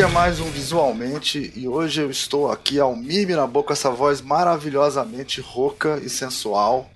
[0.00, 3.90] Este é mais um Visualmente e hoje eu estou aqui ao mime na boca, essa
[3.90, 6.90] voz maravilhosamente rouca e sensual,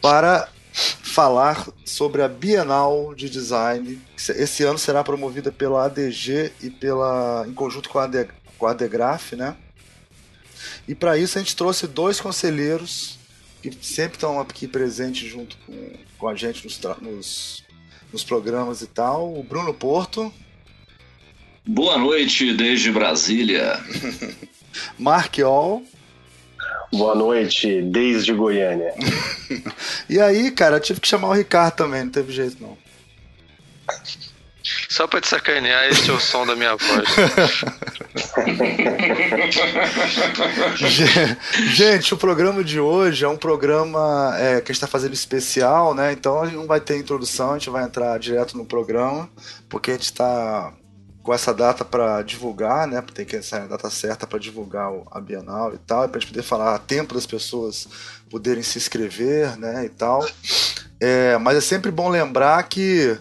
[0.00, 4.00] para falar sobre a Bienal de Design.
[4.16, 8.70] Esse ano será promovida pela ADG e pela em conjunto com a, AD, com a
[8.70, 9.54] ADGRAF, né?
[10.88, 13.18] E para isso a gente trouxe dois conselheiros
[13.62, 17.64] que sempre estão aqui presentes junto com, com a gente nos, nos,
[18.10, 19.38] nos programas e tal.
[19.38, 20.32] O Bruno Porto.
[21.66, 23.80] Boa noite desde Brasília.
[24.98, 25.82] Mark All.
[26.92, 28.92] Boa noite desde Goiânia.
[30.08, 32.76] e aí, cara, eu tive que chamar o Ricardo também, não teve jeito não.
[34.90, 37.08] Só pra te sacanear, esse é o som da minha voz.
[41.74, 45.94] gente, o programa de hoje é um programa é, que a gente está fazendo especial,
[45.94, 46.12] né?
[46.12, 49.28] Então a gente não vai ter introdução, a gente vai entrar direto no programa,
[49.68, 50.72] porque a gente está
[51.24, 53.02] com essa data para divulgar, né?
[53.14, 56.30] Tem que ser a data certa para divulgar a Bienal e tal, para a gente
[56.30, 57.88] poder falar a tempo das pessoas
[58.30, 59.86] poderem se inscrever, né?
[59.86, 60.24] E tal.
[61.00, 63.18] É, mas é sempre bom lembrar que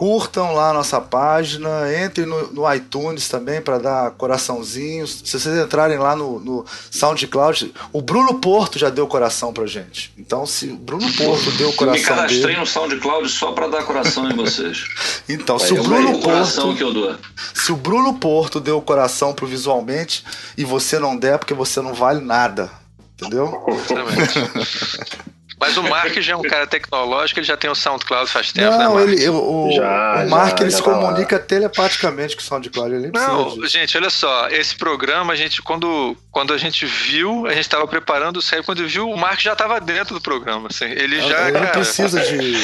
[0.00, 1.68] curtam lá a nossa página,
[2.02, 5.20] entrem no, no iTunes também para dar coraçãozinhos.
[5.26, 10.10] Se vocês entrarem lá no, no, SoundCloud, o Bruno Porto já deu coração pra gente.
[10.16, 11.96] Então, se o Bruno Porto deu coração.
[11.96, 12.60] Eu me cadastrei dele...
[12.60, 14.84] no SoundCloud só para dar coração em vocês.
[15.28, 16.74] então, se o Bruno Porto.
[16.74, 17.14] Que eu dou.
[17.52, 20.24] Se o Bruno Porto deu coração pro visualmente
[20.56, 22.70] e você não der, porque você não vale nada.
[23.18, 23.66] Entendeu?
[23.68, 25.30] Exatamente.
[25.60, 28.70] Mas o Mark já é um cara tecnológico, ele já tem o SoundCloud faz tempo,
[28.70, 31.42] não, né, Ele, o, já, o Mark já, ele já se tá comunica lá.
[31.42, 32.94] telepaticamente com o SoundCloud.
[32.94, 37.50] Ele não, gente, olha só, esse programa, a gente, quando, quando a gente viu, a
[37.50, 40.68] gente estava preparando o série, quando viu, o Mark já estava dentro do programa.
[40.68, 41.42] Assim, ele não, já.
[41.42, 41.64] Ele cara...
[41.66, 42.54] não precisa de.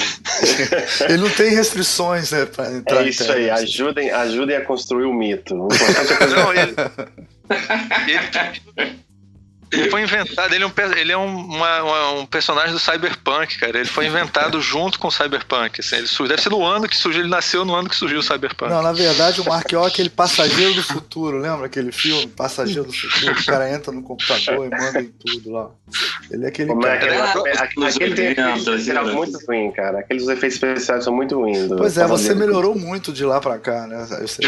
[1.13, 5.13] ele não tem restrições, né, pra entrar É isso aí, ajudem, ajudem a construir o
[5.13, 5.55] mito.
[6.35, 6.75] Não, ele.
[8.09, 9.06] ele
[9.73, 13.79] ele foi inventado, ele é, um, ele é uma, uma, um personagem do Cyberpunk, cara.
[13.79, 15.81] Ele foi inventado junto com o Cyberpunk.
[15.81, 18.21] Assim, ele surgiu, deve ser no ano que surgiu, ele nasceu no ano que surgiu
[18.21, 18.71] o Cyberpunk.
[18.71, 22.27] Não, na verdade, o Mark é aquele passageiro do futuro, lembra aquele filme?
[22.29, 25.71] Passageiro do futuro, o cara entra no computador e manda em tudo lá.
[26.31, 27.05] Ele é aquele Como cara.
[27.05, 27.21] É,
[27.59, 29.99] aquele, aquele, efeitos especiais muito ruim, cara.
[30.01, 31.69] Aqueles efeitos especiais são muito ruins.
[31.77, 34.07] Pois é, você melhorou muito de lá pra cá, né?
[34.21, 34.47] Eu sei.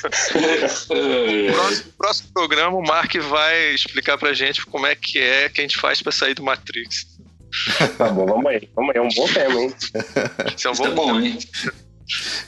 [0.86, 5.64] próximo, próximo programa, o Mark vai explicar pra gente como é que é que a
[5.64, 7.06] gente faz pra sair do Matrix.
[7.98, 8.68] Tá bom, vamos aí.
[8.74, 9.74] Vamos aí, é um bom tema, hein?
[10.56, 11.38] Isso é um bom, é bom hein?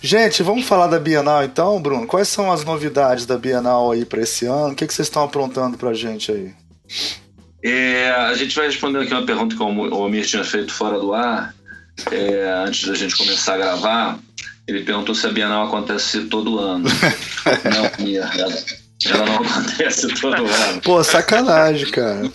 [0.01, 2.07] Gente, vamos falar da Bienal então, Bruno?
[2.07, 4.73] Quais são as novidades da Bienal aí para esse ano?
[4.73, 6.53] O que, que vocês estão aprontando pra gente aí?
[7.65, 11.15] É, a gente vai respondendo aqui uma pergunta que o Omir tinha feito fora do
[11.15, 11.55] ar,
[12.11, 14.19] é, antes da gente começar a gravar.
[14.67, 16.89] Ele perguntou se a Bienal acontece todo ano.
[17.99, 18.23] não, Omir,
[19.11, 20.81] ela não acontece todo ano.
[20.83, 22.23] Pô, sacanagem, cara.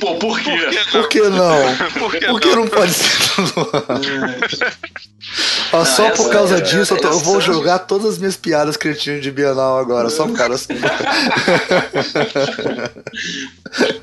[0.00, 0.50] Pô, por quê?
[0.90, 1.76] Por que não?
[1.98, 2.56] Por que, por que não?
[2.56, 2.68] não?
[2.68, 4.34] pode ser todo ano?
[5.72, 8.36] Ó, não, só por causa é, disso, eu, tô, eu, vou jogar todas as minhas
[8.36, 10.74] piadas cretinas de Bienal agora, só por causa assim.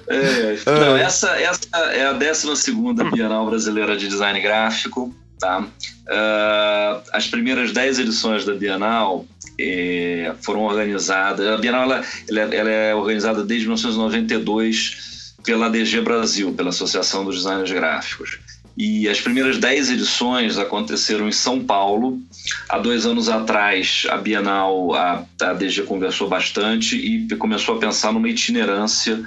[0.07, 2.71] é, não, essa, essa é a 12
[3.13, 5.13] Bienal Brasileira de Design Gráfico.
[5.41, 5.59] Tá?
[5.59, 9.25] Uh, as primeiras 10 edições da Bienal
[9.59, 11.47] é, foram organizadas.
[11.47, 17.37] A Bienal ela, ela, ela, é organizada desde 1992 pela DG Brasil, pela Associação dos
[17.37, 18.37] Designers Gráficos.
[18.77, 22.21] E as primeiras 10 edições aconteceram em São Paulo.
[22.69, 28.13] Há dois anos atrás, a Bienal, a, a DG conversou bastante e começou a pensar
[28.13, 29.23] numa itinerância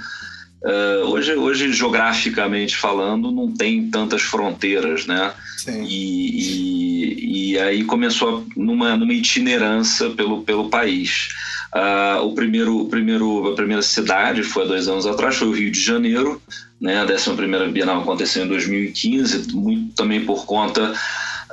[0.65, 5.31] Uh, hoje, hoje, geograficamente falando, não tem tantas fronteiras, né?
[5.67, 11.29] E, e, e, aí começou numa, numa itinerância pelo, pelo país.
[11.75, 15.51] Uh, o primeiro, o primeiro, a primeira cidade foi há dois anos atrás, foi o
[15.51, 16.41] Rio de Janeiro.
[16.81, 16.99] Né?
[16.99, 20.93] A 11 Bienal aconteceu em 2015, muito também por conta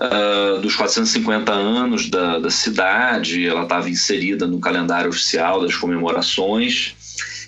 [0.01, 6.97] Uh, dos 450 anos da, da cidade, ela estava inserida no calendário oficial das comemorações.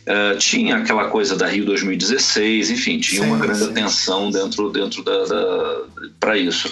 [0.05, 3.71] Uh, tinha aquela coisa da Rio 2016, enfim, tinha sim, uma grande sim.
[3.71, 5.83] atenção dentro, dentro da, da
[6.21, 6.71] para isso.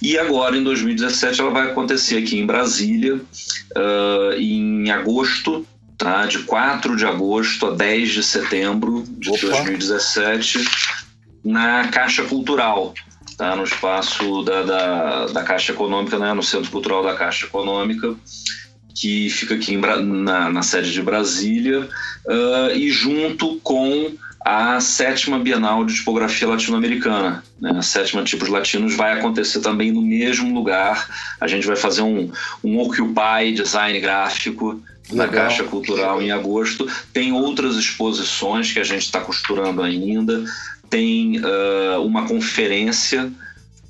[0.00, 5.66] E agora, em 2017, ela vai acontecer aqui em Brasília, uh, em agosto,
[5.98, 6.24] tá?
[6.24, 9.48] de 4 de agosto a 10 de setembro de Opa.
[9.48, 10.64] 2017,
[11.44, 12.94] na Caixa Cultural,
[13.36, 13.54] tá?
[13.54, 16.32] no espaço da, da, da Caixa Econômica, né?
[16.32, 18.16] no Centro Cultural da Caixa Econômica
[18.94, 21.88] que fica aqui em, na, na, sede de Brasília,
[22.26, 24.12] uh, e junto com
[24.44, 27.44] a sétima Bienal de Tipografia Latino-Americana.
[27.60, 27.72] Né?
[27.76, 31.08] A sétima Tipos Latinos vai acontecer também no mesmo lugar.
[31.40, 32.30] A gente vai fazer um,
[32.62, 36.88] um Occupy Design Gráfico na Caixa Cultural em agosto.
[37.12, 40.44] Tem outras exposições que a gente está costurando ainda.
[40.90, 43.30] Tem uh, uma conferência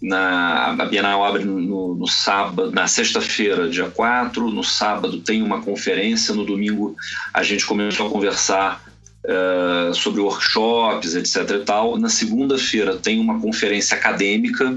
[0.03, 5.63] na, a Bienal abre no, no sábado, na sexta-feira, dia 4, no sábado tem uma
[5.63, 6.97] conferência, no domingo
[7.33, 8.83] a gente começou a conversar
[9.25, 11.51] uh, sobre workshops, etc.
[11.51, 11.97] e tal.
[11.97, 14.77] Na segunda-feira tem uma conferência acadêmica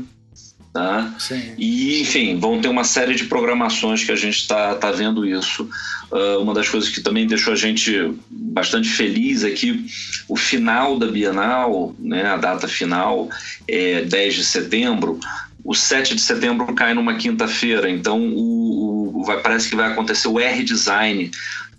[0.76, 1.16] Tá?
[1.58, 5.70] E, enfim, vão ter uma série de programações que a gente está tá vendo isso.
[6.12, 9.86] Uh, uma das coisas que também deixou a gente bastante feliz é que
[10.28, 13.30] o final da Bienal, né, a data final
[13.66, 15.18] é 10 de setembro,
[15.64, 20.28] o 7 de setembro cai numa quinta-feira, então o, o, vai, parece que vai acontecer
[20.28, 21.32] o R-Design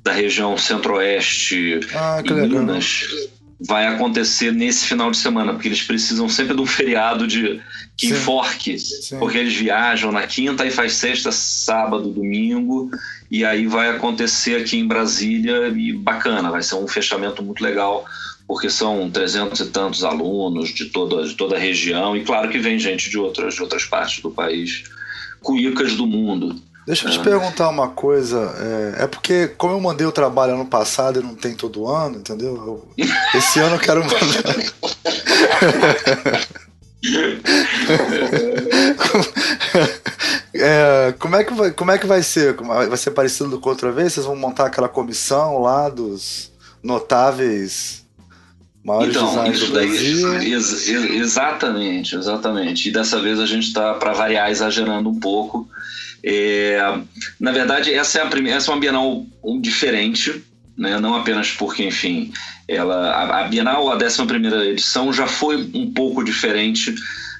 [0.03, 3.03] da região centro-oeste ah, em Minas
[3.59, 7.61] vai acontecer nesse final de semana, porque eles precisam sempre de um feriado de
[7.97, 8.77] que enforque,
[9.19, 12.91] porque eles viajam na quinta e faz sexta, sábado, domingo,
[13.31, 18.05] e aí vai acontecer aqui em Brasília e bacana, vai ser um fechamento muito legal,
[18.47, 22.59] porque são trezentos e tantos alunos de toda, de toda a região, e claro que
[22.59, 24.85] vem gente de outras, de outras partes do país,
[25.41, 26.61] cuicas do mundo.
[26.87, 28.55] Deixa eu te perguntar uma coisa.
[28.99, 32.19] É, é, porque, como eu mandei o trabalho ano passado e não tem todo ano,
[32.19, 32.87] entendeu?
[32.97, 32.97] Eu,
[33.35, 34.17] esse ano eu quero mandar.
[40.55, 42.55] é, como, é que vai, como é que vai ser?
[42.55, 44.13] Vai ser parecido com outra vez?
[44.13, 48.07] Vocês vão montar aquela comissão lá dos notáveis
[48.85, 49.73] maiores então, isso do?
[49.73, 52.89] Daí, ex, exatamente, exatamente.
[52.89, 55.69] E dessa vez a gente está, para variar, exagerando um pouco
[56.29, 56.77] é,
[57.39, 59.25] na verdade, essa é, a primeira, essa é uma Bienal
[59.61, 60.43] diferente,
[60.77, 60.99] né?
[60.99, 62.33] não apenas porque, enfim,
[62.67, 64.23] ela, a, Bienal, a 11
[64.71, 66.97] edição, já foi um pouco diferente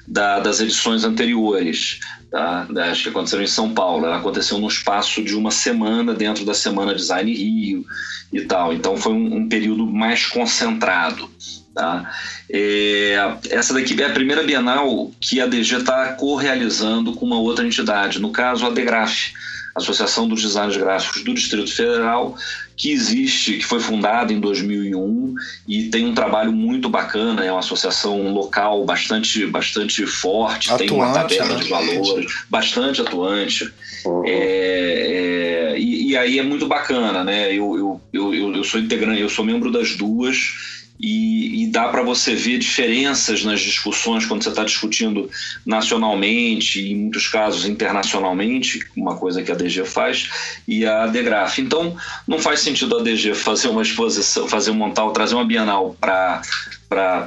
[0.07, 1.99] da, das edições anteriores,
[2.31, 2.65] tá?
[2.89, 4.05] acho que aconteceram em São Paulo.
[4.05, 7.85] Ela aconteceu no espaço de uma semana dentro da Semana Design Rio
[8.31, 8.71] e tal.
[8.71, 11.29] Então foi um, um período mais concentrado.
[11.77, 12.11] Tá?
[12.51, 13.15] É,
[13.51, 18.19] essa daqui é a primeira Bienal que a DG está co-realizando com uma outra entidade,
[18.19, 19.31] no caso a DEGRAF,
[19.75, 22.35] Associação dos Designers Gráficos do Distrito Federal,
[22.75, 25.35] que existe, que foi fundada em 2001
[25.67, 30.97] e tem um trabalho muito bacana, é uma associação local bastante, bastante forte, atuante, tem
[30.97, 31.63] uma tabela né?
[31.63, 33.71] de valores, bastante atuante.
[34.03, 34.23] Uhum.
[34.25, 37.53] É, é, e, e, aí é muito bacana, né?
[37.53, 42.01] Eu, eu, eu, eu sou integrante, eu sou membro das duas e, e dá para
[42.01, 45.29] você ver diferenças nas discussões quando você está discutindo
[45.65, 50.29] nacionalmente e, em muitos casos, internacionalmente, uma coisa que a DG faz,
[50.67, 51.61] e a DEGRAF.
[51.61, 51.95] Então,
[52.27, 56.41] não faz sentido a DG fazer uma exposição, fazer montar, trazer uma Bienal para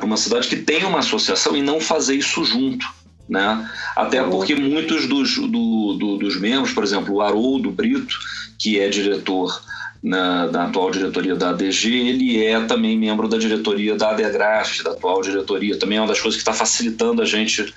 [0.02, 2.86] uma cidade que tem uma associação e não fazer isso junto.
[3.28, 3.70] Né?
[3.94, 8.18] Até porque muitos dos, do, do, dos membros, por exemplo, o Haroldo Brito,
[8.58, 9.62] que é diretor
[10.02, 14.92] na, na, atual diretoria da ADG, ele é também membro da diretoria da ADEGRAF, da
[14.92, 15.78] atual diretoria.
[15.78, 17.72] Também é uma das coisas que está facilitando a gente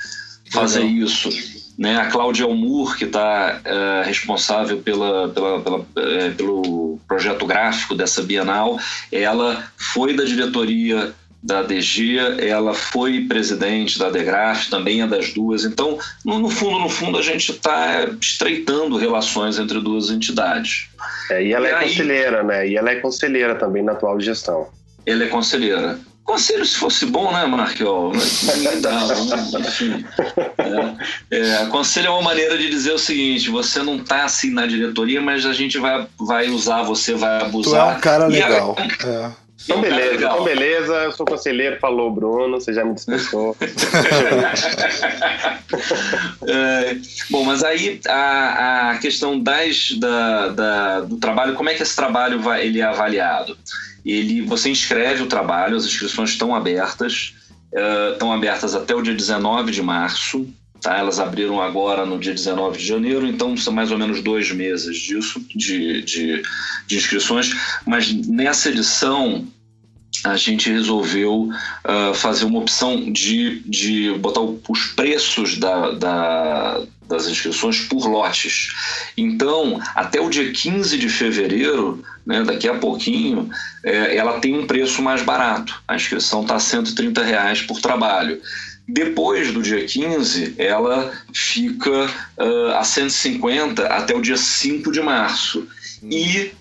[0.51, 0.95] fazer Legal.
[0.95, 1.29] isso.
[1.77, 1.97] Né?
[1.97, 8.21] A Cláudia Almur, que está é, responsável pela, pela, pela é, pelo projeto gráfico dessa
[8.21, 8.79] Bienal,
[9.11, 15.65] ela foi da diretoria da DG, ela foi presidente da DEGRAF, também é das duas.
[15.65, 20.87] Então, no, no fundo, no fundo, a gente está estreitando relações entre duas entidades.
[21.29, 22.67] É, e ela e é aí, conselheira, né?
[22.69, 24.69] E ela é conselheira também na atual gestão.
[25.05, 25.99] Ela é conselheira.
[26.23, 28.13] Conselho se fosse bom, né, Marquiol?
[28.13, 29.07] Mas dá,
[29.59, 30.05] enfim.
[31.29, 34.65] É, é, conselho é uma maneira de dizer o seguinte: você não está assim na
[34.65, 37.87] diretoria, mas a gente vai, vai usar, você vai abusar.
[37.87, 38.75] Tu é um cara legal.
[38.79, 39.42] A, é.
[39.63, 43.55] Então, beleza, então beleza, eu sou conselheiro, falou Bruno, você já me dispensou.
[46.45, 46.97] é,
[47.29, 51.95] bom, mas aí a, a questão das, da, da, do trabalho, como é que esse
[51.95, 53.57] trabalho vai, ele é avaliado?
[54.05, 57.33] Ele, você inscreve o trabalho, as inscrições estão abertas,
[57.71, 60.45] uh, estão abertas até o dia 19 de março,
[60.83, 60.97] Tá?
[60.97, 64.97] Elas abriram agora no dia 19 de janeiro, então são mais ou menos dois meses
[64.97, 66.43] disso, de, de,
[66.85, 67.55] de inscrições.
[67.87, 69.47] Mas nessa edição,
[70.25, 77.27] a gente resolveu uh, fazer uma opção de, de botar os preços da, da, das
[77.27, 78.69] inscrições por lotes.
[79.17, 83.49] Então, até o dia 15 de fevereiro, né, daqui a pouquinho,
[83.83, 85.81] é, ela tem um preço mais barato.
[85.87, 88.41] A inscrição está 130 reais por trabalho.
[88.87, 92.05] Depois do dia 15, ela fica
[92.37, 95.67] uh, a 150 até o dia 5 de março.
[96.03, 96.51] E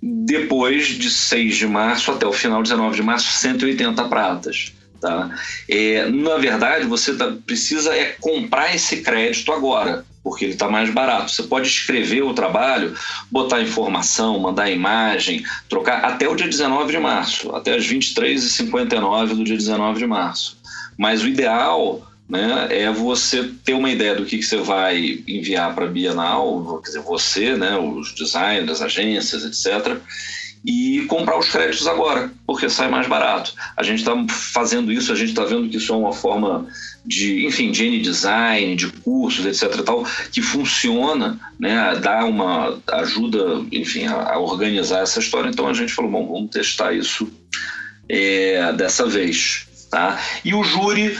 [0.00, 4.72] depois de 6 de março até o final, 19 de março, 180 pratas.
[5.00, 5.36] Tá?
[5.68, 10.90] É, na verdade, você tá, precisa é comprar esse crédito agora, porque ele está mais
[10.90, 11.32] barato.
[11.32, 12.96] Você pode escrever o trabalho,
[13.28, 19.42] botar informação, mandar imagem, trocar até o dia 19 de março, até as 23h59 do
[19.42, 20.61] dia 19 de março.
[20.96, 25.74] Mas o ideal né, é você ter uma ideia do que, que você vai enviar
[25.74, 29.98] para a Bienal, quer dizer, você, né, os designers, as agências, etc.,
[30.64, 33.52] e comprar os créditos agora, porque sai mais barato.
[33.76, 36.68] A gente está fazendo isso, a gente está vendo que isso é uma forma
[37.04, 39.82] de, enfim, de N-design, de cursos, etc.
[39.82, 45.50] Tal, que funciona, né, dá uma ajuda, enfim, a, a, organizar essa história.
[45.50, 47.28] Então a gente falou, bom, vamos testar isso
[48.08, 50.18] é, dessa vez, tá?
[50.42, 51.14] E o júri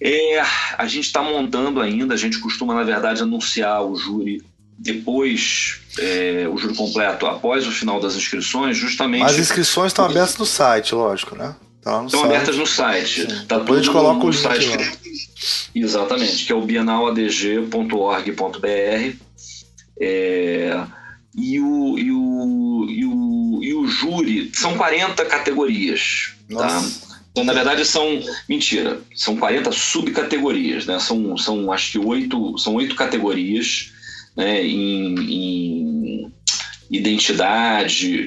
[0.00, 0.40] é,
[0.78, 4.40] a gente está montando ainda, a gente costuma, na verdade, anunciar o júri
[4.78, 9.24] depois é, o júri completo após o final das inscrições, justamente.
[9.24, 11.56] As inscrições estão abertas no site, lógico, né?
[11.82, 12.24] Tá estão site.
[12.24, 13.46] abertas no site.
[13.46, 14.68] Tá Depois a gente coloca o site.
[14.68, 14.92] Lá.
[15.74, 19.16] Exatamente, que é o bienaladg.org.br.
[19.98, 20.84] É,
[21.34, 26.36] e, o, e, o, e, o, e o júri são 40 categorias.
[26.48, 26.54] Tá?
[26.54, 27.00] Nossa.
[27.00, 27.05] Tá?
[27.36, 28.18] Então, na verdade, são.
[28.48, 30.98] Mentira, são 40 subcategorias, né?
[30.98, 33.92] São, são acho que oito, são oito categorias
[34.34, 36.32] né, em, em
[36.90, 38.26] identidade,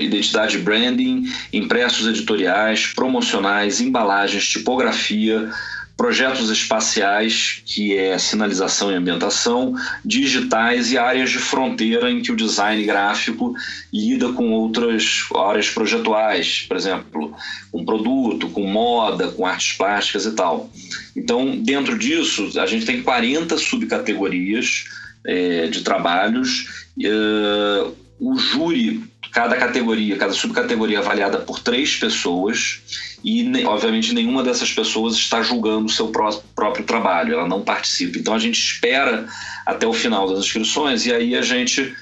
[0.00, 5.52] identidade branding, impressos editoriais, promocionais, embalagens, tipografia,
[5.96, 9.74] projetos espaciais, que é sinalização e ambientação,
[10.04, 13.54] digitais e áreas de fronteira em que o design gráfico
[13.92, 17.34] lida com outras áreas projetuais, por exemplo,
[17.70, 20.68] com produto, com moda, com artes plásticas e tal.
[21.16, 24.84] Então, dentro disso, a gente tem 40 subcategorias
[25.24, 26.84] é, de trabalhos.
[26.98, 32.80] Uh, o júri, cada categoria, cada subcategoria é avaliada por três pessoas
[33.24, 38.18] e, obviamente, nenhuma dessas pessoas está julgando o seu pró próprio trabalho, ela não participa.
[38.18, 39.26] Então, a gente espera
[39.64, 41.94] até o final das inscrições e aí a gente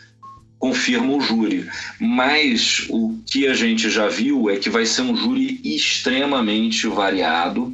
[0.58, 1.68] confirma o júri.
[2.00, 7.72] Mas o que a gente já viu é que vai ser um júri extremamente variado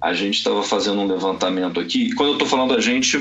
[0.00, 2.12] a gente estava fazendo um levantamento aqui.
[2.14, 3.18] Quando eu estou falando a gente,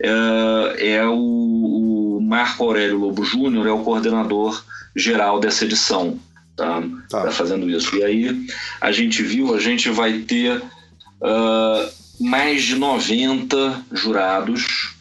[0.00, 4.62] é, é o, o, Marco Aurélio Lobo Júnior, é o coordenador
[4.94, 6.18] geral dessa edição.
[6.56, 6.82] Tá?
[7.08, 7.22] tá.
[7.24, 7.96] tá fazendo isso.
[7.96, 8.46] E aí
[8.80, 14.92] a gente viu, a gente vai ter uh, mais de 90 jurados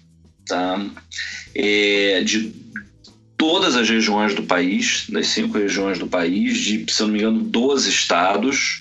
[0.52, 0.86] tá?
[1.56, 2.54] É, de
[3.38, 7.20] todas as regiões do país, das cinco regiões do país, de, se eu não me
[7.20, 8.80] engano, 12 estados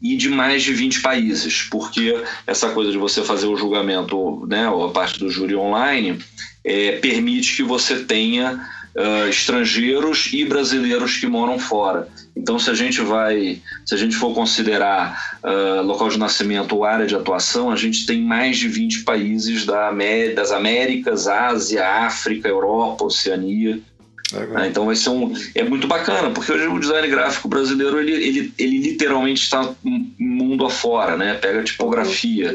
[0.00, 2.14] e de mais de 20 países, porque
[2.46, 6.18] essa coisa de você fazer o julgamento, né, a parte do júri online,
[6.62, 8.64] é, permite que você tenha
[8.98, 12.08] uh, estrangeiros e brasileiros que moram fora.
[12.36, 16.84] Então, se a gente vai, se a gente for considerar uh, local de nascimento ou
[16.84, 19.92] área de atuação, a gente tem mais de 20 países da,
[20.34, 23.80] das Américas, Ásia, África, Europa, Oceania.
[24.32, 24.68] Né?
[24.68, 25.32] Então vai ser um.
[25.54, 29.74] É muito bacana, porque hoje o design gráfico brasileiro ele, ele, ele literalmente está
[30.18, 31.34] mundo afora, né?
[31.34, 32.54] Pega tipografia.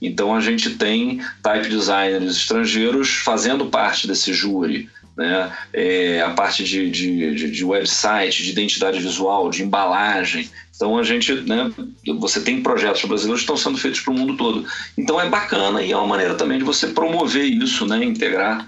[0.00, 4.90] Então a gente tem type designers estrangeiros fazendo parte desse júri.
[5.16, 5.52] Né?
[5.72, 10.48] É, a parte de, de, de, website, de identidade visual, de embalagem.
[10.74, 11.70] Então a gente, né,
[12.18, 14.64] você tem projetos brasileiros que estão sendo feitos para o mundo todo.
[14.96, 18.66] Então é bacana e é uma maneira também de você promover isso, né, integrar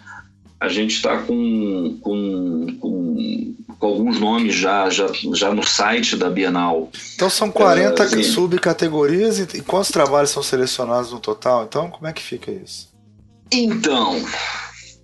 [0.65, 6.31] a gente está com, com, com, com, alguns nomes já, já, já no site da
[6.31, 6.91] Bienal.
[7.15, 11.65] Então são 40 é, subcategorias e quantos trabalhos são selecionados no total?
[11.65, 12.89] Então, como é que fica isso?
[13.53, 14.25] Então,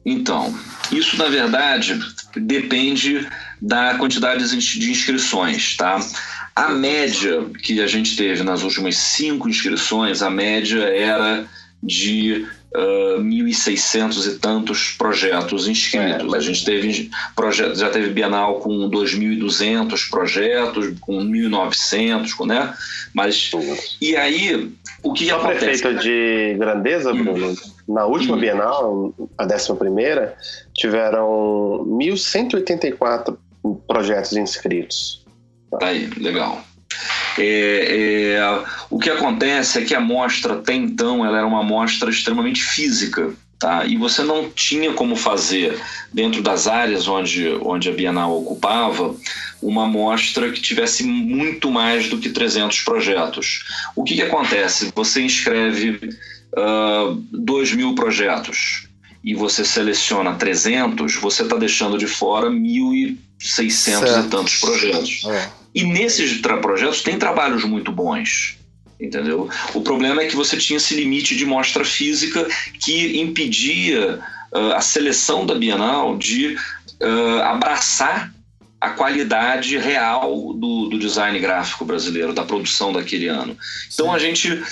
[0.04, 0.54] então,
[0.90, 1.98] isso na verdade
[2.36, 3.26] depende
[3.60, 6.00] da quantidade de inscrições, tá?
[6.56, 11.46] A média que a gente teve nas últimas cinco inscrições, a média era
[11.82, 16.32] de uh, ah, 1.600 e tantos projetos inscritos.
[16.32, 22.74] É, a gente teve projeto, já teve Bienal com 2.200 projetos, com 1.900, né?
[23.14, 23.50] Mas
[24.00, 24.70] e aí
[25.02, 25.82] o que, Só acontece?
[25.82, 27.24] prefeito de grandeza, hum.
[27.24, 27.50] Bruno.
[27.50, 27.56] Hum.
[27.90, 28.40] Na última hum.
[28.40, 30.36] Bienal, a 11 primeira,
[30.72, 33.36] tiveram 1.184
[33.86, 35.24] projetos inscritos.
[35.78, 36.62] Tá aí, legal.
[37.36, 42.10] É, é, o que acontece é que a amostra até então ela era uma amostra
[42.10, 43.32] extremamente física.
[43.58, 43.84] Tá?
[43.84, 45.78] E você não tinha como fazer,
[46.10, 49.14] dentro das áreas onde, onde a Bienal ocupava,
[49.60, 53.64] uma amostra que tivesse muito mais do que 300 projetos.
[53.94, 54.90] O que, que acontece?
[54.94, 56.00] Você inscreve
[56.56, 58.88] uh, 2 mil projetos
[59.22, 64.26] e você seleciona 300, você está deixando de fora mil e 600 certo.
[64.26, 65.24] e tantos projetos.
[65.26, 65.50] É.
[65.74, 68.56] E nesses projetos tem trabalhos muito bons.
[68.98, 69.48] Entendeu?
[69.72, 72.46] O problema é que você tinha esse limite de mostra física
[72.84, 74.20] que impedia
[74.52, 78.30] uh, a seleção da Bienal de uh, abraçar
[78.78, 83.56] a qualidade real do, do, design gráfico brasileiro, da produção daquele ano.
[83.92, 84.62] Então a gente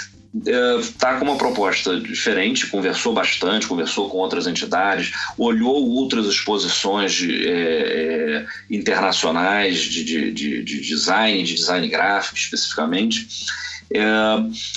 [0.80, 7.49] está com uma proposta diferente, conversou bastante, conversou com outras entidades, olhou outras exposições de,
[7.49, 13.26] é, é, internacionais de, de, de, de design, de design gráfico especificamente.
[13.90, 14.04] É,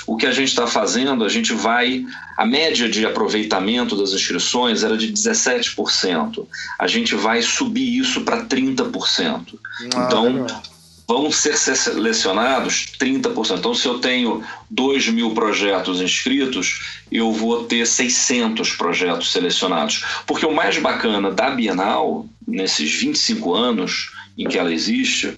[0.08, 2.06] o que a gente está fazendo, a gente vai.
[2.38, 6.48] A média de aproveitamento das inscrições era de 17%.
[6.80, 9.60] A gente vai subir isso para 30%.
[9.94, 10.71] Ah, então, legal
[11.12, 13.58] vão ser selecionados 30%.
[13.58, 20.06] Então, se eu tenho 2 mil projetos inscritos, eu vou ter 600 projetos selecionados.
[20.26, 25.38] Porque o mais bacana da Bienal, nesses 25 anos em que ela existe,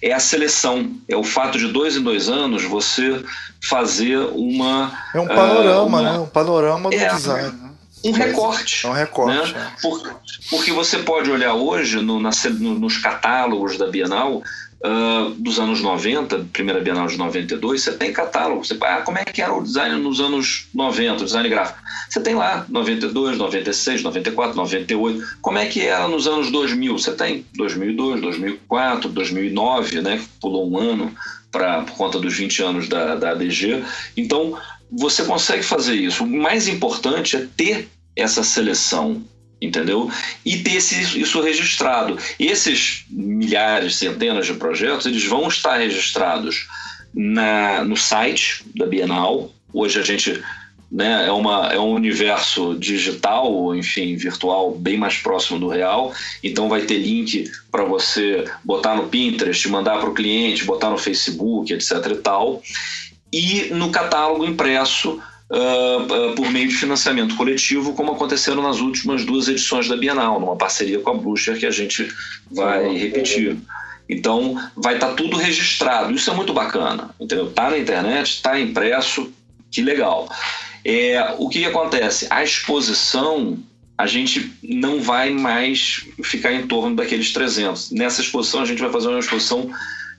[0.00, 0.90] é a seleção.
[1.06, 3.22] É o fato de dois em dois anos você
[3.62, 4.90] fazer uma.
[5.14, 6.18] É um panorama, uh, uma, né?
[6.18, 7.58] Um panorama do é, design.
[7.58, 7.70] Né?
[8.06, 8.86] Um recorte.
[8.86, 9.52] É um recorte.
[9.52, 9.60] Né?
[9.60, 9.80] É.
[9.82, 10.10] Porque,
[10.48, 14.42] porque você pode olhar hoje no, na, no, nos catálogos da Bienal,
[14.84, 18.64] uh, dos anos 90, primeira Bienal de 92, você tem catálogo.
[18.64, 21.78] Você, ah, como é que era o design nos anos 90, o design gráfico?
[22.08, 25.36] Você tem lá 92, 96, 94, 98.
[25.40, 26.98] Como é que era nos anos 2000?
[26.98, 30.20] Você tem 2002, 2004, 2009, né?
[30.40, 31.14] Pulou um ano
[31.52, 33.84] pra, por conta dos 20 anos da, da ADG.
[34.16, 34.56] Então,
[34.90, 36.24] você consegue fazer isso.
[36.24, 39.22] O mais importante é ter essa seleção
[39.60, 40.10] entendeu?
[40.44, 42.18] E ter isso registrado.
[42.38, 46.66] Esses milhares, centenas de projetos, eles vão estar registrados
[47.14, 49.52] na, no site da Bienal.
[49.72, 50.42] Hoje a gente
[50.90, 56.12] né, é, uma, é um universo digital, enfim, virtual, bem mais próximo do real.
[56.42, 60.98] Então vai ter link para você botar no Pinterest, mandar para o cliente, botar no
[60.98, 61.92] Facebook, etc.
[62.10, 62.62] e tal.
[63.32, 65.20] E no catálogo impresso
[65.50, 70.56] uh, por meio de financiamento coletivo, como aconteceram nas últimas duas edições da Bienal, numa
[70.56, 72.08] parceria com a Blucher que a gente
[72.50, 73.56] vai repetir.
[74.08, 76.12] Então, vai estar tá tudo registrado.
[76.12, 77.48] Isso é muito bacana, entendeu?
[77.48, 79.32] Está na internet, está impresso,
[79.70, 80.28] que legal.
[80.84, 82.26] É, o que acontece?
[82.30, 83.58] A exposição,
[83.96, 87.92] a gente não vai mais ficar em torno daqueles 300.
[87.92, 89.70] Nessa exposição, a gente vai fazer uma exposição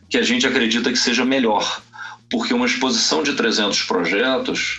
[0.09, 1.81] que a gente acredita que seja melhor,
[2.29, 4.77] porque uma exposição de 300 projetos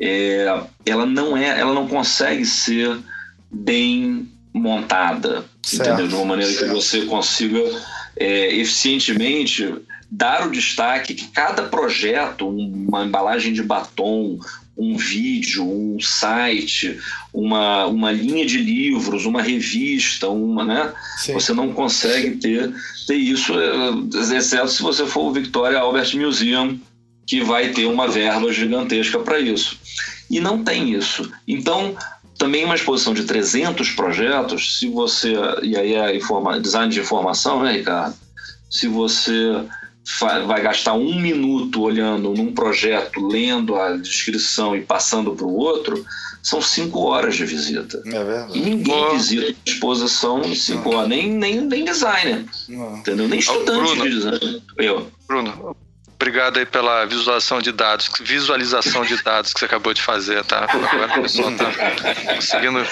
[0.00, 2.98] é, ela não é, ela não consegue ser
[3.50, 6.08] bem montada, certo, entendeu?
[6.08, 6.68] De uma maneira certo.
[6.68, 7.60] que você consiga
[8.16, 9.74] é, eficientemente
[10.10, 14.38] dar o destaque que cada projeto, uma embalagem de batom,
[14.76, 16.98] um vídeo, um site,
[17.32, 20.92] uma, uma linha de livros, uma revista, uma, né?
[21.32, 22.72] Você não consegue ter,
[23.06, 26.80] ter isso, é, exceto se você for o Victoria Albert Museum,
[27.30, 29.78] que vai ter uma verba gigantesca para isso.
[30.28, 31.30] E não tem isso.
[31.46, 31.94] Então,
[32.36, 35.34] também uma exposição de 300 projetos, se você.
[35.62, 38.16] E aí é informa, design de informação, né, Ricardo?
[38.68, 39.64] Se você
[40.44, 46.04] vai gastar um minuto olhando num projeto, lendo a descrição e passando para o outro,
[46.42, 48.02] são cinco horas de visita.
[48.06, 48.58] É verdade.
[48.58, 52.44] E ninguém visita a exposição em cinco horas, nem, nem, nem designer.
[52.68, 52.96] Não.
[52.96, 53.28] Entendeu?
[53.28, 54.62] Nem estudante Bruno, de design.
[54.76, 55.06] Eu.
[55.28, 55.76] Bruno,
[56.20, 60.66] Obrigado aí pela visualização de dados, visualização de dados que você acabou de fazer, tá?
[60.68, 62.86] Agora a pessoa tá conseguindo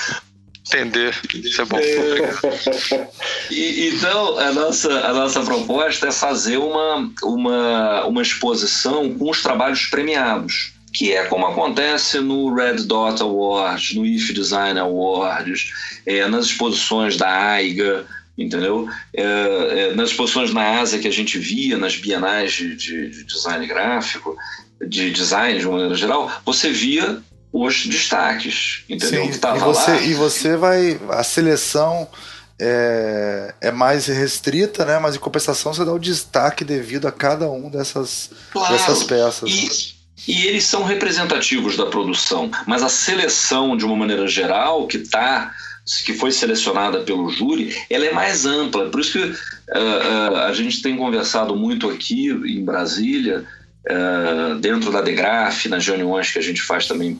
[0.67, 1.14] entender.
[1.35, 1.79] Isso é bom.
[3.51, 9.43] E, então, a nossa, a nossa proposta é fazer uma, uma, uma exposição com os
[9.43, 15.71] trabalhos premiados que é como acontece no Red Dot Awards, no IF Design Awards,
[16.07, 18.07] é, nas exposições da AIGA,
[18.38, 18.88] entendeu?
[19.12, 23.24] É, é, nas exposições na Ásia que a gente via, nas bienais de, de, de,
[23.24, 24.37] design gráfico,
[24.87, 27.20] de design de uma maneira geral, você via
[27.53, 29.24] os destaques, entendeu?
[29.24, 30.01] Sim, que tava e você, lá.
[30.03, 31.01] E você vai.
[31.11, 32.07] A seleção
[32.61, 34.98] é, é mais restrita, né?
[34.98, 39.51] Mas em compensação você dá o destaque devido a cada um dessas, claro, dessas peças.
[39.51, 39.98] E, né?
[40.29, 45.53] e eles são representativos da produção, mas a seleção, de uma maneira geral, que está
[46.05, 48.90] que foi selecionada pelo júri, ela é mais ampla.
[48.90, 53.44] Por isso que uh, uh, a gente tem conversado muito aqui em Brasília,
[53.90, 57.18] uh, dentro da DEGRAF, nas reuniões que a gente faz também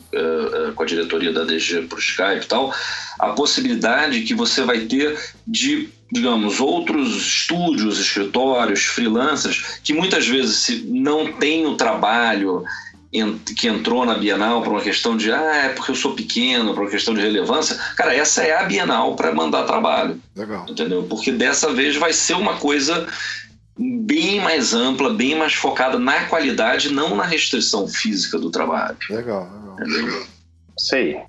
[0.75, 2.73] com a diretoria da DG o Skype e tal,
[3.17, 10.83] a possibilidade que você vai ter de digamos, outros estúdios, escritórios, freelancers, que muitas vezes
[10.85, 12.63] não têm o trabalho
[13.55, 16.81] que entrou na Bienal por uma questão de ah, é porque eu sou pequeno, por
[16.81, 17.75] uma questão de relevância.
[17.95, 20.19] Cara, essa é a Bienal para mandar trabalho.
[20.35, 20.65] Legal.
[20.69, 21.03] Entendeu?
[21.03, 23.07] Porque dessa vez vai ser uma coisa
[23.77, 28.97] bem mais ampla, bem mais focada na qualidade, não na restrição física do trabalho.
[29.09, 29.75] Legal, legal.
[29.79, 30.27] Entendeu?
[30.77, 31.19] Sei.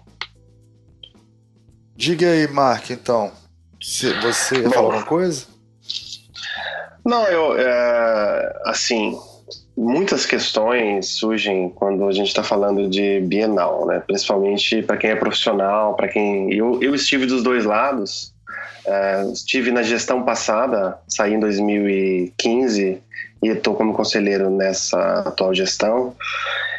[1.96, 3.32] Diga aí, Mark, então.
[3.80, 5.46] Se você Bom, alguma coisa?
[7.04, 7.58] Não, eu.
[7.58, 9.18] É, assim,
[9.80, 14.02] muitas questões surgem quando a gente está falando de Bienal, né?
[14.06, 16.52] Principalmente para quem é profissional, para quem.
[16.52, 18.34] Eu, eu estive dos dois lados.
[18.86, 23.02] É, estive na gestão passada, saí em 2015
[23.42, 26.14] e estou como conselheiro nessa atual gestão.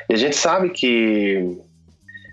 [0.07, 1.57] E a gente sabe que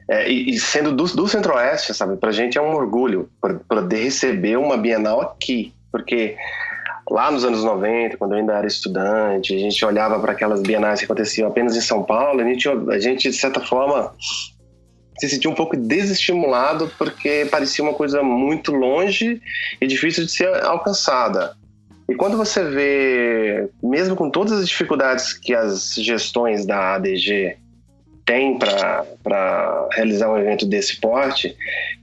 [0.06, 3.30] é, e, sendo do, do Centro-Oeste, sabe, para a gente é um orgulho
[3.68, 6.36] poder receber uma Bienal aqui, porque
[7.10, 10.98] lá nos anos 90, quando eu ainda era estudante, a gente olhava para aquelas bienais
[10.98, 14.14] que aconteciam apenas em São Paulo, a gente, a gente de certa forma,
[15.18, 19.40] se sentia um pouco desestimulado porque parecia uma coisa muito longe
[19.80, 21.56] e difícil de ser alcançada.
[22.08, 27.56] E quando você vê, mesmo com todas as dificuldades que as gestões da ADG
[28.24, 31.56] têm para realizar um evento desse porte,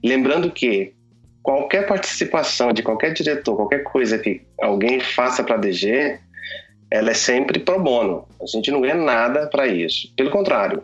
[0.04, 0.95] lembrando que
[1.46, 6.20] qualquer participação de qualquer diretor, qualquer coisa que alguém faça para a DG,
[6.90, 8.28] ela é sempre pro bono.
[8.42, 10.12] A gente não ganha nada para isso.
[10.18, 10.84] Pelo contrário,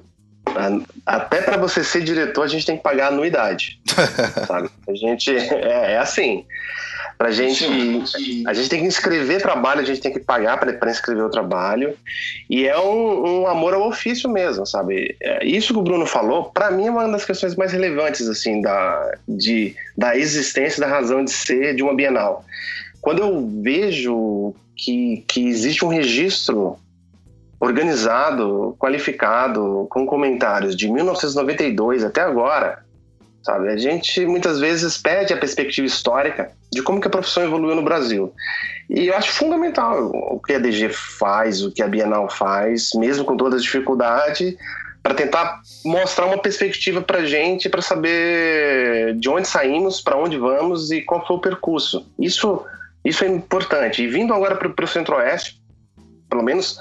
[1.05, 3.79] até para você ser diretor, a gente tem que pagar anuidade.
[4.47, 4.69] sabe?
[4.87, 6.45] A gente é, é assim.
[7.17, 7.63] Pra gente,
[8.47, 11.95] a gente tem que inscrever trabalho, a gente tem que pagar para inscrever o trabalho.
[12.49, 15.15] E é um, um, amor ao ofício mesmo, sabe?
[15.21, 18.59] É, isso que o Bruno falou, para mim é uma das questões mais relevantes, assim,
[18.59, 22.43] da, de, da existência, da razão de ser de uma Bienal.
[23.01, 26.79] Quando eu vejo que, que existe um registro
[27.61, 32.83] organizado, qualificado, com comentários de 1992 até agora,
[33.43, 33.69] sabe?
[33.69, 37.83] A gente muitas vezes perde a perspectiva histórica de como que a profissão evoluiu no
[37.83, 38.33] Brasil.
[38.89, 43.23] E eu acho fundamental o que a DG faz, o que a Bienal faz, mesmo
[43.23, 44.57] com toda a dificuldade,
[45.03, 50.89] para tentar mostrar uma perspectiva para gente, para saber de onde saímos, para onde vamos
[50.89, 52.07] e qual foi o percurso.
[52.17, 52.65] Isso,
[53.05, 54.01] isso é importante.
[54.01, 55.61] E vindo agora para o Centro-Oeste,
[56.27, 56.79] pelo menos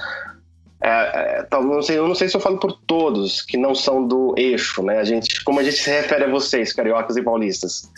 [0.83, 4.07] é, é, não sei, eu não sei se eu falo por todos que não são
[4.07, 4.99] do eixo, né?
[4.99, 7.91] A gente, como a gente se refere a vocês, cariocas e paulistas.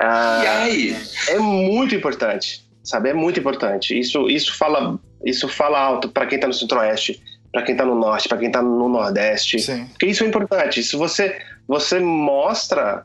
[0.00, 0.96] Ah, e aí?
[1.28, 3.10] É muito importante, sabe?
[3.10, 3.98] É muito importante.
[3.98, 7.94] Isso, isso fala, isso fala alto para quem está no Centro-Oeste, para quem está no
[7.94, 9.60] Norte, para quem está no Nordeste.
[9.60, 9.86] Sim.
[9.86, 10.80] Porque isso é importante.
[10.80, 13.04] Isso você, você mostra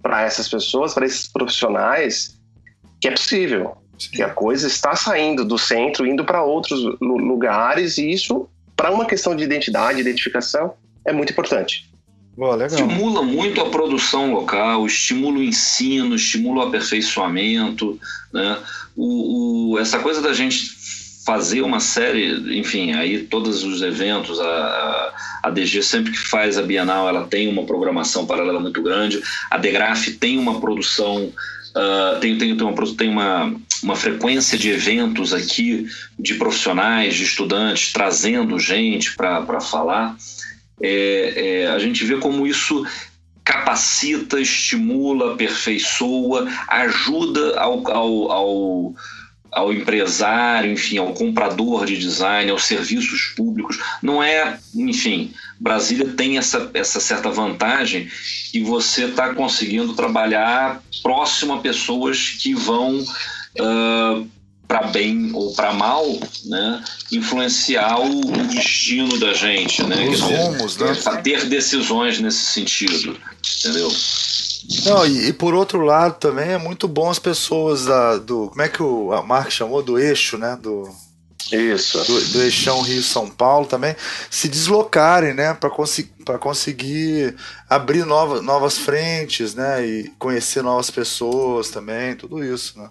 [0.00, 2.36] para essas pessoas, para esses profissionais,
[3.00, 8.10] que é possível que a coisa está saindo do centro, indo para outros lugares, e
[8.10, 11.88] isso, para uma questão de identidade, identificação, é muito importante.
[12.36, 17.98] Boa, estimula muito a produção local, estimula o ensino, estimula o aperfeiçoamento.
[18.30, 18.58] Né?
[18.94, 20.76] O, o, essa coisa da gente
[21.24, 26.62] fazer uma série, enfim, aí todos os eventos, a, a DG sempre que faz a
[26.62, 31.32] Bienal, ela tem uma programação paralela muito grande, a Degraf tem uma produção
[31.76, 35.86] Uh, tem, tem, tem, uma, tem uma, uma frequência de eventos aqui
[36.18, 40.16] de profissionais, de estudantes, trazendo gente para falar.
[40.80, 42.82] É, é, a gente vê como isso
[43.44, 48.94] capacita, estimula, aperfeiçoa, ajuda ao, ao, ao
[49.56, 53.78] ao empresário, enfim, ao comprador de design, aos serviços públicos.
[54.02, 58.06] Não é, enfim, Brasília tem essa, essa certa vantagem
[58.52, 64.28] e você está conseguindo trabalhar próximo a pessoas que vão uh,
[64.68, 66.04] para bem ou para mal,
[66.44, 70.92] né, influenciar o, o, destino da gente, né, Os rumos, né?
[71.22, 73.16] ter decisões nesse sentido,
[73.58, 73.88] entendeu?
[74.84, 78.48] Não, e, e, por outro lado também é muito bom as pessoas da, do.
[78.48, 79.82] Como é que o Mark chamou?
[79.82, 80.58] Do eixo, né?
[80.60, 80.88] Do,
[81.52, 81.98] Isso.
[82.04, 83.94] Do, do eixão Rio-São Paulo também
[84.30, 85.54] se deslocarem, né?
[85.54, 87.36] Para conseguir, conseguir
[87.68, 89.86] abrir novas, novas frentes, né?
[89.86, 92.90] E conhecer novas pessoas também, tudo isso, né?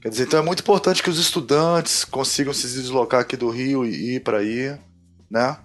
[0.00, 3.84] Quer dizer, então é muito importante que os estudantes consigam se deslocar aqui do Rio
[3.84, 4.74] e ir para aí,
[5.30, 5.58] né?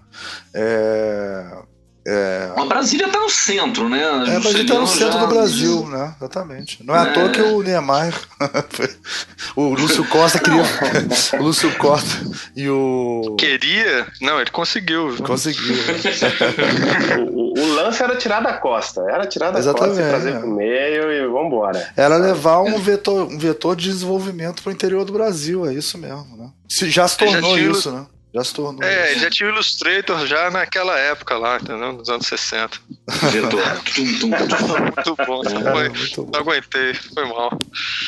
[0.52, 1.62] É,
[2.08, 2.52] é...
[2.56, 4.00] A Brasília está no centro, né?
[4.00, 5.26] É, a Brasília está no centro já...
[5.26, 6.14] do Brasil, né?
[6.20, 6.84] Exatamente.
[6.84, 8.14] Não é, é, à toa que o Niemeyer,
[9.56, 10.62] o Lúcio Costa queria.
[11.40, 13.34] o Lúcio Costa e o.
[13.36, 14.06] Queria?
[14.20, 15.16] Não, ele conseguiu.
[15.20, 15.74] Conseguiu.
[17.26, 19.00] o, o, lance era tirar da costa.
[19.10, 20.38] Era tirar da Exatamente, costa e trazer é.
[20.38, 21.92] pro meio e vambora.
[21.96, 25.98] Era levar um vetor, um vetor de desenvolvimento para o interior do Brasil, é isso
[25.98, 26.50] mesmo, né?
[26.68, 28.06] Se, já se tornou já isso, né?
[28.36, 28.82] Já se tornou.
[28.82, 31.94] É, já tinha o Illustrator já naquela época lá, entendeu?
[31.94, 32.78] Nos anos 60.
[33.32, 35.42] muito bom.
[35.42, 36.30] É, foi, muito bom.
[36.30, 37.50] Não aguentei, foi mal.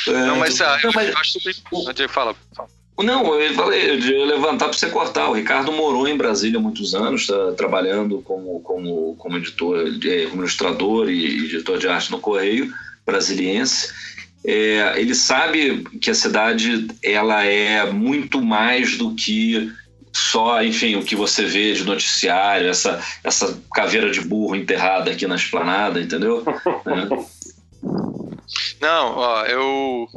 [0.07, 1.09] É, não, mas, ah, eu, mas...
[1.09, 1.95] eu acho que.
[1.95, 2.37] Diego, fala.
[2.99, 5.31] Não, eu falei de levantar para você cortar.
[5.31, 9.79] O Ricardo morou em Brasília há muitos anos, está trabalhando como, como, como editor,
[10.29, 12.71] como ilustrador e editor de arte no Correio
[13.07, 13.95] Brasiliense.
[14.45, 19.73] É, ele sabe que a cidade ela é muito mais do que
[20.13, 25.27] só, enfim, o que você vê de noticiário, essa, essa caveira de burro enterrada aqui
[25.27, 26.45] na esplanada, entendeu?
[26.87, 27.39] é.
[28.81, 30.09] Não, ó, eu.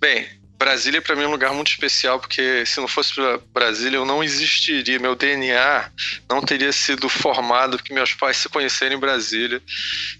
[0.00, 0.26] Bem,
[0.58, 4.04] Brasília para mim é um lugar muito especial porque se não fosse para Brasília eu
[4.04, 5.90] não existiria, meu DNA
[6.28, 9.62] não teria sido formado porque meus pais se conheceram em Brasília.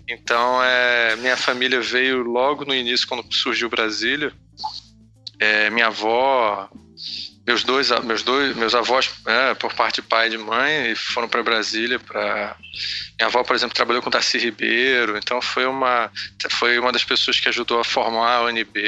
[0.09, 4.33] Então, é, minha família veio logo no início quando surgiu Brasília.
[5.41, 6.71] É, minha avó
[7.49, 11.27] meus dois, meus dois, meus avós, é, por parte de pai e de mãe, foram
[11.27, 11.99] para Brasília.
[11.99, 12.55] Para
[13.19, 16.13] minha avó, por exemplo, trabalhou com Darcy Ribeiro, então foi uma,
[16.51, 18.83] foi uma das pessoas que ajudou a formar a UNB.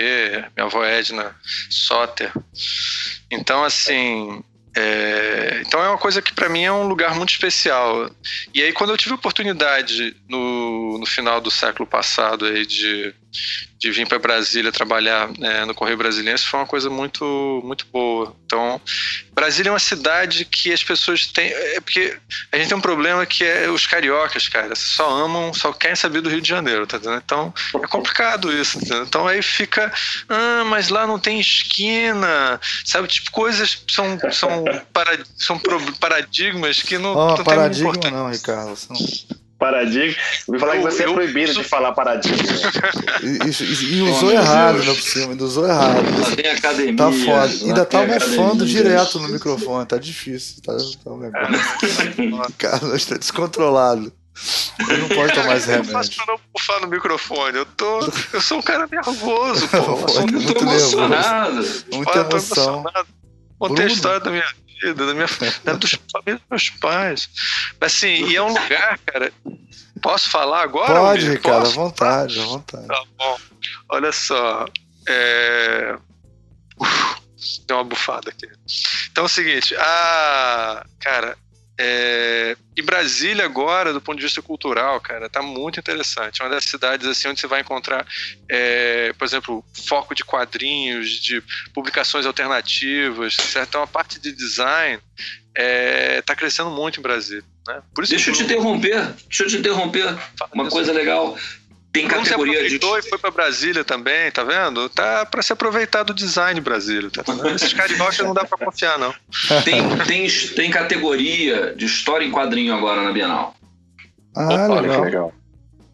[0.55, 1.35] Minha avó Edna
[1.70, 2.31] Soter.
[3.31, 4.44] Então, assim,
[4.77, 8.11] é, então é uma coisa que para mim é um lugar muito especial.
[8.55, 13.14] E aí quando eu tive a oportunidade no, no final do século passado aí de,
[13.78, 18.36] de vir para Brasília trabalhar é, no Correio Brasiliense foi uma coisa muito muito boa.
[18.44, 18.80] Então
[19.32, 22.18] Brasília é uma cidade que as pessoas têm é porque
[22.52, 26.20] a gente tem um problema que é os cariocas, cara, só amam, só querem saber
[26.20, 27.22] do Rio de Janeiro, tá entendendo?
[27.24, 28.78] Então é complicado isso.
[28.86, 29.92] Tá então aí fica,
[30.28, 33.08] ah, mas lá não tem esquina, sabe?
[33.08, 35.58] Tipo coisas são são para, são
[35.98, 38.76] paradigmas que não, oh, não paradigma tem não, Ricardo.
[38.76, 38.96] São...
[39.61, 40.16] Paradigma.
[40.49, 42.38] Eu falar que você é eu, é proibido de falar paradigma.
[43.23, 46.03] E, e usou errado, não por cima, usou errado.
[46.35, 46.96] tem academia.
[46.96, 47.66] Tá foda.
[47.66, 50.62] Ainda tá mofando direto no microfone, tá difícil.
[50.62, 52.55] Tá, tá um negócio.
[52.57, 54.11] Carlos tá descontrolado.
[54.88, 55.90] Eu não pode tomar mais remédio.
[55.90, 57.59] Eu faço pra não bufar no microfone.
[57.59, 58.01] Eu, tô,
[58.33, 59.77] eu sou um cara nervoso, pô.
[59.77, 61.68] Eu sou muito, muito emocionado.
[61.92, 62.81] Muita emoção.
[62.81, 63.09] Emocionado.
[63.59, 64.44] Contei a história da minha
[64.80, 65.26] vida, da minha
[65.64, 65.98] da dos,
[66.50, 67.28] meus pais.
[67.80, 69.32] Mas assim, e é um lugar, cara.
[70.02, 70.94] Posso falar agora?
[70.94, 72.86] Pode, Ricardo, cara, à vontade, à vontade.
[72.86, 73.38] Tá bom.
[73.90, 74.66] Olha só.
[75.06, 75.96] É...
[76.78, 77.16] Uf,
[77.66, 78.48] deu uma bufada aqui.
[79.10, 80.86] Então é o seguinte, a.
[81.00, 81.36] Cara,
[81.82, 86.42] é, e Brasília agora, do ponto de vista cultural, cara, tá muito interessante.
[86.42, 88.06] É uma das cidades assim onde você vai encontrar,
[88.50, 93.68] é, por exemplo, foco de quadrinhos, de publicações alternativas, certo?
[93.70, 95.00] Então a parte de design
[95.56, 97.44] é, tá crescendo muito em Brasília.
[97.66, 97.82] Né?
[97.96, 100.18] Deixa eu te interromper, deixa eu te interromper.
[100.52, 101.34] Uma coisa legal.
[101.92, 103.07] Tem Como categoria aproveitou de...
[103.07, 104.88] e foi para Brasília também, tá vendo?
[104.88, 107.48] Tá para se aproveitar do design Brasília, tá vendo?
[107.48, 109.12] Esses cariocas não dá para confiar, não.
[109.64, 113.57] Tem, tem, tem categoria de história em quadrinho agora na Bienal.
[114.37, 115.03] Ah, Opa, legal.
[115.03, 115.35] legal.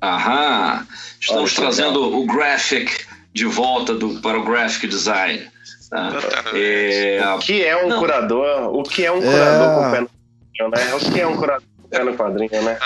[0.03, 0.87] Aham.
[1.19, 2.21] Estamos Olha, trazendo legal.
[2.21, 5.49] o graphic de volta do, para o graphic design.
[5.91, 6.13] Tá?
[6.55, 7.23] É...
[7.37, 7.99] O que é um não.
[8.01, 8.75] curador?
[8.75, 9.75] O que é um curador é...
[9.75, 10.95] com pé no quadrinho, né?
[10.95, 12.79] O que é um curador com pé no quadrinho, né?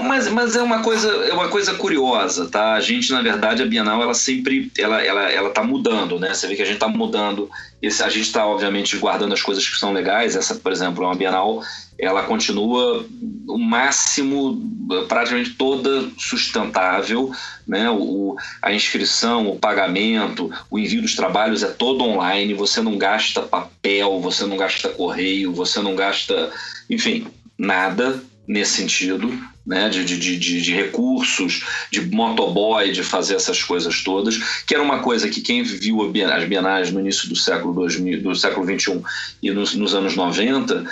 [0.00, 2.74] Mas, mas é uma coisa é uma coisa curiosa, tá?
[2.74, 6.32] A gente na verdade a Bienal ela sempre ela ela ela tá mudando, né?
[6.32, 7.50] Você vê que a gente está mudando.
[7.82, 10.36] Esse, a gente está obviamente guardando as coisas que são legais.
[10.36, 11.60] Essa, por exemplo, é uma Bienal,
[11.98, 13.04] ela continua
[13.48, 14.62] o máximo
[15.08, 17.32] praticamente toda sustentável,
[17.66, 17.90] né?
[17.90, 22.54] O, a inscrição, o pagamento, o envio dos trabalhos é todo online.
[22.54, 26.52] Você não gasta papel, você não gasta correio, você não gasta,
[26.88, 27.26] enfim,
[27.58, 34.02] nada nesse sentido né, de, de, de, de, recursos, de motoboy, de fazer essas coisas
[34.02, 38.22] todas, que era uma coisa que quem viu as bienais no início do século 2000,
[38.22, 39.02] do século 21
[39.42, 40.82] e nos, nos anos 90 uh,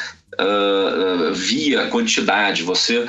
[1.31, 2.63] uh, via quantidade.
[2.63, 3.07] Você,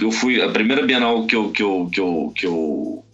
[0.00, 3.04] eu fui a primeira bienal que eu, que eu, que eu, que eu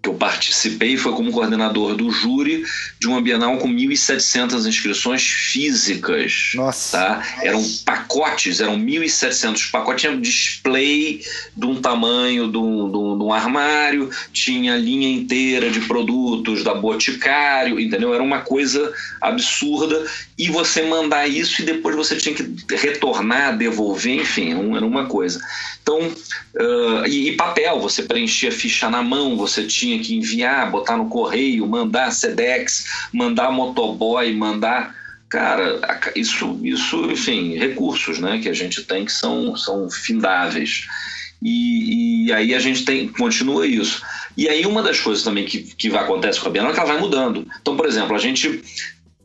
[0.00, 2.64] que eu participei foi como coordenador do júri
[3.00, 6.52] de uma Bienal com 1.700 inscrições físicas.
[6.54, 6.98] Nossa.
[6.98, 7.26] Tá?
[7.42, 10.02] Eram pacotes, eram 1.700 pacotes.
[10.02, 11.20] Tinha display
[11.56, 16.62] de um tamanho de um, de, um, de um, armário, tinha linha inteira de produtos
[16.62, 18.14] da Boticário, entendeu?
[18.14, 20.06] Era uma coisa absurda.
[20.38, 25.40] E você mandar isso e depois você tinha que retornar, devolver, enfim, era uma coisa.
[25.82, 30.70] Então, uh, e, e papel, você preenchia ficha na mão, você tinha tinha que enviar,
[30.70, 34.94] botar no correio, mandar SEDEX, mandar motoboy, mandar.
[35.28, 35.78] Cara,
[36.16, 40.86] isso, isso, enfim, recursos né, que a gente tem que são, são findáveis.
[41.42, 44.02] E, e, aí a gente tem continua isso.
[44.36, 46.92] E aí uma das coisas também que, que acontece com a Bienal é que ela
[46.92, 47.46] vai mudando.
[47.60, 48.62] Então, por exemplo, a gente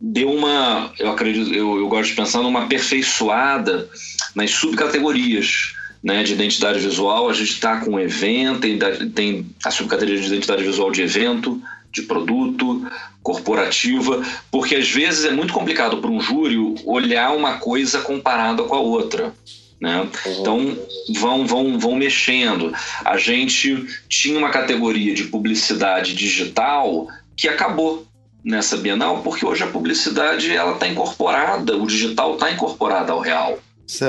[0.06, 3.90] deu uma, eu acredito, eu, eu gosto de pensar numa aperfeiçoada
[4.36, 7.30] nas subcategorias né, de identidade visual.
[7.30, 8.78] A gente está com um evento, tem,
[9.12, 12.86] tem a subcategoria de identidade visual de evento, de produto,
[13.22, 18.76] corporativa, porque às vezes é muito complicado para um júri olhar uma coisa comparada com
[18.76, 19.34] a outra.
[19.80, 20.06] Né?
[20.26, 20.78] Então
[21.16, 22.74] vão, vão, vão mexendo.
[23.06, 28.06] A gente tinha uma categoria de publicidade digital que acabou
[28.44, 33.60] nessa Bienal, porque hoje a publicidade ela está incorporada, o digital está incorporado ao real.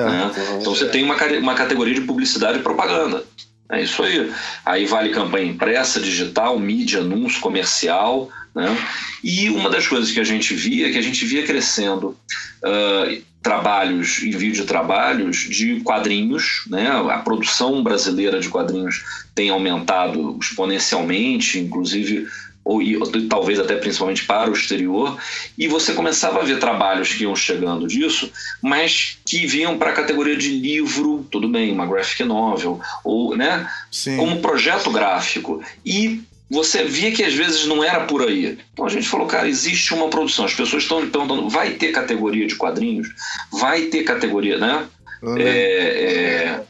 [0.05, 0.31] Né?
[0.61, 3.25] Então você tem uma, uma categoria de publicidade e propaganda.
[3.71, 4.33] É isso aí.
[4.65, 8.29] Aí vale campanha impressa, digital, mídia, anúncio, comercial.
[8.55, 8.77] Né?
[9.23, 12.17] E uma das coisas que a gente via, que a gente via crescendo
[12.63, 16.89] uh, trabalhos, envio de trabalhos de quadrinhos, né?
[16.89, 22.27] A produção brasileira de quadrinhos tem aumentado exponencialmente, inclusive
[22.65, 22.99] ou, e,
[23.29, 25.19] talvez até principalmente para o exterior,
[25.59, 29.95] e você começava a ver trabalhos que iam chegando disso, mas que vinham para a
[29.95, 34.17] categoria de livro, tudo bem, uma graphic novel, ou, né, Sim.
[34.17, 35.63] como projeto gráfico.
[35.85, 38.59] E você via que às vezes não era por aí.
[38.73, 40.45] Então a gente falou, cara, existe uma produção.
[40.45, 43.09] As pessoas estão perguntando, vai ter categoria de quadrinhos?
[43.53, 44.87] Vai ter categoria, né?
[45.23, 45.39] Uhum.
[45.39, 46.63] É, é...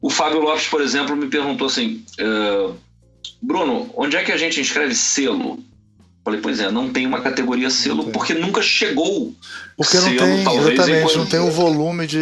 [0.00, 2.74] O Fábio Lopes, por exemplo, me perguntou assim: uh,
[3.40, 5.58] Bruno, onde é que a gente inscreve selo?
[6.24, 9.34] Falei, pois é, não tem uma categoria selo porque nunca chegou.
[9.76, 12.20] Porque não tem, talvez, exatamente, não tem o volume de.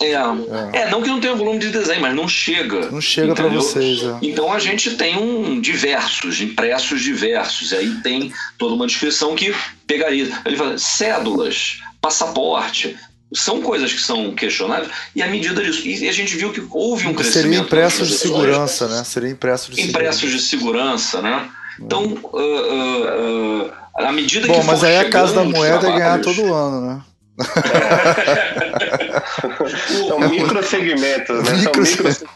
[0.00, 0.90] É, é, é.
[0.90, 2.90] não que não tenha o volume de desenho, mas não chega.
[2.90, 4.02] Não chega para vocês.
[4.02, 4.18] É.
[4.22, 7.72] Então a gente tem um diversos, impressos diversos.
[7.72, 9.54] E aí tem toda uma descrição que
[9.86, 10.30] pegaria.
[10.46, 12.96] Ele fala, cédulas, passaporte,
[13.32, 15.86] são coisas que são questionáveis e à medida disso.
[15.86, 17.44] E a gente viu que houve um crescimento.
[17.44, 19.04] Seria impressos de segurança, né?
[19.04, 20.42] Seria impressos de impressos segurança.
[20.42, 21.48] de segurança, né?
[21.80, 25.92] Então, uh, uh, uh, à medida Bom, que mas aí a Casa da Moeda é
[25.92, 27.02] ganhar todo ano, né?
[30.08, 31.52] São microsegmentos, né?
[31.52, 31.86] Micro...
[31.86, 32.28] São micro...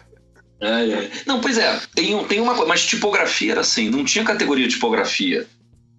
[0.62, 1.10] É, é.
[1.24, 4.74] Não, pois é, tem, tem uma coisa, mas tipografia era assim, não tinha categoria de
[4.74, 5.46] tipografia.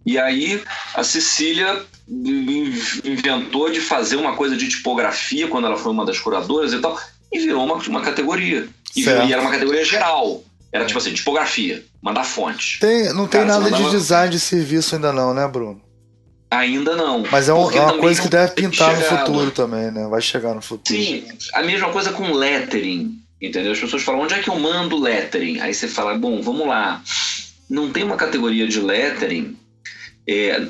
[0.05, 0.61] E aí
[0.95, 6.73] a Cecília inventou de fazer uma coisa de tipografia quando ela foi uma das curadoras
[6.73, 6.99] e tal,
[7.31, 8.67] e virou uma, uma categoria.
[8.95, 10.43] E, virou, e era uma categoria geral.
[10.71, 12.79] Era tipo assim, tipografia, mandar fonte.
[12.79, 13.83] Tem, não tem Cara, nada mandava...
[13.83, 15.81] de design de serviço ainda não, né, Bruno?
[16.49, 17.23] Ainda não.
[17.31, 20.07] Mas é, um, é uma coisa que deve pintar no futuro também, né?
[20.09, 20.99] Vai chegar no futuro.
[20.99, 23.71] Sim, a mesma coisa com lettering, entendeu?
[23.71, 25.61] As pessoas falam, onde é que eu mando lettering?
[25.61, 27.01] Aí você fala, bom, vamos lá.
[27.69, 29.57] Não tem uma categoria de lettering
[30.27, 30.67] é,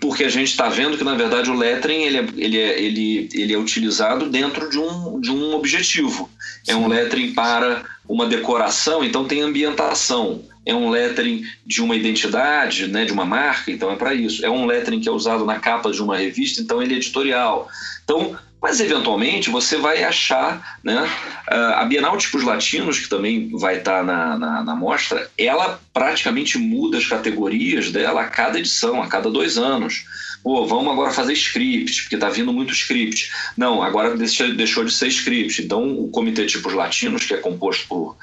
[0.00, 3.28] porque a gente está vendo que, na verdade, o lettering ele é, ele é, ele,
[3.32, 6.30] ele é utilizado dentro de um, de um objetivo.
[6.66, 10.42] É um lettering para uma decoração, então tem ambientação.
[10.64, 14.44] É um lettering de uma identidade, né, de uma marca, então é para isso.
[14.44, 17.68] É um lettering que é usado na capa de uma revista, então ele é editorial.
[18.02, 21.08] Então, mas eventualmente você vai achar, né?
[21.46, 26.98] A Bienal Tipos Latinos, que também vai estar na, na, na mostra, ela praticamente muda
[26.98, 30.04] as categorias dela a cada edição, a cada dois anos.
[30.42, 33.30] Pô, vamos agora fazer script, porque está vindo muito script.
[33.56, 35.62] Não, agora deixou de ser script.
[35.62, 38.16] Então, o Comitê Tipos Latinos, que é composto por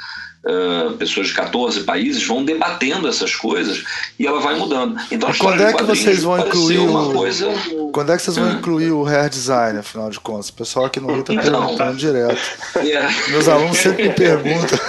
[0.44, 3.84] uh, pessoas de 14 países vão debatendo essas coisas
[4.20, 5.00] e ela vai mudando.
[5.12, 7.14] Então, e quando é que vocês vão incluir o...
[7.14, 7.48] Coisa...
[7.92, 8.54] Quando é que vocês vão hum.
[8.54, 10.50] incluir o hair design, afinal de contas?
[10.50, 12.42] O pessoal aqui no Rio está então, perguntando direto.
[12.78, 13.14] Yeah.
[13.30, 14.80] Meus alunos sempre me perguntam.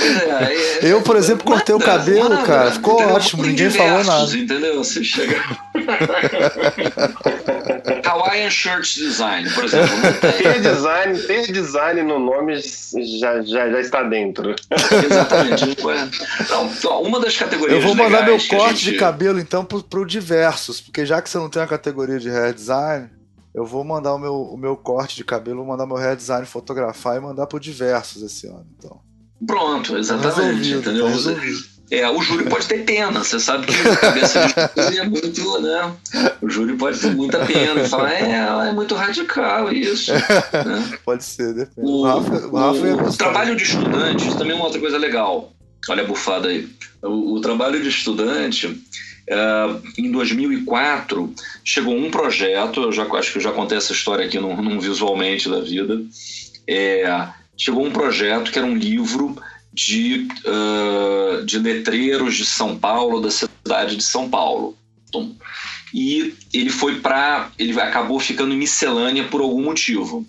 [0.00, 2.72] É, é, eu, por exemplo, cortei o cabelo, cara.
[2.72, 4.36] Ficou ótimo, ninguém falou nada.
[4.36, 4.82] Entendeu?
[4.82, 5.36] Você chega.
[8.32, 9.94] Hawaiian Shirt Design, por exemplo.
[10.20, 12.54] Ter design, ter design no nome
[13.20, 14.54] já, já, já está dentro.
[15.04, 15.76] Exatamente.
[16.48, 17.78] Não, uma das categorias.
[17.78, 18.92] Eu vou mandar meu corte gente...
[18.92, 22.30] de cabelo, então, para o diversos, porque já que você não tem a categoria de
[22.30, 23.10] hair design.
[23.54, 26.46] Eu vou mandar o meu, o meu corte de cabelo, vou mandar meu hair design
[26.46, 28.98] fotografar e mandar pro diversos esse ano, então.
[29.46, 30.70] Pronto, exatamente.
[30.70, 31.06] entendeu?
[31.92, 35.92] É, o júri pode ter pena, você sabe que a cabeça júri é muito, né?
[36.40, 40.10] O júri pode ter muita pena, falar, é, é muito radical isso.
[40.10, 40.98] Né?
[41.04, 41.86] Pode ser, depende.
[41.86, 45.52] O, Rafa, o, o trabalho de estudante também é uma outra coisa legal.
[45.86, 46.66] Olha a bufada aí.
[47.02, 53.36] O, o trabalho de estudante, uh, em 2004, chegou um projeto, eu já acho que
[53.36, 56.00] eu já contei essa história aqui num, num visualmente da vida.
[56.66, 59.36] É, chegou um projeto que era um livro
[59.72, 64.76] de, uh, de letreiros de São Paulo, da cidade de São Paulo.
[65.08, 65.34] Então,
[65.92, 67.50] e ele foi para.
[67.58, 70.26] Ele acabou ficando em miscelânea por algum motivo.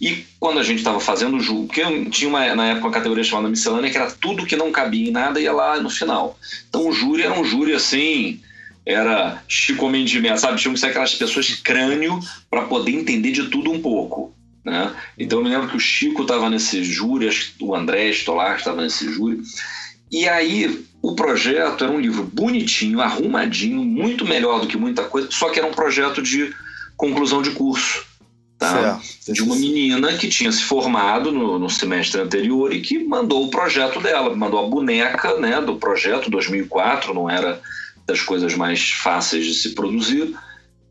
[0.00, 3.24] E quando a gente estava fazendo o júri, porque tinha uma, na época uma categoria
[3.24, 6.38] chamada miscelânea, que era tudo que não cabia em nada ia lá no final.
[6.68, 8.40] Então o júri era um júri assim.
[8.86, 10.60] era Chico Mendes sabe?
[10.60, 14.32] Tinham que ser aquelas pessoas crânio para poder entender de tudo um pouco.
[14.68, 14.94] Né?
[15.18, 17.28] Então eu me lembro que o Chico estava nesse júri,
[17.60, 19.40] o André Stolar estava nesse júri.
[20.10, 25.28] E aí o projeto era um livro bonitinho, arrumadinho, muito melhor do que muita coisa,
[25.30, 26.52] só que era um projeto de
[26.96, 28.06] conclusão de curso.
[28.58, 29.00] Tá?
[29.28, 33.50] De uma menina que tinha se formado no, no, semestre anterior e que mandou o
[33.50, 37.60] projeto dela, mandou a boneca né, do projeto 2004, não era
[38.04, 40.34] das coisas mais fáceis de se produzir,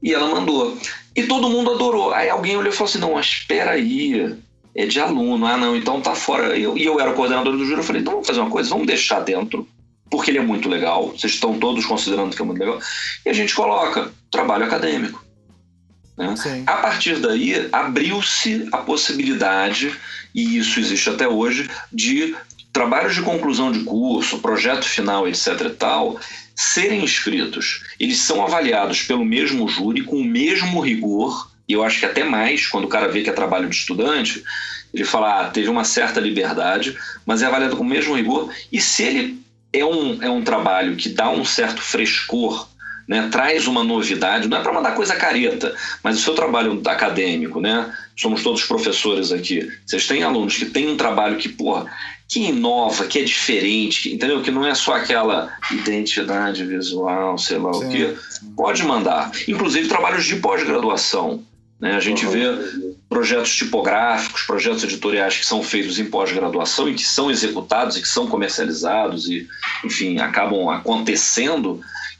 [0.01, 0.77] e ela mandou.
[1.17, 2.13] E todo mundo adorou.
[2.13, 4.37] Aí alguém olhou e falou assim: não, mas espera aí,
[4.75, 6.55] é de aluno, ah não, então tá fora.
[6.55, 8.85] E eu, eu era coordenador do júri, eu falei: então vamos fazer uma coisa, vamos
[8.85, 9.67] deixar dentro,
[10.11, 12.79] porque ele é muito legal, vocês estão todos considerando que é muito legal,
[13.25, 15.25] e a gente coloca trabalho acadêmico.
[16.15, 16.33] Né?
[16.67, 19.95] A partir daí, abriu-se a possibilidade,
[20.35, 22.35] e isso existe até hoje, de
[22.71, 25.61] trabalhos de conclusão de curso, projeto final, etc.
[25.61, 26.19] e tal,
[26.57, 27.83] serem inscritos.
[27.99, 32.23] Eles são avaliados pelo mesmo júri, com o mesmo rigor, e eu acho que até
[32.23, 34.43] mais, quando o cara vê que é trabalho de estudante,
[34.91, 38.81] ele fala, ah, teve uma certa liberdade, mas é avaliado com o mesmo rigor, e
[38.81, 39.41] se ele
[39.71, 42.67] é um, é um trabalho que dá um certo frescor
[43.07, 47.61] né, traz uma novidade, não é para mandar coisa careta, mas o seu trabalho acadêmico,
[47.61, 47.89] né?
[48.17, 49.71] Somos todos professores aqui.
[49.85, 51.85] Vocês têm alunos que têm um trabalho que, porra,
[52.27, 54.41] que inova, que é diferente, entendeu?
[54.41, 57.85] Que não é só aquela identidade visual, sei lá Sim.
[57.85, 58.15] o quê.
[58.55, 59.31] Pode mandar.
[59.47, 61.43] Inclusive trabalhos de pós-graduação.
[61.79, 61.95] Né?
[61.95, 62.31] A gente uhum.
[62.31, 68.01] vê projetos tipográficos, projetos editoriais que são feitos em pós-graduação e que são executados e
[68.01, 69.47] que são comercializados e,
[69.85, 71.79] enfim, acabam acontecendo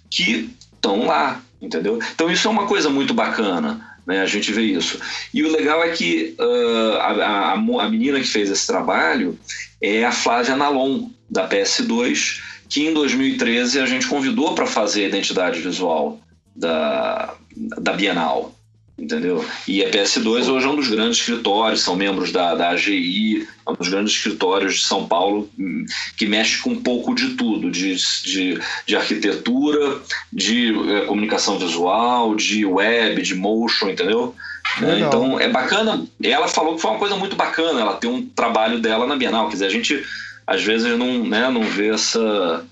[0.10, 1.99] que estão lá, entendeu?
[2.14, 3.97] Então isso é uma coisa muito bacana.
[4.08, 4.99] Né, a gente vê isso.
[5.34, 9.38] E o legal é que uh, a, a, a, menina que fez esse trabalho
[9.82, 12.39] é a Flávia Nalon, da PS2,
[12.70, 16.22] que em 2013 a gente convidou para fazer a identidade visual
[16.55, 18.57] da, da Bienal
[18.98, 19.45] entendeu?
[19.68, 23.70] E a PS2 hoje é um dos grandes escritórios, são membros da, da AGI, é
[23.70, 25.86] um dos grandes escritórios de São Paulo hum,
[26.18, 30.02] que mexe com um pouco de tudo, de, de, de arquitetura,
[30.34, 34.34] de é, comunicação visual, de web, de motion, entendeu?
[34.82, 36.06] É, então é bacana.
[36.22, 39.48] Ela falou que foi uma coisa muito bacana, ela tem um trabalho dela na Bienal,
[39.48, 40.04] quer dizer, a gente
[40.45, 42.66] às vezes não, né, não vê essa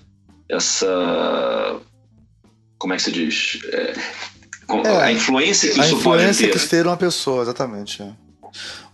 [0.50, 1.80] essa
[2.78, 3.60] como é que se diz?
[3.66, 3.94] É,
[4.86, 6.66] é, a influência que a isso influência pode ter.
[6.66, 8.02] que ter uma pessoa, exatamente.
[8.02, 8.12] É.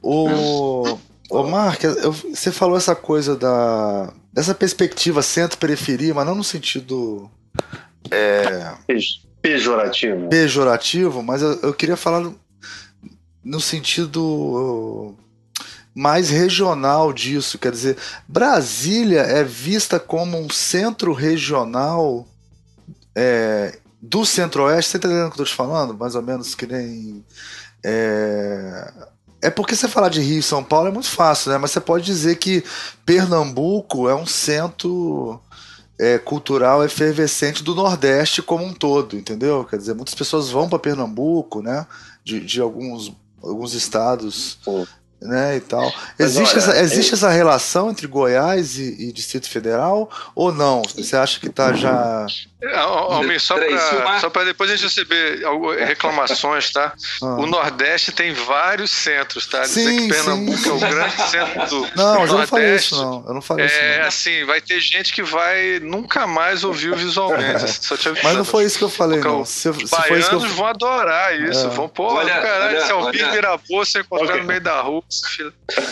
[0.01, 0.97] O,
[1.29, 7.29] o Mark, eu, você falou essa coisa da dessa perspectiva centro-periferia, mas não no sentido
[8.09, 8.73] é,
[9.41, 10.29] pejorativo.
[10.29, 12.39] Pejorativo, mas eu, eu queria falar no,
[13.43, 15.15] no sentido
[15.93, 17.97] mais regional disso, quer dizer,
[18.27, 22.25] Brasília é vista como um centro regional
[23.13, 25.93] é, do centro-oeste, você tá entendendo o que eu tô te falando?
[25.93, 27.23] Mais ou menos que nem.
[27.83, 28.93] É,
[29.43, 31.57] é porque você falar de Rio e São Paulo é muito fácil, né?
[31.57, 32.63] Mas você pode dizer que
[33.05, 35.39] Pernambuco é um centro
[35.99, 39.63] é, cultural efervescente do Nordeste como um todo, entendeu?
[39.65, 41.85] Quer dizer, muitas pessoas vão para Pernambuco, né?
[42.23, 44.57] De, de alguns, alguns estados
[45.21, 45.93] né, e tal.
[46.17, 50.81] existe, olha, essa, existe essa relação entre Goiás e, e, Distrito Federal ou não?
[50.95, 52.25] Você acha que está já.
[52.75, 55.41] Almir, só para só para depois a gente receber
[55.85, 56.93] reclamações, tá?
[57.21, 57.25] Ah.
[57.25, 59.61] O Nordeste tem vários centros, tá?
[59.61, 60.69] Dizer sim, que Pernambuco sim.
[60.69, 62.31] é o grande centro do não, Nordeste.
[62.31, 63.25] Eu não falei isso, não.
[63.27, 63.79] Eu não falei é, isso.
[63.79, 67.63] É assim, vai ter gente que vai nunca mais ouvir visualmente.
[68.23, 69.43] Mas não foi isso que eu falei, não.
[69.43, 70.49] Se, se baianos eu...
[70.49, 71.65] vão adorar isso.
[71.65, 71.69] É.
[71.69, 74.41] Vão, pô, olha, caralho, olha, se virar bolsa e encontrar okay.
[74.41, 75.03] no meio da rua,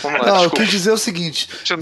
[0.02, 1.48] Vamos lá, não, eu quis dizer o seguinte.
[1.64, 1.76] Você,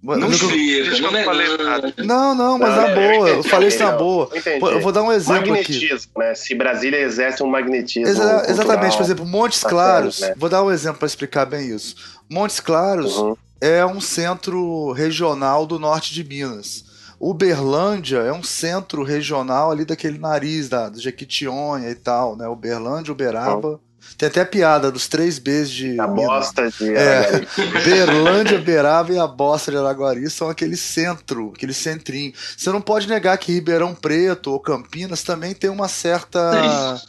[0.00, 1.94] não não, não falei nada.
[1.98, 4.30] Não, não, mas não, na boa, eu falei isso na boa.
[4.72, 6.18] Eu vou dar um exemplo magnetismo, aqui.
[6.18, 6.34] né?
[6.36, 8.08] Se Brasília exerce um magnetismo.
[8.08, 10.20] Exa exatamente, por exemplo, Montes Claros.
[10.20, 10.34] né?
[10.36, 11.96] Vou dar um exemplo para explicar bem isso.
[12.30, 13.36] Montes Claros uhum.
[13.60, 16.84] é um centro regional do norte de Minas.
[17.20, 22.46] Uberlândia é um centro regional ali daquele nariz da, do Jequitinhonha e tal, né?
[22.46, 23.68] Uberlândia, Uberaba.
[23.70, 23.80] Uhum.
[24.16, 26.00] Tem até a piada dos três Bs de.
[26.00, 27.46] A bosta de é,
[27.84, 32.32] Berlândia, Beraba e a bosta de Araguari são aquele centro, aquele centrinho.
[32.56, 37.00] Você não pode negar que Ribeirão Preto ou Campinas também tem uma certa.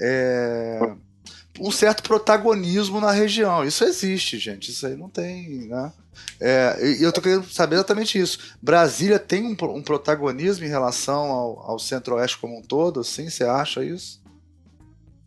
[0.00, 0.92] É,
[1.60, 3.64] um certo protagonismo na região.
[3.64, 4.70] Isso existe, gente.
[4.70, 5.66] Isso aí não tem.
[5.68, 5.92] Né?
[6.40, 8.38] É, e eu tô querendo saber exatamente isso.
[8.62, 13.28] Brasília tem um, um protagonismo em relação ao, ao centro-oeste como um todo, assim?
[13.28, 14.20] Você acha isso?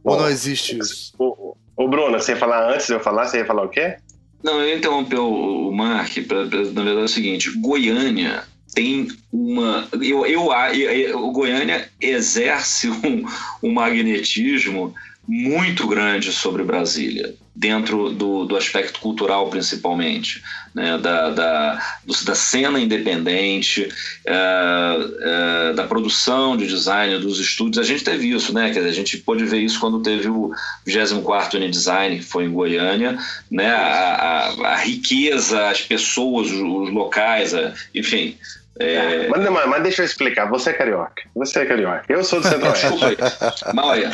[0.04, 1.14] Ou não existe isso?
[1.18, 3.98] O, o Bruno, você ia falar antes de eu falar, você ia falar o quê?
[4.44, 8.44] Não, eu interrompi o, o Mark, pra, pra, na verdade é o seguinte: Goiânia
[8.74, 9.88] tem uma.
[9.94, 13.26] Eu, eu, eu, o Goiânia exerce um,
[13.62, 14.94] um magnetismo
[15.28, 20.42] muito grande sobre Brasília, dentro do, do aspecto cultural principalmente,
[20.74, 20.98] né?
[20.98, 21.82] da, da,
[22.26, 23.90] da cena independente,
[24.26, 27.78] uh, uh, da produção de design, dos estúdios.
[27.78, 28.70] A gente teve isso, né?
[28.70, 30.52] Dizer, a gente pôde ver isso quando teve o
[30.88, 33.70] 24º Unidesign, que foi em Goiânia, né?
[33.70, 38.38] a, a, a riqueza, as pessoas, os, os locais, a, enfim...
[38.80, 39.28] É...
[39.28, 41.22] Mas, mas, deixa eu explicar, você é carioca.
[41.36, 42.06] Você é carioca.
[42.08, 42.88] Eu sou do Centro-Oeste.
[42.88, 44.10] Desculpa aí.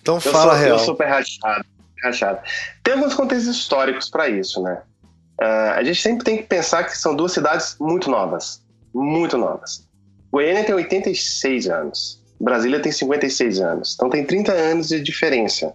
[0.00, 0.68] Então fala eu sou, real.
[0.70, 1.64] Eu sou super rachado,
[2.02, 2.40] rachado.
[2.82, 4.82] Tem alguns contextos históricos para isso, né?
[5.40, 8.62] Uh, a gente sempre tem que pensar que são duas cidades muito novas.
[8.94, 9.88] Muito novas.
[10.30, 12.22] Goiânia tem 86 anos.
[12.40, 13.94] Brasília tem 56 anos.
[13.94, 15.74] Então tem 30 anos de diferença.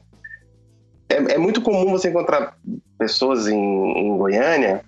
[1.10, 2.58] É, é muito comum você encontrar
[2.98, 4.84] pessoas em, em Goiânia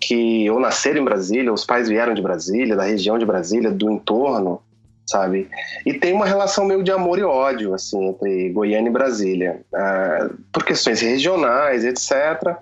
[0.00, 3.90] que ou nasceram em Brasília, os pais vieram de Brasília, da região de Brasília, do
[3.90, 4.62] entorno,
[5.10, 5.50] sabe?
[5.84, 10.34] E tem uma relação meio de amor e ódio, assim, entre Goiânia e Brasília, uh,
[10.52, 12.56] por questões regionais, etc.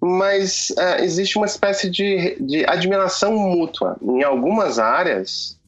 [0.00, 3.96] Mas uh, existe uma espécie de, de admiração mútua.
[4.02, 5.58] Em algumas áreas,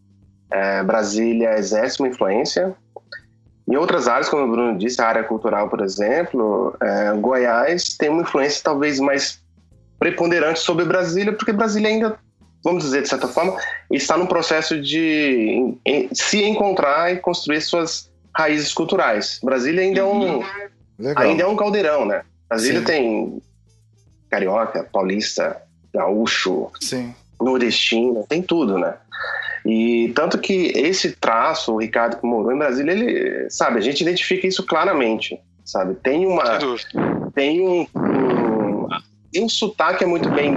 [0.52, 2.74] uh, Brasília exerce uma influência.
[3.68, 6.76] Em outras áreas, como o Bruno disse, a área cultural, por exemplo,
[7.20, 9.40] Goiás tem uma influência talvez mais
[9.96, 12.18] preponderante sobre Brasília, porque Brasília ainda
[12.62, 13.56] vamos dizer, de certa forma,
[13.90, 15.74] está no processo de
[16.12, 19.40] se encontrar e construir suas raízes culturais.
[19.42, 20.44] Brasília ainda é um, uhum.
[20.98, 21.24] Legal.
[21.24, 22.22] ainda é um caldeirão, né?
[22.48, 22.86] Brasília Sim.
[22.86, 23.42] tem
[24.30, 25.60] carioca, paulista,
[25.92, 27.14] gaúcho, Sim.
[27.40, 28.94] nordestino, tem tudo, né?
[29.64, 34.00] E tanto que esse traço, o Ricardo que morou em Brasília, ele, sabe, a gente
[34.00, 35.94] identifica isso claramente, sabe?
[35.96, 36.58] Tem uma
[37.34, 38.88] tem um, um
[39.32, 40.56] tem um sotaque que é muito bem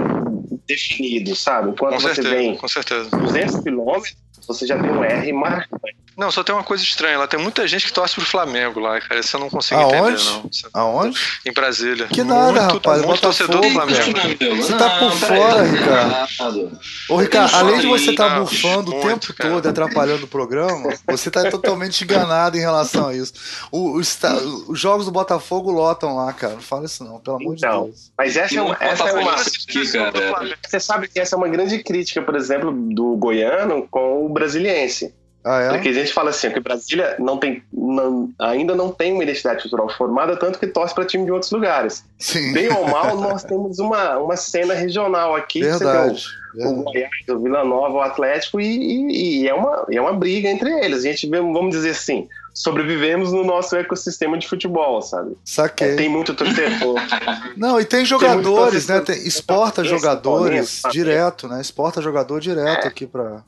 [0.66, 1.76] definido, sabe?
[1.78, 3.10] Quando com você certeza, vem com certeza.
[3.10, 5.93] 200 quilômetros, você já tem um R marcante.
[6.16, 7.18] Não, só tem uma coisa estranha.
[7.18, 9.20] Lá tem muita gente que torce pro Flamengo lá, cara.
[9.20, 10.22] Isso eu não consigo Aonde?
[10.22, 10.80] entender, não.
[10.80, 11.18] Aonde?
[11.44, 12.06] Em Brasília.
[12.06, 13.02] Que nada, muito, rapaz.
[13.02, 14.56] Muito torcedor do Flamengo.
[14.56, 16.78] Você tá por fora, Ricardo.
[17.08, 19.50] Ô, Ricardo, além de você estar tá bufando o tempo cara.
[19.50, 23.32] todo atrapalhando o programa, você tá totalmente enganado em relação a isso.
[23.70, 26.54] O, o, os jogos do Botafogo lotam lá, cara.
[26.54, 28.12] Não fala isso não, pelo amor então, de Deus.
[28.16, 28.76] Mas essa é uma.
[28.80, 33.86] Essa é uma você sabe que essa é uma grande crítica, por exemplo, do goiano
[33.90, 35.14] com o brasiliense.
[35.44, 35.68] Ah, é?
[35.72, 39.60] Porque a gente fala assim, que Brasília não tem, não, ainda não tem uma identidade
[39.60, 42.02] cultural formada, tanto que torce para time de outros lugares.
[42.18, 42.54] Sim.
[42.54, 45.60] Bem ou mal, nós temos uma, uma cena regional aqui.
[45.60, 46.24] Verdade.
[46.54, 50.14] o, o Goiás, o Vila Nova, o Atlético, e, e, e, é, uma, é uma
[50.14, 51.00] briga entre eles.
[51.00, 55.36] A gente vamos dizer assim, sobrevivemos no nosso ecossistema de futebol, sabe?
[55.44, 55.90] Saquei.
[55.90, 56.94] É, tem muito torcedor.
[57.54, 59.02] Não, e tem jogadores, tem né?
[59.02, 61.60] Tem, exporta jogadores direto, né?
[61.60, 62.88] Exporta jogador direto é.
[62.88, 63.44] aqui para.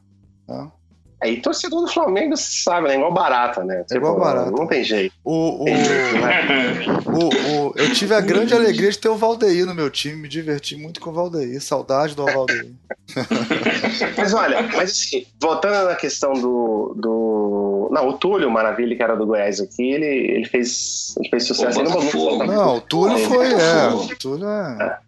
[1.22, 1.28] Né?
[1.28, 2.96] Aí torcedor do Flamengo sabe, né?
[2.96, 3.82] Igual barata, né?
[3.84, 4.50] Tipo, igual barata.
[4.50, 5.14] Não tem jeito.
[5.24, 6.84] O, o, tem jeito né?
[7.06, 10.28] o, o, eu tive a grande alegria de ter o Valdeir no meu time, me
[10.28, 11.60] diverti muito com o Valdeir.
[11.60, 12.70] Saudade do Valdeir.
[14.16, 16.94] mas olha, mas assim, voltando na questão do.
[16.96, 17.88] do...
[17.92, 21.80] Não, o Túlio Maravilha, que era do Goiás aqui, ele, ele, fez, ele fez sucesso.
[21.80, 23.52] Ele não, não, o Túlio foi.
[23.52, 24.76] É, o Túlio é.
[24.82, 24.98] é.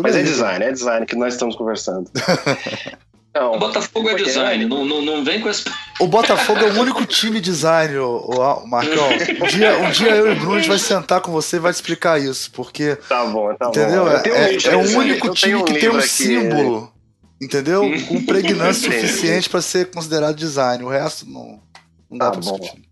[0.00, 2.10] Mas é, é design, é design que nós estamos conversando.
[3.34, 5.64] Não, o Botafogo é design, não, não, não vem com esse.
[5.98, 9.08] O Botafogo é o único time design, o, o Marcão.
[9.08, 11.58] Um dia, um dia eu e o Bruno a gente vai sentar com você e
[11.58, 12.94] vai te explicar isso, porque.
[13.08, 14.04] Tá bom, tá entendeu?
[14.04, 14.10] bom.
[14.10, 16.92] É, é, é o único time um que tem um aqui, símbolo,
[17.40, 17.90] entendeu?
[18.06, 20.84] Com pregnância suficiente para ser considerado design.
[20.84, 21.58] O resto não,
[22.10, 22.82] não dá tá pra discutir.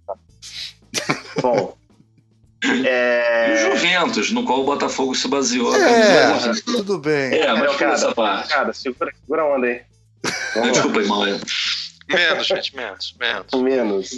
[1.43, 1.77] Bom.
[2.63, 3.49] É...
[3.49, 5.75] E o Juventus, no qual o Botafogo se baseou.
[5.75, 7.33] É, tudo bem.
[7.33, 8.51] É, mas cara, essa parte.
[8.51, 9.81] Cara, segura, segura a onda aí.
[10.73, 11.25] Desculpa, irmão.
[12.09, 13.63] Menos, gente, menos, menos.
[13.63, 14.11] Menos.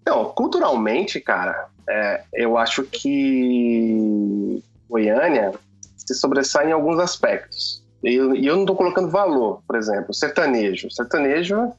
[0.00, 5.52] Então, culturalmente, cara, é, eu acho que Goiânia
[5.96, 7.84] se sobressai em alguns aspectos.
[8.02, 10.90] E eu, eu não estou colocando valor, por exemplo, sertanejo.
[10.90, 11.72] Sertanejo,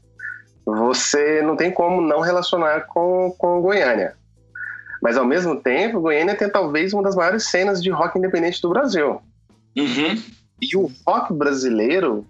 [0.66, 4.14] você não tem como não relacionar com, com Goiânia.
[5.02, 8.70] Mas, ao mesmo tempo, Goiânia tem talvez uma das maiores cenas de rock independente do
[8.70, 9.20] Brasil.
[9.76, 10.22] Uhum.
[10.62, 12.26] E o rock brasileiro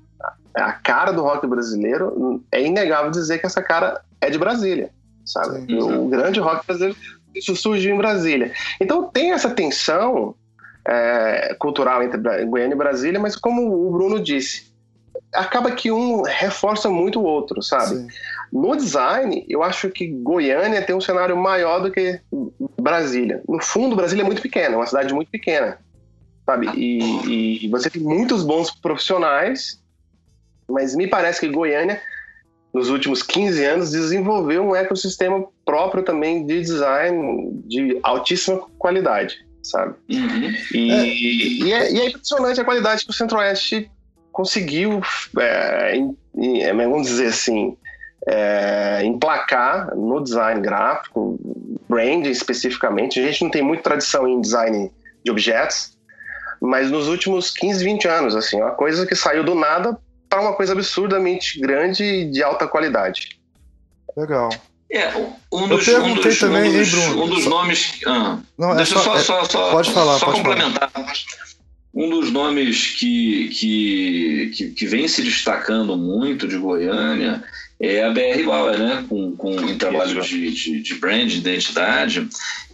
[0.53, 4.89] a cara do rock brasileiro, é inegável dizer que essa cara é de Brasília,
[5.25, 5.65] sabe?
[5.65, 6.97] Sim, o grande rock brasileiro
[7.33, 8.51] isso surgiu em Brasília.
[8.79, 10.35] Então tem essa tensão
[10.85, 14.71] é, cultural entre Goiânia e Brasília, mas como o Bruno disse,
[15.33, 17.95] acaba que um reforça muito o outro, sabe?
[17.95, 18.07] Sim.
[18.51, 22.19] No design, eu acho que Goiânia tem um cenário maior do que
[22.79, 23.41] Brasília.
[23.47, 25.79] No fundo, Brasília é muito pequena, é uma cidade muito pequena,
[26.45, 26.69] sabe?
[26.75, 29.81] E, e você tem muitos bons profissionais
[30.72, 32.01] mas me parece que Goiânia,
[32.74, 39.95] nos últimos 15 anos, desenvolveu um ecossistema próprio também de design de altíssima qualidade, sabe?
[40.09, 40.51] Uhum.
[40.74, 41.05] E, é.
[41.05, 43.91] E, é, e, é, impressionante a qualidade que o Centro-Oeste
[44.32, 45.01] conseguiu,
[45.38, 47.76] é, em, em, é, vamos dizer assim,
[48.28, 51.39] é, emplacar no design gráfico,
[51.89, 53.19] branding especificamente.
[53.19, 54.91] A gente não tem muita tradição em design
[55.24, 55.97] de objetos,
[56.61, 59.97] mas nos últimos 15, 20 anos, assim, uma coisa que saiu do nada
[60.32, 63.38] para uma coisa absurdamente grande e de alta qualidade.
[64.15, 64.49] Legal.
[64.89, 65.09] É,
[65.51, 67.99] um dos, eu perguntei um dos, também, um dos, Bruno, um dos nomes.
[68.07, 70.89] Ah, não, é deixa é só, só, só, pode falar, só pode complementar.
[70.89, 71.13] Falar.
[71.93, 77.43] Um dos nomes que, que, que, que, vem se destacando muito de Goiânia
[77.77, 79.05] é a BR Bauer, né?
[79.09, 82.29] Com, com um trabalho de, de, de brand, de identidade,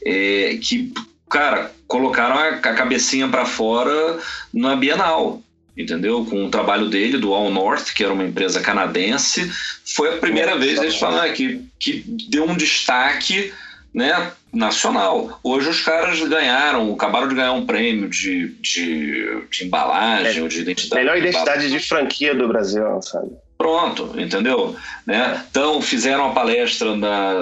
[0.05, 0.93] é, que,
[1.27, 4.19] cara, colocaram a, a cabecinha para fora
[4.53, 5.41] na Bienal
[5.77, 6.25] entendeu?
[6.25, 9.51] Com o trabalho dele, do All North, que era uma empresa canadense,
[9.85, 13.53] foi a primeira vez eles falaram que, que deu um destaque
[13.93, 15.39] né, nacional.
[15.43, 20.47] Hoje os caras ganharam, acabaram de ganhar um prêmio de, de, de embalagem é, ou
[20.47, 21.01] de identidade.
[21.01, 23.31] Melhor identidade de franquia do Brasil, sabe?
[23.67, 24.77] Pronto, entendeu?
[25.05, 25.43] Né?
[25.51, 27.33] Então, fizeram uma palestra na,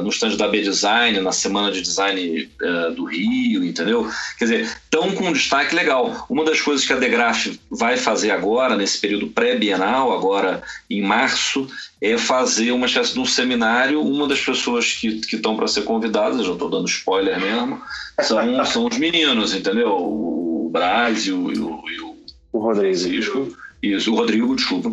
[0.00, 4.06] uh, no stand da B-Design, na Semana de Design uh, do Rio, entendeu?
[4.38, 6.26] Quer dizer, estão com um destaque legal.
[6.28, 11.66] Uma das coisas que a Degraf vai fazer agora, nesse período pré-bienal, agora em março,
[12.02, 14.02] é fazer uma espécie de um seminário.
[14.02, 17.80] Uma das pessoas que estão para ser convidadas, já estou dando spoiler mesmo,
[18.20, 19.88] são, são os meninos, entendeu?
[19.88, 22.16] O Braz e o, e o, e o,
[22.52, 23.56] o Rodrigo.
[23.82, 24.92] Isso, o Rodrigo, desculpa.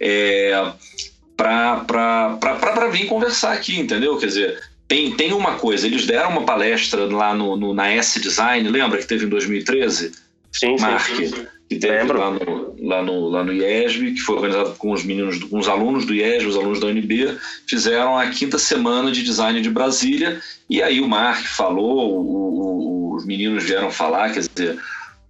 [0.00, 0.72] É,
[1.36, 4.16] para vir conversar aqui, entendeu?
[4.18, 8.68] Quer dizer, tem, tem uma coisa, eles deram uma palestra lá no, no na S-Design,
[8.68, 10.12] lembra que teve em 2013?
[10.52, 11.46] Sim, Mark, sim, sim.
[11.68, 12.18] Que teve Lembro.
[12.18, 15.68] lá no, lá, no, lá no IESB, que foi organizado com os meninos, com os
[15.68, 17.36] alunos do IESB, os alunos da UNB,
[17.66, 20.40] fizeram a quinta semana de design de Brasília,
[20.70, 24.78] e aí o Mark falou, o, o, os meninos vieram falar, quer dizer,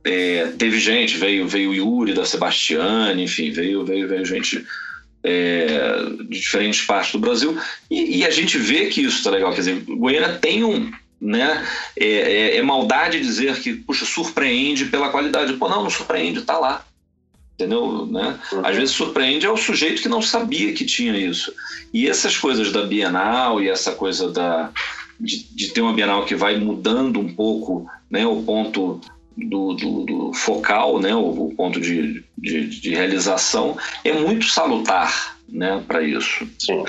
[0.07, 4.65] é, teve gente, veio, veio o Yuri da Sebastiani, enfim, veio, veio, veio gente
[5.25, 7.59] é, de diferentes partes do Brasil.
[7.91, 9.51] E, e, a gente vê que isso está legal.
[9.51, 10.93] Quer dizer, Goiânia tem um.
[11.19, 11.67] Né,
[11.99, 15.55] é, é, é, maldade dizer que, puxa, surpreende pela qualidade.
[15.55, 16.85] Pô, não, não surpreende, está lá.
[17.55, 18.07] Entendeu?
[18.07, 18.39] Né?
[18.63, 21.53] Às vezes surpreende é o sujeito que não sabia que tinha isso.
[21.93, 24.71] E essas coisas da Bienal e essa coisa da,
[25.19, 29.01] de, de ter uma Bienal que vai mudando um pouco né, o ponto
[29.37, 35.37] do, do, do, focal, né, o, o ponto de, de, de, realização, é muito salutar
[35.49, 36.49] né, para isso.
[36.59, 36.85] Sim.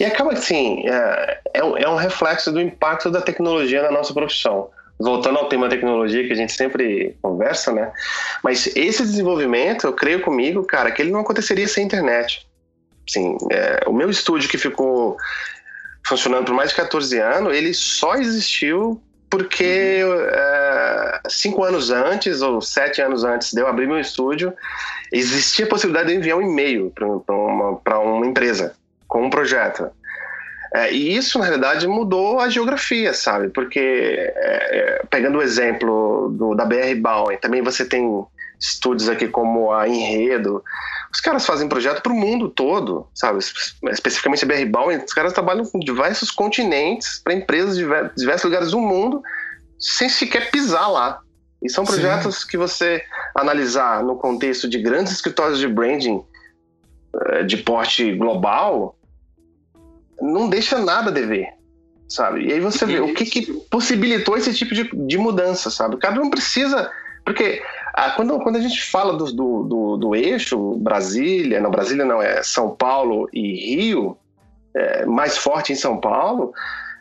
[0.00, 4.12] E acaba assim, é, é, um, é um reflexo do impacto da tecnologia na nossa
[4.12, 4.70] profissão.
[4.98, 7.92] Voltando ao tema tecnologia que a gente sempre conversa, né?
[8.42, 12.44] Mas esse desenvolvimento, eu creio comigo, cara, que ele não aconteceria sem internet.
[13.08, 15.16] Sim, é, o meu estúdio que ficou
[16.04, 19.00] funcionando por mais de 14 anos, ele só existiu
[19.30, 20.00] porque
[20.32, 24.52] é, cinco anos antes ou sete anos antes de eu abrir meu estúdio,
[25.12, 28.74] existia a possibilidade de enviar um e-mail para uma, uma empresa
[29.06, 29.90] com um projeto.
[30.74, 33.48] É, e isso, na realidade, mudou a geografia, sabe?
[33.48, 38.06] Porque, é, pegando o exemplo do, da BR Bowen, também você tem
[38.60, 40.62] estúdios aqui como a Enredo.
[41.12, 43.38] Os caras fazem projeto para o mundo todo, sabe?
[43.90, 47.84] Especificamente a BR Bowen, os caras trabalham com diversos continentes, para empresas de
[48.16, 49.22] diversos lugares do mundo,
[49.78, 51.20] sem sequer pisar lá.
[51.62, 52.48] E são projetos Sim.
[52.48, 53.02] que você
[53.34, 56.22] analisar no contexto de grandes escritórios de branding
[57.26, 58.96] eh, de porte global,
[60.20, 61.48] não deixa nada a dever,
[62.08, 62.46] sabe?
[62.46, 65.96] E aí você vê o que, que possibilitou esse tipo de, de mudança, sabe?
[65.96, 66.90] Cada um precisa.
[67.24, 67.62] Porque
[67.98, 72.22] ah, quando, quando a gente fala do, do, do, do, eixo Brasília, não, Brasília não,
[72.22, 74.16] é São Paulo e Rio,
[74.72, 76.52] é, mais forte em São Paulo,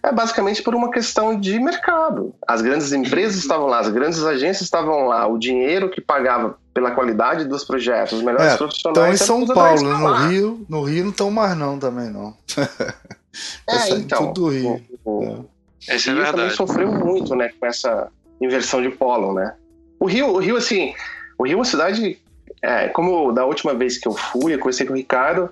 [0.02, 2.34] é basicamente por uma questão de mercado.
[2.48, 6.90] As grandes empresas estavam lá, as grandes agências estavam lá, o dinheiro que pagava pela
[6.90, 9.22] qualidade dos projetos, os melhores é, profissionais.
[9.22, 12.36] Estão em São Paulo, no Rio, no Rio não estão mais não também não.
[13.70, 14.34] é, então.
[14.34, 14.82] Tudo do Rio.
[15.06, 15.50] O, o,
[15.88, 15.96] é.
[15.96, 16.38] Esse é Rio verdade.
[16.38, 18.08] também sofreu muito, né, com essa
[18.42, 19.54] inversão de polo, né?
[20.00, 20.94] O Rio, o Rio assim,
[21.38, 22.20] o Rio é uma cidade,
[22.62, 25.50] é, como da última vez que eu fui, eu conheci com o Ricardo,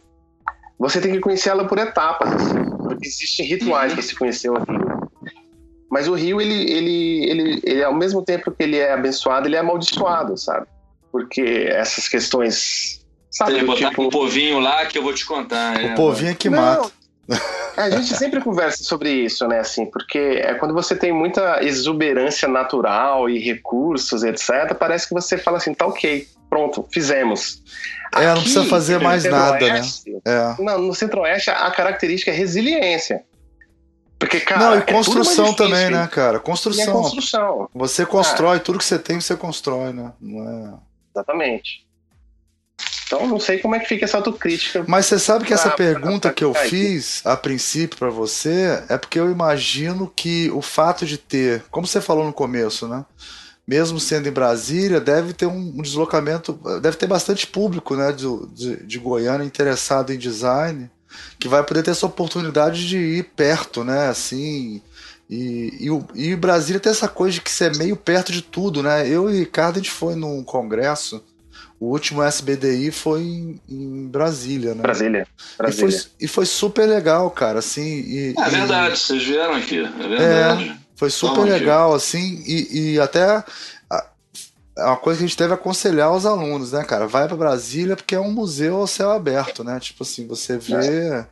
[0.78, 4.58] você tem que conhecer ela por etapas, assim, porque existem rituais para se conhecer o
[4.58, 5.10] Rio.
[5.90, 9.56] Mas o Rio, ele, ele, ele, ele, ao mesmo tempo que ele é abençoado, ele
[9.56, 10.68] é amaldiçoado, sabe?
[11.12, 13.06] Porque essas questões.
[13.32, 14.04] Sabe, Você botar tipo...
[14.04, 15.78] um povinho lá que eu vou te contar.
[15.78, 16.92] O é, povinho é que Não, mata.
[17.78, 19.60] É, a gente sempre conversa sobre isso, né?
[19.60, 25.38] Assim, porque é quando você tem muita exuberância natural e recursos, etc., parece que você
[25.38, 27.62] fala assim, tá ok, pronto, fizemos.
[28.14, 29.82] É, não precisa fazer mais nada, né?
[30.26, 30.62] É.
[30.62, 33.24] Não, no Centro-Oeste a característica é resiliência.
[34.18, 36.40] Porque, cara, não, e é construção é também, né, cara?
[36.40, 36.84] Construção.
[36.84, 37.70] E construção.
[37.74, 40.14] Você constrói, tudo que você tem, você constrói, né?
[40.24, 40.74] É...
[41.14, 41.85] Exatamente.
[43.06, 44.84] Então, não sei como é que fica essa autocrítica.
[44.88, 49.20] Mas você sabe que essa pergunta que eu fiz a princípio para você é porque
[49.20, 53.06] eu imagino que o fato de ter, como você falou no começo, né?
[53.68, 58.84] Mesmo sendo em Brasília, deve ter um deslocamento, deve ter bastante público, né, de, de,
[58.86, 60.90] de Goiânia interessado em design,
[61.40, 64.84] que vai poder ter essa oportunidade de ir perto, né, assim,
[65.28, 68.84] e, e, e Brasília tem essa coisa de que você é meio perto de tudo,
[68.84, 69.08] né?
[69.08, 71.24] Eu e Ricardo, a gente foi num congresso
[71.80, 74.82] o último SBDI foi em, em Brasília, né?
[74.82, 75.28] Brasília.
[75.58, 75.90] Brasília.
[75.90, 77.82] E, foi, e foi super legal, cara, assim.
[77.84, 78.98] E, é verdade, e...
[78.98, 80.70] vocês vieram aqui, é verdade.
[80.70, 83.44] É, foi super legal, assim, e, e até
[84.78, 87.08] é uma coisa que a gente deve aconselhar aos alunos, né, cara?
[87.08, 89.80] Vai para Brasília porque é um museu ao céu aberto, né?
[89.80, 90.74] Tipo assim, você vê.
[90.76, 91.28] É.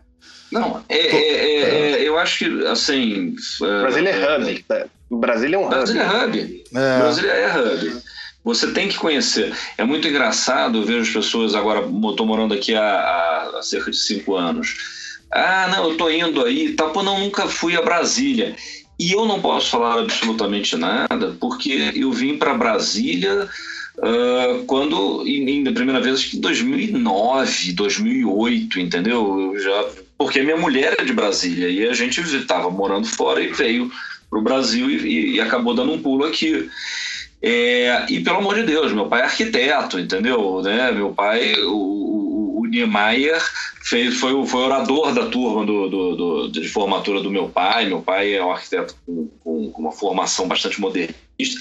[0.52, 3.36] Não, é, é, é, eu acho que, assim.
[3.60, 4.66] Brasília é hub.
[4.70, 4.86] Né?
[5.12, 5.76] Brasília é um hub.
[5.76, 6.64] Brasília é hub.
[6.72, 8.02] Brasília é hub.
[8.44, 9.56] Você tem que conhecer.
[9.78, 11.80] É muito engraçado, eu as pessoas agora,
[12.10, 14.76] estou morando aqui há, há, cerca de cinco anos.
[15.32, 18.56] Ah, não, eu estou indo aí, tá, pô, não, nunca fui a Brasília.
[19.00, 23.50] E eu não posso falar absolutamente nada, porque eu vim para Brasília
[23.98, 29.54] uh, quando, em, a primeira vez, acho que em 2009, 2008, entendeu?
[29.54, 29.86] Eu já,
[30.18, 33.92] porque minha mulher é de Brasília e a gente estava morando fora e veio
[34.30, 36.70] para o Brasil e, e acabou dando um pulo aqui.
[37.46, 40.62] É, e pelo amor de Deus, meu pai é arquiteto, entendeu?
[40.62, 40.92] Né?
[40.94, 43.42] Meu pai, o, o Niemeyer,
[43.82, 47.86] fez, foi, foi orador da turma do, do, do, de formatura do meu pai.
[47.86, 51.60] Meu pai é um arquiteto com, com, com uma formação bastante modernista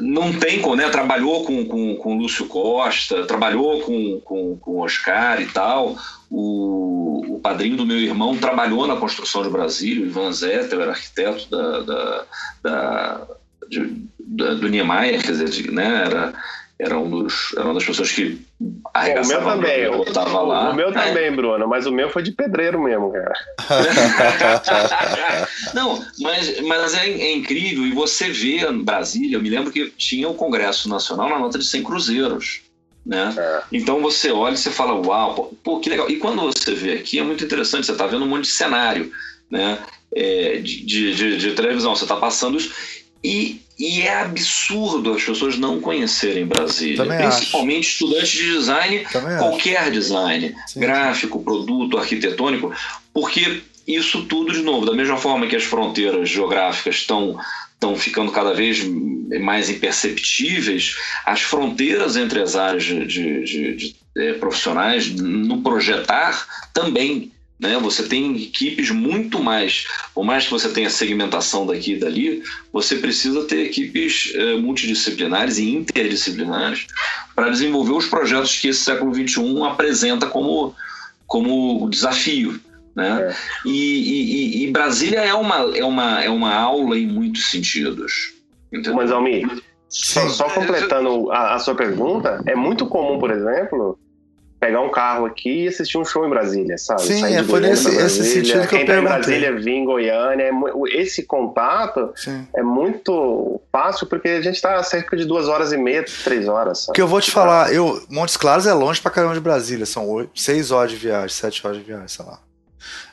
[0.00, 0.88] não tem né?
[0.90, 5.96] Trabalhou com, com, com Lúcio Costa, trabalhou com, com, com Oscar e tal.
[6.30, 10.92] O, o padrinho do meu irmão trabalhou na construção de Brasília, o Ivan Zettel era
[10.92, 12.24] arquiteto da, da,
[12.62, 13.26] da
[13.70, 16.32] de, do Niemeyer, quer dizer, né, era,
[16.78, 18.40] era, um dos, era uma das pessoas que
[18.92, 20.70] arregaçava o meu também, eu tava lá.
[20.70, 21.30] O meu também, é.
[21.30, 23.32] Bruno, mas o meu foi de pedreiro mesmo, cara.
[25.72, 29.90] Não, mas, mas é, é, incrível, e você vê em Brasília, eu me lembro que
[29.90, 32.62] tinha o Congresso Nacional na nota de 100 cruzeiros.
[33.06, 33.34] Né?
[33.36, 33.62] É.
[33.72, 36.10] Então você olha e você fala, uau, pô, que legal.
[36.10, 39.10] E quando você vê aqui, é muito interessante, você está vendo um monte de cenário
[39.50, 39.78] né?
[40.14, 42.72] É, de, de, de, de televisão, você está passando isso.
[43.22, 46.96] E, e, é absurdo as pessoas não conhecerem Brasília.
[46.96, 48.04] Também principalmente acho.
[48.04, 49.90] estudantes de design, Também qualquer acho.
[49.92, 52.72] design, sim, gráfico, produto, arquitetônico,
[53.12, 57.38] porque isso tudo, de novo, da mesma forma que as fronteiras geográficas estão
[57.74, 58.84] estão ficando cada vez
[59.40, 66.46] mais imperceptíveis, as fronteiras entre as áreas de, de, de, de é, profissionais no projetar
[66.74, 67.78] também né?
[67.78, 69.84] Você tem equipes muito mais,
[70.14, 72.42] por mais que você tenha segmentação daqui e dali,
[72.72, 76.86] você precisa ter equipes eh, multidisciplinares e interdisciplinares
[77.36, 80.74] para desenvolver os projetos que esse século XXI apresenta como,
[81.26, 82.58] como desafio.
[82.96, 83.28] Né?
[83.28, 83.36] É.
[83.66, 88.32] E, e, e, Brasília é uma, é, uma, é uma aula em muitos sentidos.
[88.72, 88.94] Entendeu?
[88.94, 89.46] Mas, Almir,
[89.88, 93.98] só, só completando a, a sua pergunta, é muito comum, por exemplo,
[94.60, 97.02] pegar um carro aqui e assistir um show em Brasília, sabe?
[97.02, 98.98] Sim, é, foi nesse esse sentido que eu perguntei.
[98.98, 102.46] em Brasília, vir em Goiânia, é, esse contato Sim.
[102.54, 106.80] é muito fácil porque a gente está cerca de duas horas e meia, três horas.
[106.80, 106.94] Sabe?
[106.94, 110.06] Que eu vou te falar, eu Montes Claros é longe pra caramba de Brasília, são
[110.10, 112.38] oito, seis horas de viagem, sete horas de viagem, sei lá.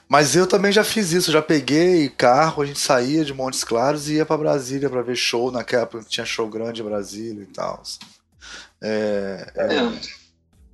[0.09, 4.09] Mas eu também já fiz isso, já peguei carro, a gente saía de Montes Claros
[4.09, 7.53] e ia para Brasília para ver show naquela época tinha show grande em Brasília e
[7.53, 7.81] tal.
[7.81, 7.99] Assim.
[8.81, 9.91] É, é, é.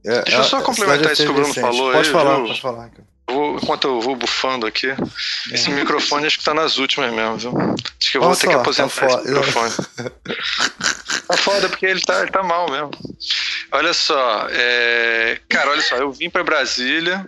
[0.05, 1.91] É, Deixa eu só é, complementar isso que o Bruno falou.
[1.93, 2.47] Pode aí, falar, viu?
[2.47, 2.91] pode falar.
[3.25, 4.97] Vou, enquanto eu vou bufando aqui, é.
[5.51, 7.53] esse microfone acho que tá nas últimas mesmo, viu?
[7.57, 9.73] Acho que eu vou ter que aposentar tá esse microfone.
[11.27, 12.91] tá foda porque ele tá, ele tá mal mesmo.
[13.71, 15.39] Olha só, é...
[15.49, 17.25] cara, olha só, eu vim para Brasília,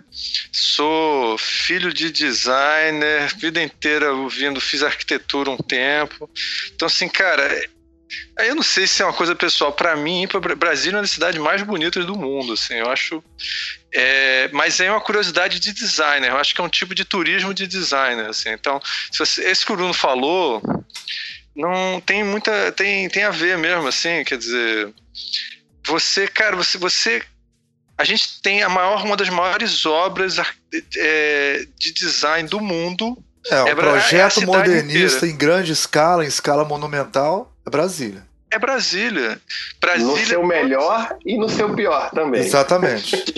[0.52, 6.30] sou filho de designer, vida inteira ouvindo, fiz arquitetura um tempo.
[6.74, 7.68] Então, assim, cara,
[8.38, 9.72] eu não sei se é uma coisa pessoal.
[9.72, 10.26] Para mim,
[10.56, 12.52] Brasília é uma das cidades mais bonitas do mundo.
[12.52, 13.22] Assim, eu acho.
[13.92, 16.30] É, mas é uma curiosidade de designer.
[16.30, 18.26] Eu acho que é um tipo de turismo de designer.
[18.26, 18.50] Assim.
[18.50, 18.80] Então,
[19.10, 20.62] se você, esse que o Bruno falou,
[21.54, 22.72] não tem muita.
[22.72, 24.22] Tem, tem a ver mesmo, assim.
[24.24, 24.94] Quer dizer,
[25.84, 27.22] você, cara, você, você
[27.98, 30.36] a gente tem a maior, uma das maiores obras
[30.96, 33.16] é, de design do mundo.
[33.50, 35.34] É, um é, projeto é modernista inteira.
[35.34, 38.22] em grande escala, em escala monumental, é Brasília.
[38.50, 39.40] é Brasília.
[39.80, 40.12] Brasília.
[40.12, 42.42] No seu melhor e no seu pior também.
[42.42, 43.16] Exatamente.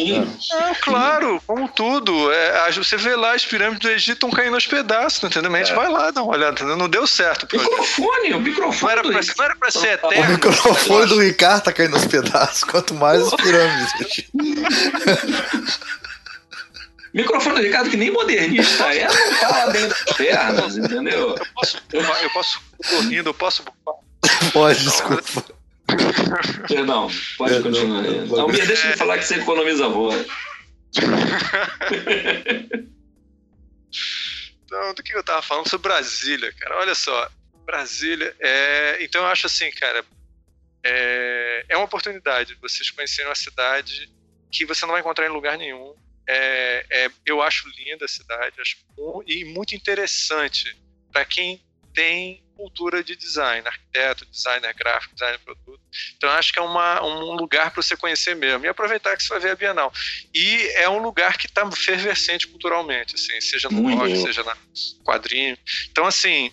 [0.50, 0.74] É.
[0.80, 2.32] claro, como tudo.
[2.32, 5.50] É, você vê lá as pirâmides do Egito estão caindo aos pedaços, entendeu?
[5.50, 5.76] Mas a gente é.
[5.76, 6.76] vai lá dar uma olhada, entendeu?
[6.76, 7.46] Não deu certo.
[7.52, 8.82] O microfone, o microfone.
[8.82, 10.24] Não era, pra, não era pra ser eterno.
[10.24, 14.24] O microfone do Ricardo tá caindo aos pedaços, quanto mais as pirâmides.
[17.14, 21.30] Microfone do Ricardo, que nem modernista é, não tá lá dentro das pernas, entendeu?
[21.30, 23.64] Eu posso, eu posso correndo, eu posso.
[24.52, 25.58] Pode, desculpa.
[26.68, 27.08] Perdão,
[27.38, 28.02] pode Perdão, continuar.
[28.02, 30.26] Não, Bia, deixa eu falar que você economiza a voz.
[34.64, 36.76] Então, do que eu tava falando sobre Brasília, cara?
[36.78, 37.30] Olha só,
[37.64, 38.98] Brasília é.
[39.00, 40.04] Então eu acho assim, cara,
[40.84, 44.10] é, é uma oportunidade vocês conhecerem uma cidade
[44.50, 45.94] que você não vai encontrar em lugar nenhum.
[46.26, 48.76] É, é, eu acho linda a cidade acho,
[49.26, 50.76] e muito interessante
[51.10, 51.62] para quem
[51.94, 55.80] tem cultura de design, arquiteto, designer gráfico, designer de produto.
[56.16, 59.28] Então acho que é uma, um lugar para você conhecer mesmo e aproveitar que você
[59.28, 59.92] vai ver a Bienal.
[60.34, 64.56] E é um lugar que está fervescente culturalmente, assim, seja no rock, seja na
[65.04, 65.56] quadrinho.
[65.88, 66.50] Então assim,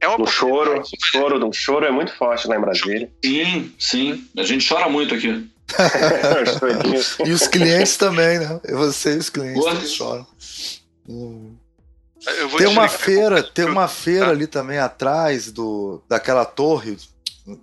[0.00, 3.08] é uma no choro, choro, um choro é muito forte lá em Brasília.
[3.24, 5.48] Sim, sim, a gente chora muito aqui.
[7.24, 8.60] e os clientes também, né?
[8.68, 10.26] Você e os clientes choram.
[11.08, 11.56] Hum.
[12.58, 16.96] Tem uma feira, tem uma feira ali também atrás do daquela torre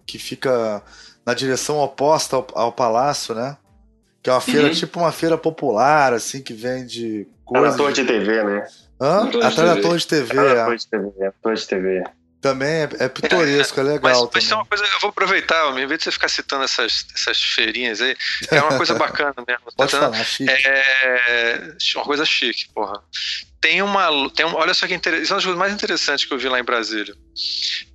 [0.05, 0.81] que fica
[1.25, 3.57] na direção oposta ao, ao palácio, né?
[4.21, 4.73] Que é uma feira uhum.
[4.73, 7.71] tipo uma feira popular, assim, que vende coisas.
[7.71, 8.67] na torre de TV, né?
[9.01, 9.27] Hã?
[9.43, 10.37] Atrás da torre de TV.
[10.37, 10.63] É.
[10.63, 11.31] Torre de TV, é.
[11.41, 12.03] Torre de TV.
[12.43, 14.29] Também é, é pitoresco, é, é legal.
[14.33, 17.05] Mas, mas é uma coisa, eu vou aproveitar, em vez de você ficar citando essas,
[17.15, 18.17] essas feirinhas aí,
[18.51, 19.63] é uma coisa bacana mesmo.
[19.77, 20.51] Pode tá falar, chique.
[20.51, 23.01] É uma coisa chique, porra.
[23.61, 24.57] Tem uma, tem uma.
[24.57, 25.23] Olha só que interessante.
[25.23, 27.15] Isso é uma das coisas mais interessantes que eu vi lá em Brasília.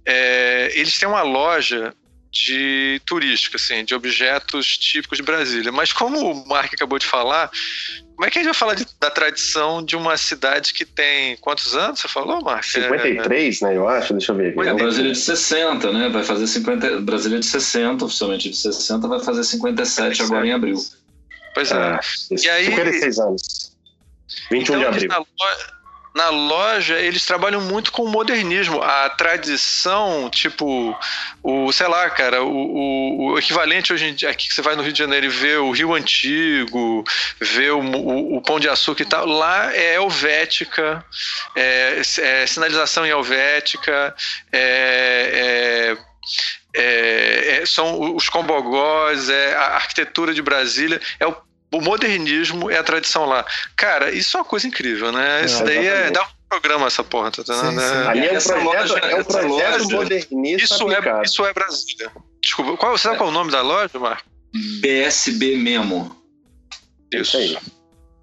[0.07, 1.95] É, eles têm uma loja
[2.39, 5.73] de turística, assim, de objetos típicos de Brasília.
[5.73, 7.51] Mas como o Mark acabou de falar,
[8.15, 11.37] como é que a gente vai falar de, da tradição de uma cidade que tem
[11.39, 12.01] quantos anos?
[12.01, 12.65] Você falou, Mark?
[12.65, 13.65] 53, é...
[13.65, 13.77] né?
[13.77, 14.59] Eu acho, deixa eu ver.
[14.59, 16.09] É, Brasília de 60, né?
[16.09, 17.01] Vai fazer 50.
[17.01, 20.23] Brasília de 60, oficialmente de 60, vai fazer 57 57.
[20.23, 20.79] agora em abril.
[21.55, 21.77] Pois é.
[21.77, 23.77] é e aí, 56 anos.
[24.51, 25.27] 21 então, de abril.
[26.19, 28.83] Na loja, eles trabalham muito com o modernismo.
[28.83, 30.93] A tradição, tipo,
[31.45, 34.75] o, sei lá, cara, o, o, o equivalente hoje em dia, aqui que você vai
[34.75, 37.05] no Rio de Janeiro e vê o Rio Antigo,
[37.39, 41.05] vê o, o, o Pão de Açúcar e tal, lá é helvética,
[41.55, 44.13] é, é sinalização em helvética,
[44.53, 46.09] é, é
[46.75, 51.35] é, é, são os combogós, é a arquitetura de Brasília, é o
[51.71, 53.45] o modernismo é a tradição lá.
[53.77, 55.43] Cara, isso é uma coisa incrível, né?
[55.43, 56.11] É, isso daí é.
[56.11, 58.09] Dá um programa essa porra, tá sim, sim.
[58.09, 60.65] Ali é um projeto, loja, é um projeto modernista.
[60.65, 62.11] Isso é, isso é Brasília.
[62.43, 64.25] Desculpa, qual, você sabe qual é o nome da loja, Marco?
[64.81, 66.17] BSB Memo.
[67.13, 67.37] Isso.
[67.37, 67.59] aí.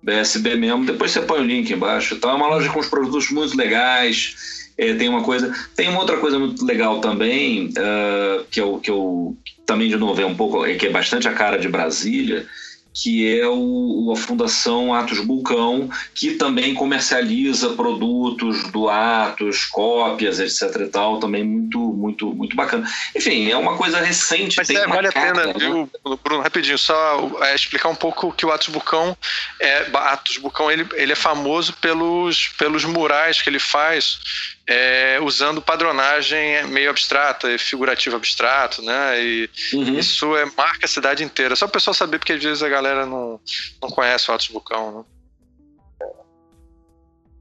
[0.02, 0.86] BSB Memo.
[0.86, 2.16] Depois você põe o link embaixo.
[2.16, 4.72] Então é uma loja com os produtos muito legais.
[4.76, 5.54] É, tem uma coisa.
[5.76, 10.20] Tem uma outra coisa muito legal também, uh, que, eu, que eu também, de novo,
[10.20, 10.66] é um pouco.
[10.66, 12.48] É, que é bastante a cara de Brasília
[12.96, 20.82] que é o, a Fundação Atos Bulcão, que também comercializa produtos do Atos, cópias, etc
[20.82, 22.88] e tal, também muito, muito, muito bacana.
[23.14, 24.56] Enfim, é uma coisa recente.
[24.58, 25.90] Mas é, vale a pena, viu,
[26.24, 29.16] Bruno, rapidinho, só é, explicar um pouco que o Atos Bulcão,
[29.60, 35.62] é, Atos Bulcão, ele, ele é famoso pelos, pelos murais que ele faz é, usando
[35.62, 39.22] padronagem meio abstrata e figurativo abstrato, né?
[39.22, 40.00] E uhum.
[40.00, 41.56] isso é, marca a cidade inteira.
[41.56, 43.40] Só o pessoal saber, porque às vezes a galera não,
[43.82, 45.04] não conhece o Altos Vulcão, né?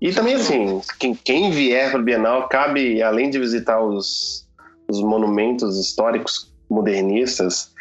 [0.03, 4.47] E também, assim, quem, quem vier para o Bienal, cabe, além de visitar os,
[4.87, 7.73] os monumentos históricos modernistas,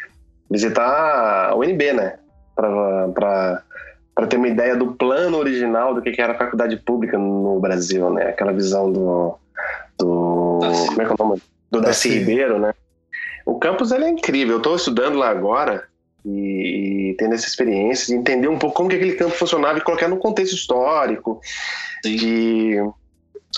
[0.50, 2.18] visitar a UNB, né?
[2.54, 3.62] Para
[4.14, 8.10] para ter uma ideia do plano original do que era a faculdade pública no Brasil,
[8.10, 8.28] né?
[8.28, 9.36] Aquela visão do,
[9.98, 11.42] do como é que é o nome?
[11.70, 12.72] Do Darcy Ribeiro, né?
[13.44, 14.54] O campus ele é incrível.
[14.54, 15.84] Eu estou estudando lá agora
[16.24, 19.82] e, e, tendo essa experiência de entender um pouco como que aquele campo funcionava e
[19.82, 21.40] colocar no contexto histórico
[22.04, 22.16] Sim.
[22.16, 22.76] de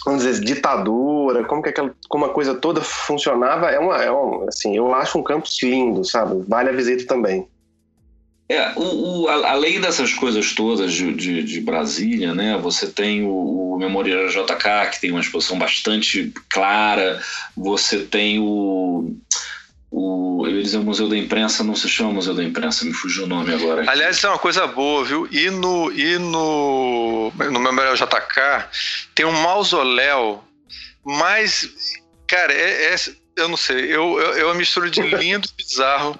[0.05, 3.71] vamos dizer ditadura, como que aquela como a coisa toda funcionava.
[3.71, 6.43] É uma, é uma assim, eu acho um campus lindo, sabe?
[6.49, 7.47] Vale a visita também.
[8.49, 13.75] É, o, o, além dessas coisas todas de, de, de, Brasília, né, você tem o,
[13.75, 17.21] o Memorial JK, que tem uma exposição bastante clara,
[17.57, 19.17] você tem o,
[19.91, 22.93] o, eu ia dizer o Museu da Imprensa, não se chama Museu da Imprensa, me
[22.93, 23.81] fugiu o nome agora.
[23.81, 23.91] Aqui.
[23.91, 25.29] Aliás, isso é uma coisa boa, viu?
[25.33, 28.69] E no, e no, no Memorial JK
[29.13, 30.45] tem um mausoléu
[31.05, 31.69] mais.
[32.29, 32.97] Cara, é, é
[33.37, 36.19] eu não sei, eu, eu, eu mistura de lindo e bizarro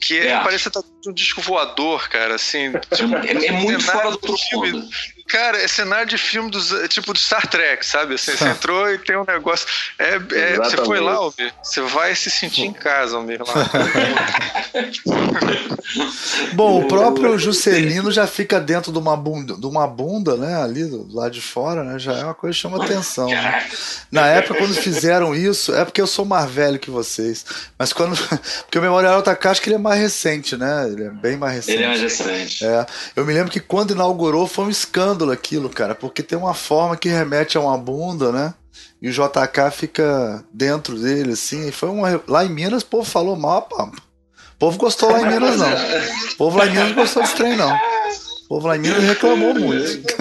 [0.00, 0.70] que é, parece
[1.06, 2.72] um disco voador, cara, assim.
[2.94, 4.88] Tipo, é, é muito fora do filme.
[5.30, 8.14] Cara, é cenário de filme dos, tipo do Star Trek, sabe?
[8.14, 9.66] Assim, você entrou e tem um negócio.
[9.98, 13.40] É, é você foi lá, Almir, você vai se sentir em casa, Almir.
[13.40, 13.54] Lá.
[16.54, 20.62] Bom, o próprio Juscelino já fica dentro de uma bunda, de uma bunda né?
[20.62, 21.98] Ali do lado de fora, né?
[21.98, 23.28] Já é uma coisa que chama atenção.
[23.28, 23.68] Né?
[24.10, 27.44] Na época, quando fizeram isso, é porque eu sou mais velho que vocês.
[27.78, 28.18] Mas quando.
[28.70, 30.88] Porque o Memorial que ele é mais recente, né?
[30.90, 31.76] Ele é bem mais recente.
[31.76, 32.64] Ele é mais recente.
[32.64, 32.86] É.
[33.16, 36.96] Eu me lembro que quando inaugurou foi um escândalo aquilo, cara, porque tem uma forma
[36.96, 38.54] que remete a uma bunda, né?
[39.02, 41.72] E o JK fica dentro dele, assim.
[41.72, 42.22] Foi uma...
[42.28, 43.84] Lá em Minas, o povo falou mal, pá.
[43.84, 45.72] O povo gostou lá em Minas, não.
[45.72, 47.74] O povo lá em Minas gostou desse trem, não.
[47.74, 50.14] O povo lá em Minas reclamou muito.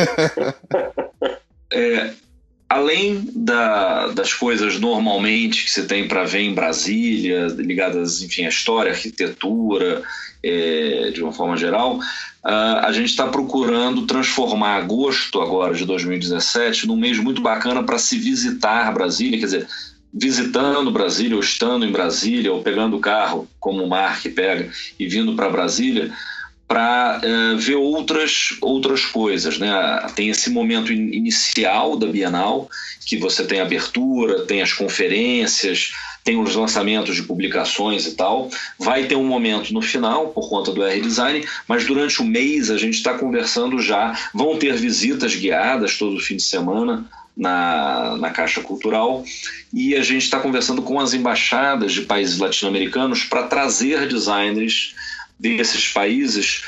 [1.71, 2.13] É,
[2.70, 8.49] além da, das coisas normalmente que você tem para ver em Brasília, ligadas, enfim, à
[8.49, 10.03] história, à arquitetura,
[10.43, 16.88] é, de uma forma geral, uh, a gente está procurando transformar agosto agora de 2017
[16.88, 19.67] num mês muito bacana para se visitar Brasília, quer dizer,
[20.13, 25.07] visitando Brasília, ou estando em Brasília, ou pegando o carro, como o Mark pega, e
[25.07, 26.11] vindo para Brasília,
[26.70, 29.57] para uh, eh, ver outras, outras coisas.
[29.57, 29.72] Né?
[30.15, 32.70] Tem esse momento in inicial da Bienal,
[33.03, 35.91] que você tem abertura, tem as conferências,
[36.24, 38.51] tem os lançamentos de publicações e tal.
[38.78, 42.78] Vai ter um momento no final, por conta do R-Design, mas durante o mês a
[42.78, 44.15] gente está conversando já.
[44.32, 47.03] Vão ter visitas guiadas todo fim de semana
[47.36, 49.24] na, na Caixa Cultural
[49.74, 54.93] e a gente está conversando com as embaixadas de países latino-americanos para trazer designers
[55.39, 56.63] desses países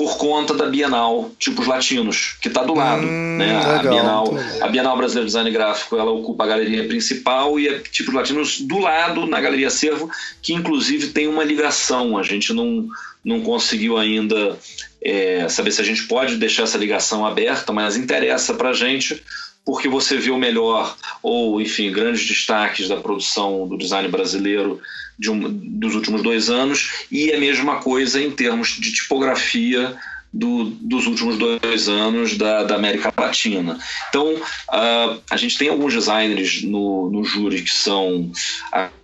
[0.00, 3.02] por conta da Bienal Tipos Latinos, que está do lado.
[3.02, 3.54] Hum, né?
[3.54, 7.68] a, legal, Bienal, a Bienal Brasileira de Design Gráfico ela ocupa a galeria principal e
[7.68, 12.16] a Tipos Latinos do lado, na Galeria Cervo, que inclusive tem uma ligação.
[12.16, 12.88] A gente não,
[13.22, 14.56] não conseguiu ainda
[15.02, 19.22] é, saber se a gente pode deixar essa ligação aberta, mas interessa para a gente
[19.64, 24.80] porque você o melhor, ou enfim, grandes destaques da produção do design brasileiro
[25.18, 29.94] de um, dos últimos dois anos, e a mesma coisa em termos de tipografia
[30.32, 33.78] do, dos últimos dois anos da, da América Latina.
[34.08, 38.30] Então, uh, a gente tem alguns designers no, no júri que são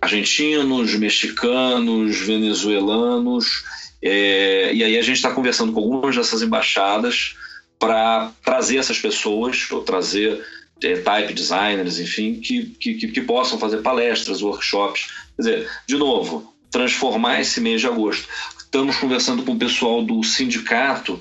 [0.01, 3.63] argentinos, mexicanos, venezuelanos,
[4.01, 7.35] é, e aí a gente está conversando com algumas dessas embaixadas
[7.79, 10.43] para trazer essas pessoas, ou trazer
[10.81, 15.07] é, type designers, enfim, que, que, que possam fazer palestras, workshops.
[15.35, 18.27] Quer dizer, de novo, transformar esse mês de agosto.
[18.57, 21.19] Estamos conversando com o pessoal do sindicato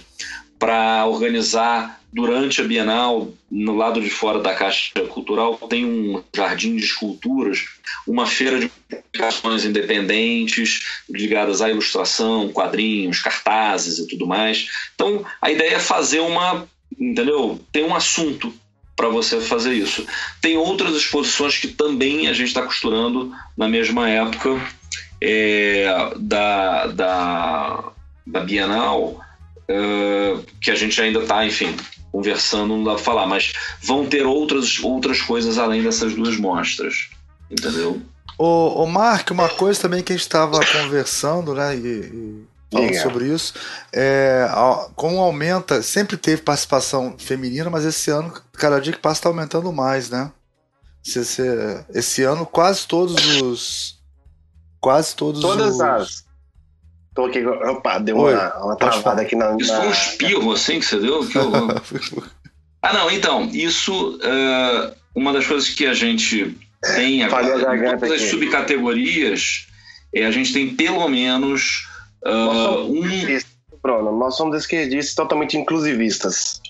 [0.58, 6.74] para organizar durante a Bienal, no lado de fora da Caixa Cultural, tem um jardim
[6.74, 7.66] de esculturas,
[8.06, 14.66] uma feira de publicações independentes ligadas à ilustração, quadrinhos, cartazes e tudo mais.
[14.94, 16.66] Então, a ideia é fazer uma,
[16.98, 17.60] entendeu?
[17.70, 18.50] Tem um assunto
[18.96, 20.06] para você fazer isso.
[20.40, 24.58] Tem outras exposições que também a gente está costurando na mesma época
[25.20, 27.92] é, da, da,
[28.26, 29.20] da Bienal,
[29.68, 31.76] é, que a gente ainda está, enfim,
[32.12, 33.52] conversando, não dá para falar, mas
[33.82, 37.10] vão ter outras, outras coisas além dessas duas mostras,
[37.50, 38.00] entendeu?
[38.38, 42.90] Ô, ô Mark, uma coisa também que a gente estava conversando, né, e, e falando
[42.90, 43.02] Legal.
[43.02, 43.54] sobre isso.
[43.92, 44.48] É,
[44.94, 49.72] como aumenta, sempre teve participação feminina, mas esse ano, cada dia que passa, está aumentando
[49.72, 50.30] mais, né?
[51.06, 51.40] Esse,
[51.94, 53.96] esse, ano, quase todos os.
[54.80, 55.80] Quase todos Todas os.
[55.80, 56.25] as.
[57.16, 59.56] Tô aqui, opa, deu Oi, uma, uma travada aqui na.
[59.56, 61.26] Isso foi um espirro assim que você deu?
[61.26, 61.38] Que
[62.82, 64.18] ah, não, então, isso.
[64.18, 66.56] Uh, uma das coisas que a gente
[66.94, 69.66] tem agora, todas as subcategorias,
[70.14, 71.86] é, a gente tem pelo menos
[72.26, 73.38] Uh, um...
[73.80, 76.60] Bruno, nós somos esquerdistas totalmente inclusivistas.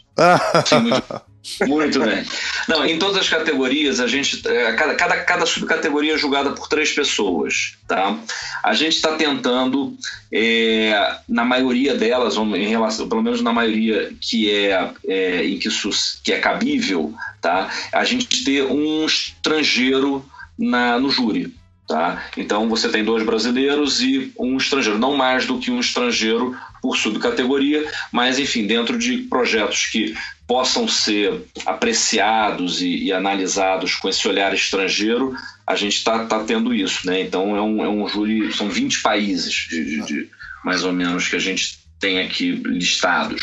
[0.66, 1.02] Sim, muito,
[1.66, 2.24] muito, bem.
[2.68, 4.46] Não, em todas as categorias, a gente.
[4.46, 7.76] É, cada, cada, cada subcategoria é julgada por três pessoas.
[7.86, 8.18] Tá?
[8.62, 9.96] A gente está tentando,
[10.32, 15.68] é, na maioria delas, em relação, pelo menos na maioria que é, é em que,
[15.68, 15.90] isso,
[16.22, 17.70] que é cabível, tá?
[17.92, 20.24] a gente ter um estrangeiro
[20.58, 21.54] na, no júri.
[21.86, 22.24] Tá?
[22.36, 26.96] Então você tem dois brasileiros e um estrangeiro, não mais do que um estrangeiro por
[26.96, 30.12] subcategoria, mas enfim, dentro de projetos que
[30.46, 35.34] possam ser apreciados e, e analisados com esse olhar estrangeiro,
[35.66, 37.06] a gente está tá tendo isso.
[37.06, 37.22] Né?
[37.22, 40.30] Então é um, é um júri, são 20 países de, de,
[40.64, 43.42] mais ou menos que a gente tem aqui listados.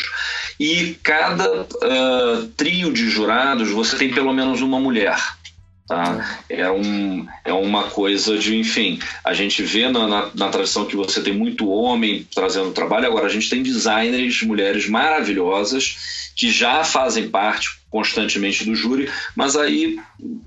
[0.58, 5.18] E cada uh, trio de jurados você tem pelo menos uma mulher.
[5.86, 6.40] Tá?
[6.48, 10.96] É, um, é uma coisa de, enfim, a gente vê na, na, na, tradição que
[10.96, 16.84] você tem muito homem trazendo trabalho, agora a gente tem designers, mulheres maravilhosas que já
[16.84, 19.98] fazem parte constantemente do júri, mas aí,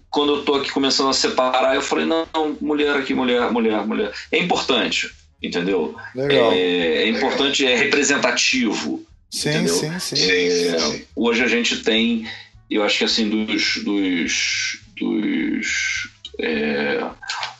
[0.10, 3.86] quando eu estou aqui começando a separar, eu falei, não, não, mulher aqui, mulher, mulher,
[3.86, 4.12] mulher.
[4.32, 5.10] É importante,
[5.42, 5.96] entendeu?
[6.14, 6.52] Legal.
[6.52, 9.06] É, é importante, é representativo.
[9.30, 9.74] Sim, entendeu?
[9.74, 11.06] sim, sim, é, sim.
[11.16, 12.28] Hoje a gente tem,
[12.70, 16.10] eu acho que assim, dos, dos dos,
[16.40, 17.04] é,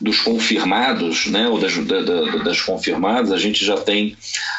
[0.00, 2.02] dos confirmados, né, ou das, da,
[2.42, 4.16] das confirmadas, a gente já tem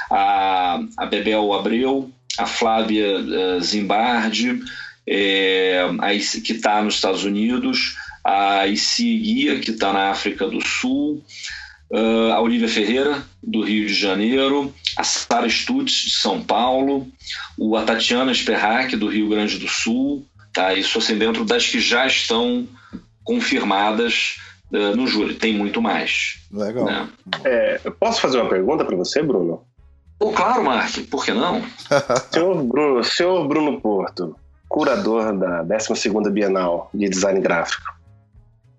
[0.10, 2.10] a, a Bebel Abreu,
[2.40, 4.62] a Flávia uh, Zimbardi,
[5.08, 6.10] é, a,
[6.42, 11.24] que está nos Estados Unidos, a Issi Guia, que está na África do Sul,
[11.92, 17.08] uh, a Olivia Ferreira, do Rio de Janeiro, a Sara Stutz, de São Paulo,
[17.58, 20.74] o, a Tatiana Sperrack, do Rio Grande do Sul, Tá?
[20.74, 22.68] Isso assim dentro das que já estão
[23.24, 24.38] confirmadas
[24.72, 25.36] uh, no júri.
[25.36, 26.42] Tem muito mais.
[26.52, 26.86] Legal.
[26.86, 27.10] Né?
[27.44, 29.64] É, eu posso fazer uma pergunta para você, Bruno?
[30.20, 30.94] Oh, claro, Mark.
[31.10, 31.64] Por que não?
[32.32, 34.36] senhor, Bruno, senhor Bruno Porto,
[34.68, 37.98] curador da 12ª Bienal de Design Gráfico.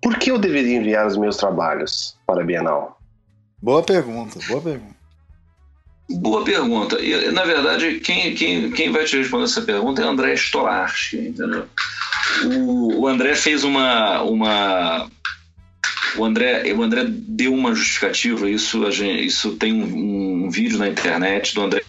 [0.01, 2.99] Por que eu deveria enviar os meus trabalhos para a Bienal?
[3.61, 5.01] Boa pergunta, boa pergunta.
[6.09, 6.99] Boa pergunta.
[6.99, 11.65] E, na verdade, quem, quem, quem vai te responder essa pergunta é André Stolarski, entendeu?
[12.45, 15.09] O, o André fez uma, uma
[16.15, 20.87] o André, o André deu uma justificativa, isso, gente, isso tem um, um, vídeo na
[20.87, 21.83] internet do André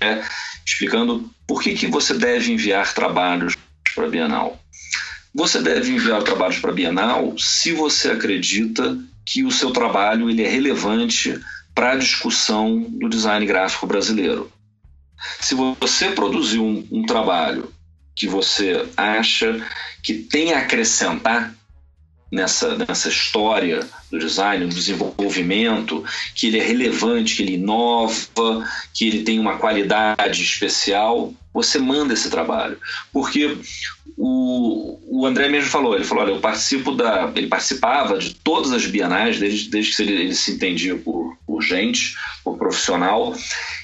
[0.64, 3.57] explicando por que, que você deve enviar trabalhos
[3.95, 4.61] para a Bienal.
[5.35, 10.43] Você deve enviar trabalhos para a Bienal se você acredita que o seu trabalho ele
[10.43, 11.39] é relevante
[11.75, 14.53] para a discussão do design gráfico brasileiro.
[15.41, 17.73] Se você produzir um, um trabalho
[18.14, 19.64] que você acha
[20.03, 21.55] que tem a acrescentar
[22.33, 26.03] nessa, nessa história do design, do desenvolvimento,
[26.35, 32.14] que ele é relevante, que ele inova, que ele tem uma qualidade especial, você manda
[32.14, 32.78] esse trabalho.
[33.12, 33.59] Porque
[34.16, 37.30] o, o André mesmo falou, ele falou, olha, eu participo da.
[37.37, 41.61] Ele participava de todas as bienais, desde, desde que ele, ele se entendia por, por
[41.61, 43.37] gente, por profissional.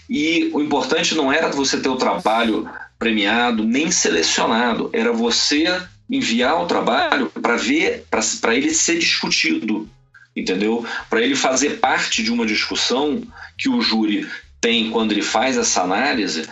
[0.09, 2.69] E o importante não era você ter o trabalho
[2.99, 5.81] premiado, nem selecionado, era você
[6.11, 8.05] enviar o trabalho para ver,
[8.41, 9.89] para ele ser discutido,
[10.35, 10.85] entendeu?
[11.11, 13.23] Para ele fazer parte de uma discussão
[13.57, 14.27] que o júri
[14.61, 16.49] tem quando ele faz essa análise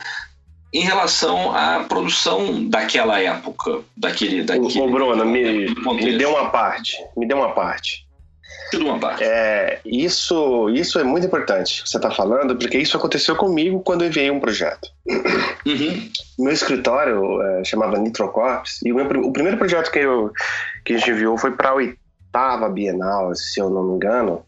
[0.73, 4.81] em relação à produção daquela época, daquele, daquele.
[4.81, 8.06] Ô, Bruno, me, me deu uma parte, me deu uma parte.
[9.23, 14.03] É, isso, isso é muito importante que você está falando, porque isso aconteceu comigo quando
[14.03, 14.89] eu enviei um projeto.
[15.67, 16.11] Uhum.
[16.39, 20.33] Meu escritório é, chamava Nitrocorps, e o, meu, o, primeiro projeto que, eu,
[20.85, 24.43] que a gente enviou foi para a oitava Bienal, se eu não me engano,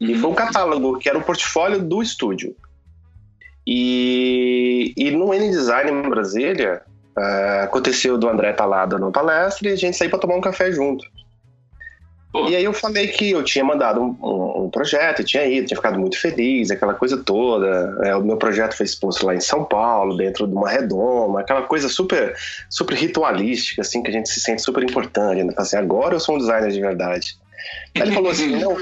[0.00, 0.08] uhum.
[0.08, 2.54] e foi um catálogo que era o portfólio do estúdio.
[3.66, 6.82] E, e no N-Design em Brasília,
[7.16, 10.36] uh, aconteceu do André estar tá lá dando palestra e a gente sair para tomar
[10.36, 11.04] um café junto.
[12.34, 15.76] E aí eu falei que eu tinha mandado um, um, um, projeto, tinha ido, tinha
[15.76, 17.98] ficado muito feliz, aquela coisa toda.
[18.04, 21.62] É, o meu projeto foi exposto lá em São Paulo, dentro de uma redoma, aquela
[21.62, 22.34] coisa super,
[22.70, 25.44] super ritualística, assim, que a gente se sente super importante.
[25.44, 25.52] Né?
[25.58, 27.36] Assim, agora eu sou um designer de verdade.
[27.94, 28.78] Aí ele falou assim, não,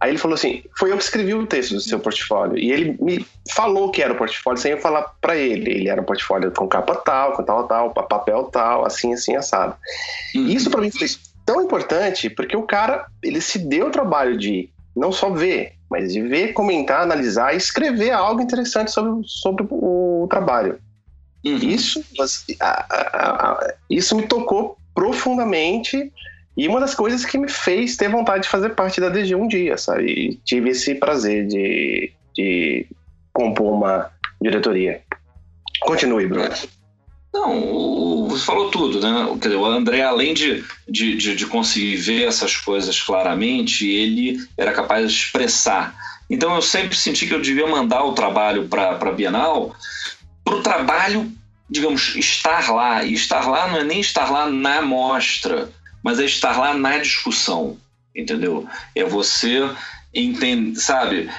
[0.00, 2.56] Aí ele falou assim: foi eu que escrevi o texto do seu portfólio.
[2.58, 5.70] E ele me falou que era o portfólio sem eu falar para ele.
[5.70, 9.76] Ele era um portfólio com capa tal, com tal, tal, papel tal, assim, assim, assado.
[10.34, 10.46] Uhum.
[10.46, 11.06] E isso para mim foi
[11.50, 16.12] tão importante porque o cara, ele se deu o trabalho de não só ver, mas
[16.12, 20.78] de ver, comentar, analisar e escrever algo interessante sobre, sobre o trabalho.
[21.44, 21.56] Uhum.
[21.56, 22.04] Isso,
[23.88, 26.12] isso me tocou profundamente
[26.56, 29.48] e uma das coisas que me fez ter vontade de fazer parte da DG um
[29.48, 30.04] dia, sabe?
[30.04, 32.86] E tive esse prazer de, de
[33.32, 34.10] compor uma
[34.40, 35.00] diretoria.
[35.80, 36.50] Continue, Bruno.
[37.32, 39.24] Não, você falou tudo, né?
[39.56, 45.12] o André, além de, de, de, de conseguir ver essas coisas claramente, ele era capaz
[45.12, 45.94] de expressar.
[46.28, 49.74] Então eu sempre senti que eu devia mandar o trabalho para a Bienal,
[50.44, 51.30] para o trabalho,
[51.68, 53.04] digamos, estar lá.
[53.04, 55.70] E estar lá não é nem estar lá na mostra,
[56.02, 57.78] mas é estar lá na discussão,
[58.14, 58.66] entendeu?
[58.94, 59.68] É você
[60.12, 61.30] entender, sabe?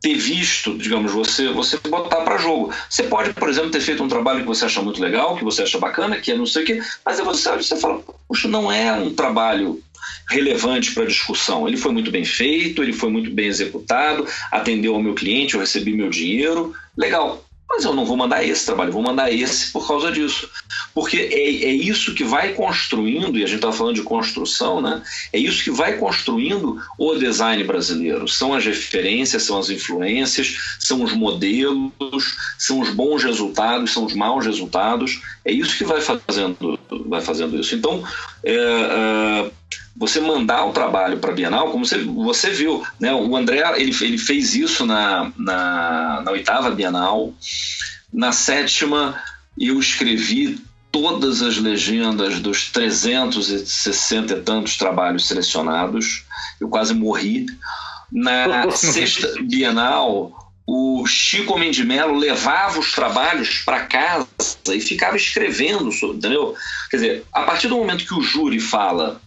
[0.00, 2.72] Ter visto, digamos, você você botar para jogo.
[2.88, 5.62] Você pode, por exemplo, ter feito um trabalho que você acha muito legal, que você
[5.62, 8.92] acha bacana, que é não sei o quê, mas você, você fala, puxa, não é
[8.92, 9.82] um trabalho
[10.28, 11.66] relevante para a discussão.
[11.66, 15.60] Ele foi muito bem feito, ele foi muito bem executado, atendeu ao meu cliente, eu
[15.60, 17.45] recebi meu dinheiro, legal.
[17.68, 20.48] Mas eu não vou mandar esse trabalho, vou mandar esse por causa disso.
[20.94, 25.02] Porque é, é isso que vai construindo, e a gente estava falando de construção, né?
[25.32, 28.28] É isso que vai construindo o design brasileiro.
[28.28, 34.14] São as referências, são as influências, são os modelos, são os bons resultados, são os
[34.14, 35.20] maus resultados.
[35.44, 37.74] É isso que vai fazendo, vai fazendo isso.
[37.74, 38.02] Então,
[38.44, 39.50] é, é,
[39.98, 43.14] você mandar o trabalho para a Bienal, como você, você viu, né?
[43.14, 47.32] o André ele, ele fez isso na, na, na oitava Bienal,
[48.12, 49.18] na sétima
[49.58, 50.60] eu escrevi
[50.92, 56.24] todas as legendas dos 360 e tantos trabalhos selecionados,
[56.60, 57.46] eu quase morri.
[58.12, 60.32] Na sexta Bienal,
[60.66, 64.26] o Chico Mendimelo levava os trabalhos para casa
[64.70, 66.54] e ficava escrevendo, entendeu?
[66.90, 69.20] Quer dizer, a partir do momento que o júri fala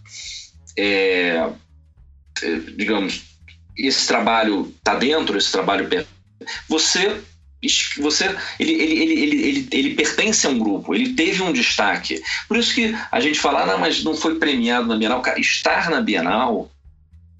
[0.80, 1.50] é,
[2.42, 3.22] é, digamos,
[3.76, 5.88] esse trabalho está dentro, esse trabalho
[6.66, 7.20] você
[7.98, 12.22] você ele, ele, ele, ele, ele, ele pertence a um grupo, ele teve um destaque.
[12.48, 15.20] Por isso que a gente fala, ah, não, mas não foi premiado na Bienal.
[15.20, 16.70] Cara, estar na Bienal,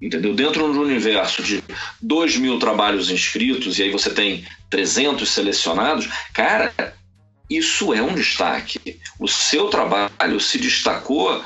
[0.01, 0.35] entendeu?
[0.35, 1.65] Dentro de um universo de
[2.03, 6.95] 2 mil trabalhos inscritos, e aí você tem 300 selecionados, cara,
[7.49, 9.01] isso é um destaque.
[9.19, 11.43] O seu trabalho se destacou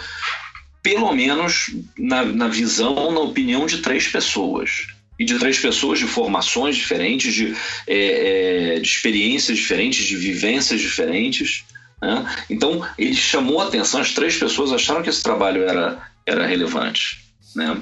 [0.85, 4.87] pelo menos na, na visão, na opinião de três pessoas
[5.19, 7.57] e de três pessoas de formações diferentes, de,
[7.87, 11.65] é, é, de experiências diferentes, de vivências diferentes.
[12.03, 12.27] Né?
[12.51, 17.25] Então, ele chamou a atenção, as três pessoas acharam que esse trabalho era, era relevante.
[17.57, 17.81] Né?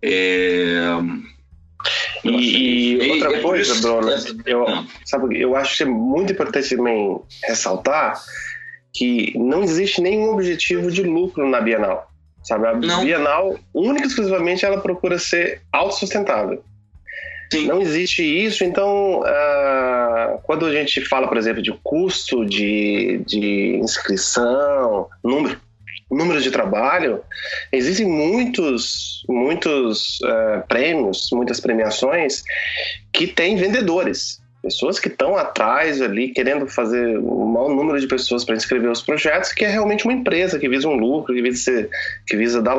[0.00, 0.78] É...
[2.24, 4.10] E, e, outra coisa, Bruno,
[4.44, 4.66] eu,
[5.04, 8.20] sabe, eu acho que é muito importante também ressaltar
[8.92, 12.07] que não existe nenhum objetivo de lucro na Bienal.
[12.48, 12.66] Sabe?
[12.66, 13.04] A não.
[13.04, 16.64] Bienal, única e exclusivamente, ela procura ser autossustentável.
[17.52, 17.66] Sim.
[17.66, 23.76] Não existe isso, então, uh, quando a gente fala, por exemplo, de custo de, de
[23.76, 25.60] inscrição, número,
[26.10, 27.22] número de trabalho,
[27.70, 32.42] existem muitos, muitos uh, prêmios, muitas premiações
[33.12, 38.44] que têm vendedores pessoas que estão atrás ali querendo fazer um maior número de pessoas
[38.44, 41.58] para inscrever os projetos, que é realmente uma empresa que visa um lucro, que visa,
[41.58, 41.90] ser,
[42.26, 42.76] que visa dar,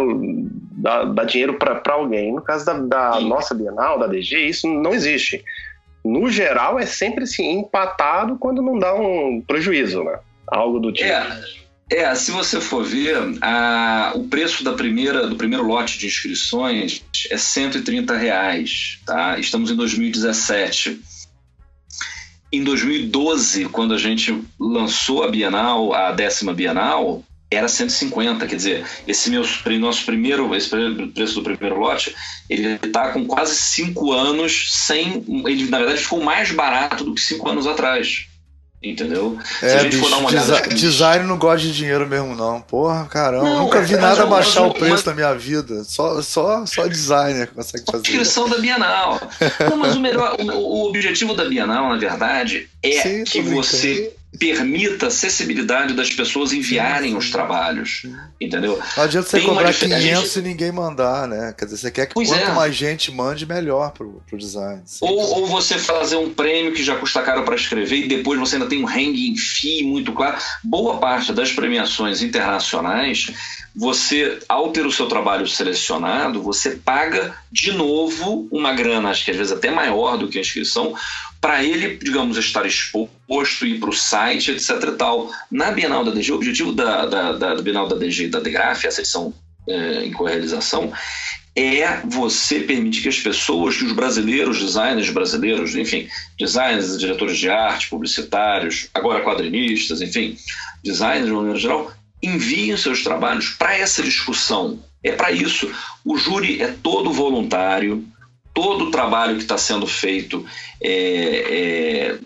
[0.77, 2.33] dar, dar dinheiro para alguém.
[2.33, 5.43] No caso da, da nossa Bienal, da DG, isso não existe.
[6.03, 10.19] No geral, é sempre assim, empatado quando não dá um prejuízo, né?
[10.47, 11.09] Algo do tipo.
[11.09, 11.59] É.
[11.91, 17.03] É, se você for ver, a, o preço da primeira, do primeiro lote de inscrições
[17.31, 19.39] é 130 reais, tá?
[19.39, 21.01] Estamos em 2017.
[22.51, 28.85] Em 2012, quando a gente lançou a Bienal, a décima Bienal, era 150, quer dizer,
[29.07, 29.43] esse meu,
[29.79, 30.69] nosso primeiro, esse
[31.13, 32.15] preço do primeiro lote,
[32.49, 37.21] ele está com quase cinco anos sem, ele na verdade ficou mais barato do que
[37.21, 38.27] cinco anos atrás.
[38.81, 39.37] Entendeu?
[39.61, 40.61] É, Se a gente bicho, for dar uma olhada.
[40.61, 42.61] Desi design não gosta de dinheiro mesmo, não.
[42.61, 43.43] Porra, caramba.
[43.43, 45.83] Não, nunca vi é, nada baixar o preço na minha vida.
[45.83, 48.07] Só, só, só designer consegue fazer.
[48.07, 49.19] Inscrição da Bienal.
[49.69, 54.13] não, mas o melhor, o, o, objetivo da Bienal, na verdade, é Sim, que você
[54.37, 58.03] permita a acessibilidade das pessoas enviarem os trabalhos,
[58.39, 58.79] entendeu?
[58.95, 60.39] Não adianta você Tem cobrar 500 gente...
[60.39, 61.53] e ninguém mandar, né?
[61.57, 62.53] Quer dizer, você quer que pois quanto é.
[62.53, 64.83] mais gente mande, melhor pro, pro design.
[65.01, 68.55] Ou, ou você fazer um prêmio que já custa caro para escrever e depois você
[68.55, 70.37] ainda tem um hanging fee muito claro.
[70.63, 73.31] Boa parte das premiações internacionais,
[73.79, 79.31] você, ao ter o seu trabalho selecionado, você paga de novo uma grana, acho que
[79.31, 80.93] às vezes até maior do que a inscrição,
[81.39, 84.71] para ele, digamos, estar exposto, ir para o site, etc.
[84.83, 85.31] E tal.
[85.49, 88.85] Na Bienal da DG, o objetivo da, da, da Bienal da DG e da DGRAF,
[88.85, 89.33] essa edição
[89.65, 90.91] é, em correalização,
[91.55, 97.49] é você permitir que as pessoas, que os brasileiros, designers brasileiros, enfim, designers, diretores de
[97.49, 100.37] arte, publicitários, agora quadrinistas, enfim,
[100.83, 104.79] designers de maneira geral, enviem seus trabalhos para essa discussão.
[105.03, 105.71] É para isso.
[106.03, 108.05] O júri é todo voluntário,
[108.53, 110.45] todo o trabalho que está sendo feito
[110.81, 112.19] é, é,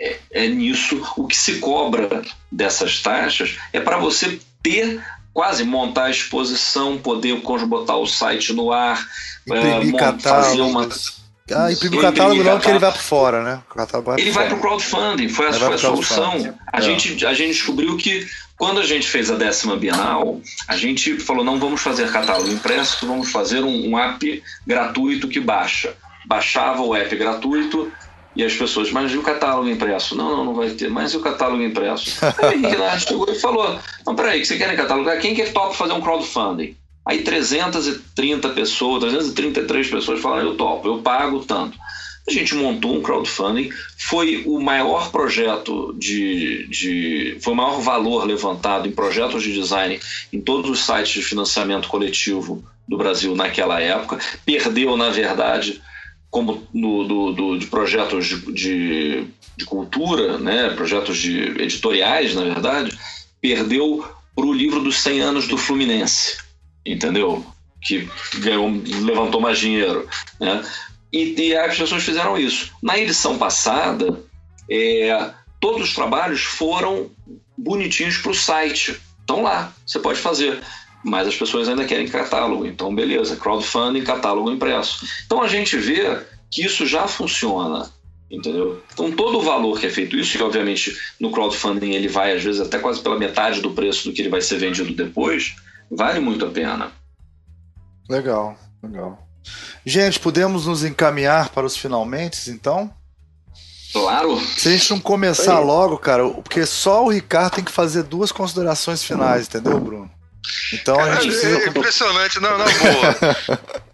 [0.00, 1.02] é, é, nisso.
[1.16, 5.02] O que se cobra dessas taxas é para você ter
[5.32, 9.06] quase montar a exposição, poder botar o site no ar,
[9.46, 10.88] imprimir é, fazer uma.
[11.52, 13.62] Ah, imprimir o catálogo não, porque ele vai para fora, né?
[14.04, 16.56] Vai ele vai para o crowdfunding, foi a, foi a solução.
[16.72, 16.82] A, é.
[16.82, 18.26] gente, a gente descobriu que
[18.60, 20.38] quando a gente fez a décima Bienal,
[20.68, 25.40] a gente falou: não vamos fazer catálogo impresso, vamos fazer um, um app gratuito que
[25.40, 25.96] baixa.
[26.26, 27.90] Baixava o app gratuito
[28.36, 30.14] e as pessoas, mas e o catálogo impresso?
[30.14, 30.90] Não, não, não vai ter.
[30.90, 32.20] Mas e o catálogo impresso?
[32.46, 35.18] Aí lá chegou e falou: não, peraí, que você quer catalogar?
[35.18, 36.76] Quem que topa fazer um crowdfunding?
[37.06, 41.78] Aí 330 pessoas, 333 pessoas falaram: eu topo, eu pago tanto.
[42.28, 47.38] A gente montou um crowdfunding, foi o maior projeto de, de.
[47.40, 49.98] Foi o maior valor levantado em projetos de design
[50.32, 54.18] em todos os sites de financiamento coletivo do Brasil naquela época.
[54.44, 55.80] Perdeu, na verdade,
[56.30, 59.26] como no, do, do, de projetos de, de,
[59.56, 62.96] de, cultura, né, projetos de editoriais, na verdade,
[63.40, 66.38] perdeu para o livro dos 100 anos do Fluminense,
[66.86, 67.44] entendeu?
[67.82, 68.70] Que ganhou,
[69.02, 70.08] levantou mais dinheiro.
[70.38, 70.62] Né?
[71.12, 72.72] E, e as pessoas fizeram isso.
[72.82, 74.22] Na edição passada,
[74.70, 75.30] é,
[75.60, 77.10] todos os trabalhos foram
[77.56, 79.00] bonitinhos para o site.
[79.20, 80.60] Estão lá, você pode fazer.
[81.04, 82.66] Mas as pessoas ainda querem catálogo.
[82.66, 85.04] Então, beleza, crowdfunding, catálogo impresso.
[85.24, 86.20] Então a gente vê
[86.50, 87.90] que isso já funciona.
[88.30, 88.80] Entendeu?
[88.92, 92.44] Então todo o valor que é feito isso, e obviamente no crowdfunding ele vai às
[92.44, 95.56] vezes até quase pela metade do preço do que ele vai ser vendido depois,
[95.90, 96.92] vale muito a pena.
[98.08, 99.29] Legal, legal.
[99.84, 102.92] Gente, podemos nos encaminhar para os finalmente, então?
[103.92, 104.40] Claro.
[104.40, 108.30] Se a gente não começar logo, cara, porque só o Ricardo tem que fazer duas
[108.30, 110.10] considerações finais, entendeu, Bruno?
[110.72, 111.58] Então Caralho, a gente precisa...
[111.58, 113.60] É impressionante, não, na boa.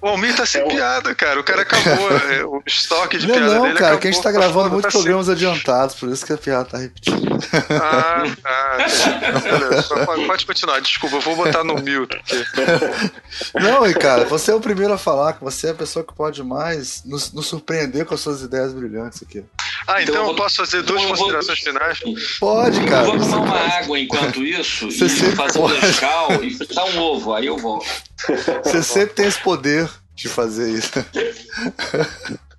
[0.00, 1.40] O Almir tá sem é piada, cara.
[1.40, 2.10] O cara acabou.
[2.30, 4.00] É, o estoque de não, piada não, dele cara, acabou.
[4.00, 5.34] que a gente tá gravando muitos tá programas sem...
[5.34, 7.38] adiantados, por isso que a piada tá repetindo.
[7.70, 8.76] Ah, ah
[9.40, 10.06] beleza.
[10.26, 12.20] Pode continuar, desculpa, eu vou botar no mute.
[13.54, 16.42] Não, Ricardo, você é o primeiro a falar, que você é a pessoa que pode
[16.42, 19.44] mais nos, nos surpreender com as suas ideias brilhantes aqui.
[19.86, 21.72] Ah, então, então eu posso fazer duas então considerações vou...
[21.72, 22.00] finais?
[22.38, 23.06] Pode, cara.
[23.06, 25.74] Eu vou tomar uma água enquanto isso você e fazer pode.
[25.74, 27.86] um Nescau e fritar um ovo, aí eu volto.
[28.64, 30.92] Você sempre tem esse poder de fazer isso.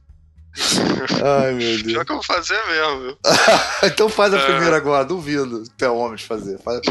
[1.23, 1.93] Ai, meu Deus.
[1.93, 3.17] Já que eu vou fazer mesmo, viu?
[3.83, 4.45] então faz a é.
[4.45, 6.59] primeira agora, duvido ter homem de fazer.
[6.59, 6.81] Faz a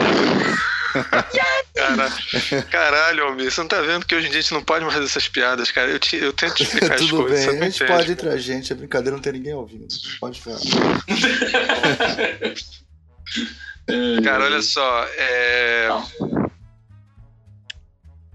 [1.97, 4.85] Cara, caralho, Almir, você não tá vendo que hoje em dia a gente não pode
[4.85, 5.91] mais fazer essas piadas, cara?
[5.91, 7.47] Eu, te, eu tento explicar Tudo as coisas.
[7.47, 9.89] Tudo bem, a gente pode entre a gente, a brincadeira não tem ninguém ouvindo.
[10.19, 10.61] Pode falar.
[14.25, 15.89] cara, olha só, é.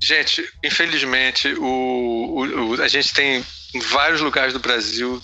[0.01, 5.21] Gente, infelizmente, o, o, o, a gente tem em vários lugares do Brasil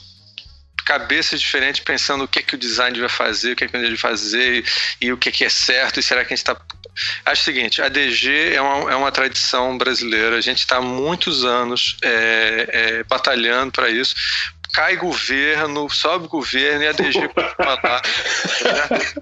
[0.85, 3.75] cabeças diferentes pensando o que, é que o design vai fazer, o que, é que
[3.75, 4.65] ele deve fazer
[4.99, 6.59] e, e o que, é que é certo e será que a gente está
[7.25, 10.81] Acho o seguinte, a DG é uma, é uma tradição brasileira, a gente está há
[10.81, 14.13] muitos anos é, é, batalhando para isso,
[14.73, 18.01] cai governo, sobe governo e a DG continua lá.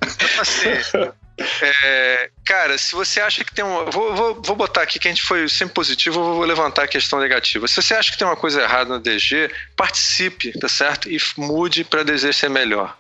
[0.02, 1.12] Então, assim,
[1.62, 3.86] é, cara, se você acha que tem um.
[3.90, 7.20] Vou, vou, vou botar aqui que a gente foi sempre positivo, vou levantar a questão
[7.20, 7.68] negativa.
[7.68, 11.10] Se você acha que tem uma coisa errada no DG, participe, tá certo?
[11.10, 12.98] E mude para DG ser melhor.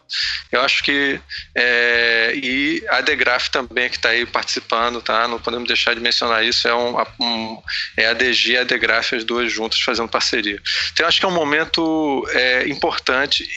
[0.51, 1.19] Eu acho que.
[1.55, 5.27] É, e a Degraf também, que está aí participando, tá?
[5.27, 6.67] Não podemos deixar de mencionar isso.
[6.67, 7.61] É, um, um
[7.97, 10.61] é a DG e a Degraf, as duas juntas fazendo parceria.
[10.91, 13.47] Então, eu acho que é um momento é, importante.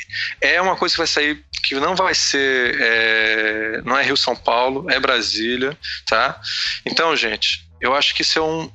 [0.40, 4.34] É uma coisa que vai sair que não vai ser, é, não é Rio São
[4.34, 5.76] Paulo, é Brasília,
[6.06, 6.40] tá?
[6.84, 8.70] Então, gente, eu acho que isso é um,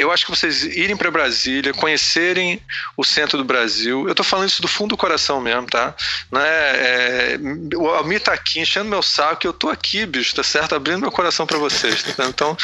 [0.00, 2.62] eu acho que vocês irem para Brasília, conhecerem
[2.96, 5.94] o centro do Brasil, eu estou falando isso do fundo do coração mesmo, tá?
[6.30, 7.38] Não é,
[7.76, 10.74] o Almir tá aqui enchendo meu saco, eu tô aqui, bicho, tá certo?
[10.74, 12.24] Abrindo meu coração para vocês, tá?
[12.24, 12.56] Então,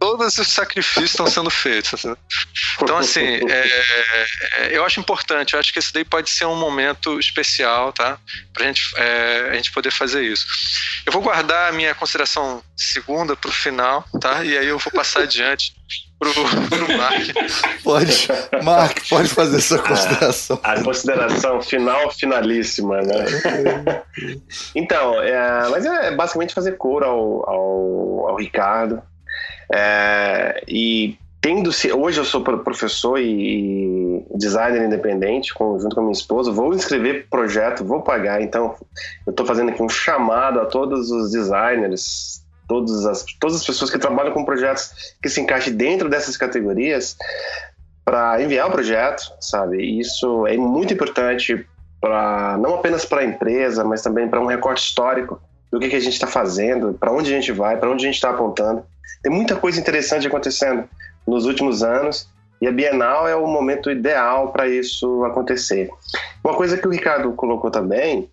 [0.00, 2.04] todos os sacrifícios estão sendo feitos.
[2.04, 2.16] Né?
[2.82, 3.68] Então, assim, é,
[4.58, 8.18] é, eu acho importante, eu acho que esse daí pode ser um momento especial, tá?
[8.54, 10.46] Pra gente, é, a gente poder fazer isso.
[11.04, 14.42] Eu vou guardar a minha consideração segunda para o final, tá?
[14.42, 15.74] E aí eu vou passar adiante
[16.18, 17.20] pro, pro Mark.
[17.84, 18.28] Pode,
[18.64, 20.58] Mark, pode fazer sua consideração.
[20.62, 24.02] A, a consideração final, finalíssima, né?
[24.74, 29.02] então, é, mas é basicamente fazer cor ao, ao, ao Ricardo.
[29.72, 36.12] É, e tendo se hoje eu sou professor e designer independente junto com a minha
[36.12, 38.74] esposa vou inscrever projeto vou pagar então
[39.26, 43.90] eu estou fazendo aqui um chamado a todos os designers todas as todas as pessoas
[43.90, 47.16] que trabalham com projetos que se encaixem dentro dessas categorias
[48.04, 49.98] para enviar o projeto sabe?
[49.98, 51.66] Isso é muito importante
[52.00, 55.40] para não apenas para a empresa mas também para um recorte histórico
[55.72, 58.08] do que, que a gente está fazendo para onde a gente vai para onde a
[58.08, 58.84] gente está apontando
[59.22, 60.88] tem muita coisa interessante acontecendo
[61.26, 62.28] nos últimos anos
[62.60, 65.90] e a Bienal é o momento ideal para isso acontecer.
[66.44, 68.30] Uma coisa que o Ricardo colocou também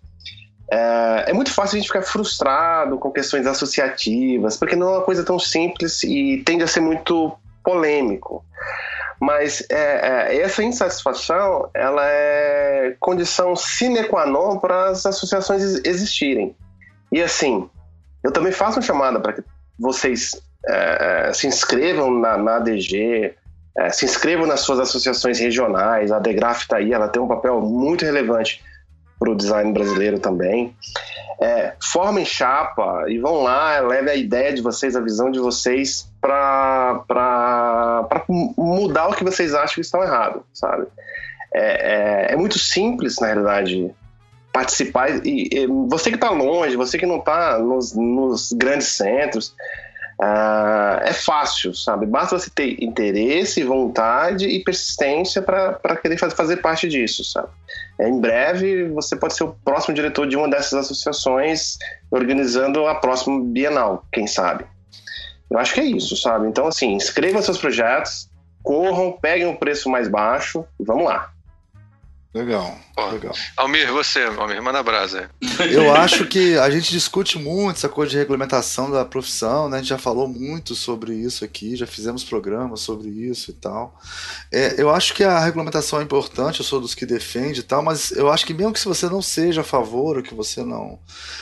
[0.70, 5.04] é, é, muito fácil a gente ficar frustrado com questões associativas, porque não é uma
[5.04, 7.32] coisa tão simples e tende a ser muito
[7.64, 8.44] polêmico.
[9.20, 16.54] Mas é, é, essa insatisfação ela é condição sine qua non para as associações existirem.
[17.10, 17.68] E assim,
[18.22, 19.42] eu também faço uma chamada para que
[19.78, 20.32] vocês
[20.66, 23.34] é, se inscrevam na, na ADG,
[23.76, 27.60] É, se inscrevam nas suas associações regionais, a Degraf está aí, ela tem um papel
[27.60, 28.60] muito relevante
[29.18, 30.74] para o design brasileiro também.
[31.40, 36.10] É, formem chapa e vão lá, leve a ideia de vocês, a visão de vocês
[36.20, 37.04] para
[38.28, 40.86] mudar o que vocês acham que estão errado, sabe?
[41.54, 43.94] É, é, é muito simples, na realidade,
[44.52, 45.24] participar.
[45.24, 49.54] E, e você que está longe, você que não está nos, nos, grandes centros,
[50.20, 52.06] uh, é fácil, sabe?
[52.06, 57.48] Basta você ter interesse, vontade e persistência para querer fazer, parte disso, sabe?
[57.98, 61.78] É, em breve, você pode ser o próximo diretor de uma dessas associações,
[62.10, 64.64] organizando a próxima Bienal, quem sabe.
[65.50, 66.46] Eu acho que é isso, sabe?
[66.46, 68.28] Então, assim, inscrevam seus projetos,
[68.62, 71.32] corram, peguem o preço mais baixo e vamos lá.
[72.34, 72.78] Legal,
[73.10, 73.34] legal.
[73.56, 75.30] Almir, você, Almir, manda brasa.
[75.72, 79.78] Eu acho que a gente discute muito essa coisa de regulamentação da profissão, né?
[79.78, 83.98] A gente já falou muito sobre isso aqui, já fizemos programas sobre isso e tal.
[84.52, 87.82] É, eu acho que a regulamentação é importante, eu sou dos que defende e tal,
[87.82, 90.62] mas eu acho que mesmo que se você não seja a favor ou que você
[90.62, 90.98] não.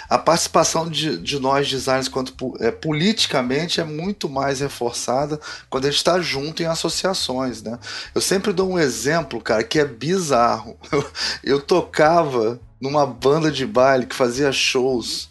[0.09, 5.91] A participação de, de nós designers quanto é, politicamente é muito mais reforçada quando a
[5.91, 7.77] gente está junto em associações, né?
[8.15, 11.11] Eu sempre dou um exemplo, cara, que é bizarro eu,
[11.43, 15.29] eu tocava numa banda de baile que fazia shows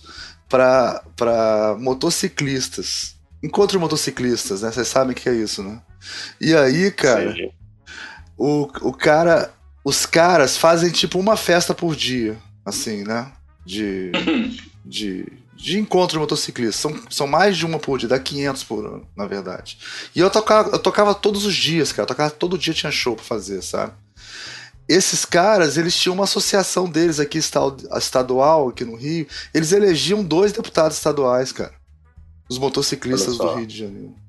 [0.49, 3.15] para motociclistas.
[3.43, 4.71] Encontro motociclistas, né?
[4.71, 5.81] Vocês sabem o que é isso, né?
[6.39, 7.35] E aí, cara,
[8.37, 9.53] o, o cara.
[9.83, 13.31] Os caras fazem tipo uma festa por dia, assim, né?
[13.63, 14.11] De.
[14.83, 16.75] de de encontro de motociclistas.
[16.75, 19.77] São, são mais de uma por dia, dá 500 por ano, na verdade.
[20.15, 22.03] E eu tocava, eu tocava todos os dias, cara.
[22.03, 23.93] Eu tocava todo dia, tinha show pra fazer, sabe?
[24.87, 29.27] Esses caras, eles tinham uma associação deles aqui estadual, aqui no Rio.
[29.53, 31.73] Eles elegiam dois deputados estaduais, cara.
[32.49, 34.24] Os motociclistas do Rio de Janeiro.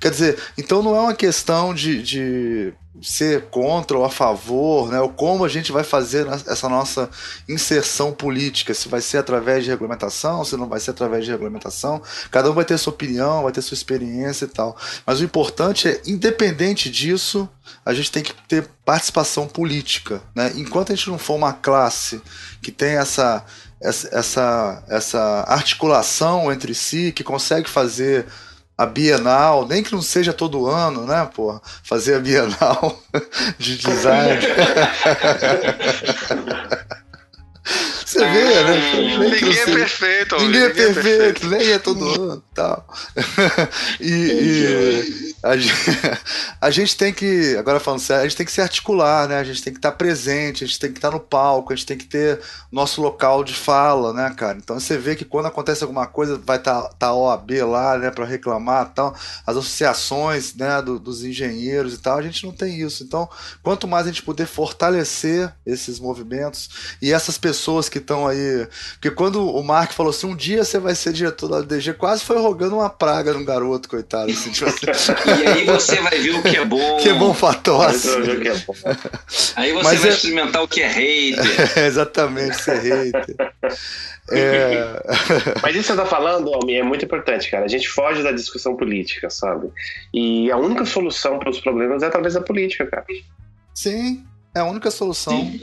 [0.00, 5.00] Quer dizer, então não é uma questão de, de ser contra ou a favor, né?
[5.00, 7.10] Ou como a gente vai fazer essa nossa
[7.48, 12.02] inserção política, se vai ser através de regulamentação, se não vai ser através de regulamentação.
[12.30, 14.76] Cada um vai ter sua opinião, vai ter sua experiência e tal.
[15.06, 17.48] Mas o importante é, independente disso,
[17.84, 20.52] a gente tem que ter participação política, né?
[20.56, 22.20] Enquanto a gente não for uma classe
[22.62, 23.44] que tem essa
[23.78, 28.26] essa, essa articulação entre si, que consegue fazer
[28.78, 31.60] a Bienal, nem que não seja todo ano, né, porra?
[31.82, 33.00] Fazer a Bienal
[33.58, 34.40] de design.
[38.06, 39.18] Você vê, né?
[39.18, 40.36] Nem ninguém é perfeito.
[40.36, 42.86] Ninguém, é perfeito, é perfeito, nem é todo ano tal.
[44.00, 45.74] e, e a, gente,
[46.60, 49.38] a gente tem que, agora falando sério, a gente tem que se articular, né?
[49.38, 51.86] A gente tem que estar presente, a gente tem que estar no palco, a gente
[51.86, 54.56] tem que ter nosso local de fala, né, cara?
[54.56, 57.98] Então você vê que quando acontece alguma coisa, vai estar tá, tá a OAB lá,
[57.98, 62.52] né, para reclamar tal, as associações, né, do, dos engenheiros e tal, a gente não
[62.52, 63.02] tem isso.
[63.02, 63.28] Então,
[63.62, 68.66] quanto mais a gente puder fortalecer esses movimentos e essas pessoas que estão aí.
[68.92, 72.24] Porque quando o Mark falou assim, um dia você vai ser diretor da DG, quase
[72.24, 74.30] foi rogando uma praga no garoto, coitado.
[74.30, 74.86] Assim, tipo assim.
[75.42, 76.96] e aí você vai ver o que é bom.
[77.06, 78.08] Que é bom fatosse.
[79.56, 80.12] Aí você Mas vai é...
[80.12, 81.76] experimentar o que é hater.
[81.76, 83.36] É, exatamente, ser hater.
[84.30, 85.02] É...
[85.62, 87.64] Mas isso que você tá falando, Almi, é muito importante, cara.
[87.64, 89.70] A gente foge da discussão política, sabe?
[90.12, 93.04] E a única solução para os problemas é através da política, cara.
[93.74, 94.24] Sim,
[94.54, 95.38] é a única solução.
[95.38, 95.60] Sim.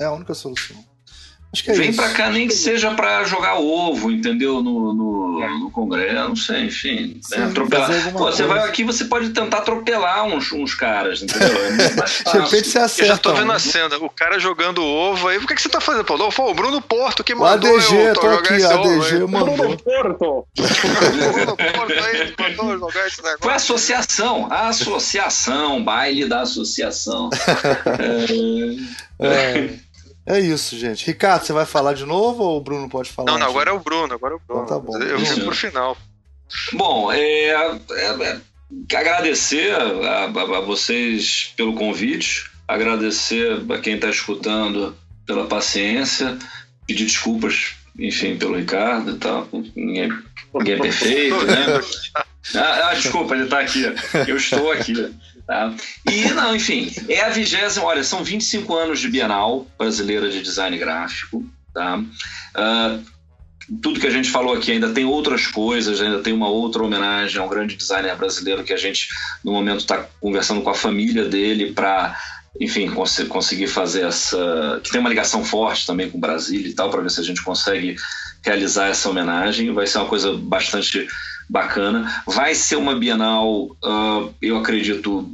[0.00, 0.76] É a única solução.
[1.66, 4.62] É Vem para cá nem que seja para jogar ovo, entendeu?
[4.62, 7.18] No, no, no Congresso, não sei, enfim.
[7.22, 7.46] Sim, né?
[7.46, 8.12] Atropelar.
[8.12, 11.48] Pô, você vai aqui, você pode tentar atropelar uns, uns caras, entendeu?
[11.48, 11.78] É
[12.32, 13.02] De repente você acerta.
[13.02, 15.38] Eu já tô vendo a cena, o cara jogando ovo aí.
[15.38, 16.30] O que, que você tá fazendo, Paulo?
[16.30, 19.56] Pô, o Bruno Porto que mandou o ADG, eu tô aqui, ADG ovo, mandou.
[19.56, 20.46] Bruno Porto.
[20.54, 23.38] Bruno Porto aí mandou jogar esse negócio.
[23.40, 27.30] Foi associação, a associação, baile da associação.
[29.18, 29.26] é...
[29.26, 29.87] é.
[30.28, 31.06] É isso, gente.
[31.06, 33.32] Ricardo, você vai falar de novo ou o Bruno pode falar?
[33.32, 34.64] Não, não, agora é o Bruno, agora é o Bruno.
[34.64, 34.98] Então tá bom.
[34.98, 35.96] Eu fico pro final.
[36.74, 38.40] Bom, é, é, é
[38.94, 44.94] agradecer a, a, a, vocês pelo convite, agradecer a quem está escutando
[45.26, 46.38] pela paciência,
[46.86, 49.48] pedir desculpas, enfim, pelo Ricardo e tal.
[49.74, 50.12] Ninguém,
[50.54, 51.80] ninguém é perfeito, né?
[52.54, 53.84] Ah, ah desculpa, ele está aqui.
[54.26, 54.94] Eu estou aqui.
[55.48, 55.74] Tá?
[56.06, 60.76] E, não, enfim, é a vigésima, olha, são 25 anos de Bienal Brasileira de Design
[60.76, 61.42] Gráfico.
[61.72, 61.96] Tá?
[61.96, 63.02] Uh,
[63.80, 67.40] tudo que a gente falou aqui ainda tem outras coisas, ainda tem uma outra homenagem
[67.40, 69.08] a um grande designer brasileiro que a gente,
[69.42, 72.14] no momento, está conversando com a família dele para
[72.60, 74.80] enfim, cons conseguir fazer essa.
[74.84, 77.42] que tem uma ligação forte também com Brasília e tal, para ver se a gente
[77.42, 77.96] consegue
[78.44, 79.72] realizar essa homenagem.
[79.72, 81.08] Vai ser uma coisa bastante
[81.48, 82.22] bacana.
[82.26, 85.28] Vai ser uma Bienal, uh, eu acredito,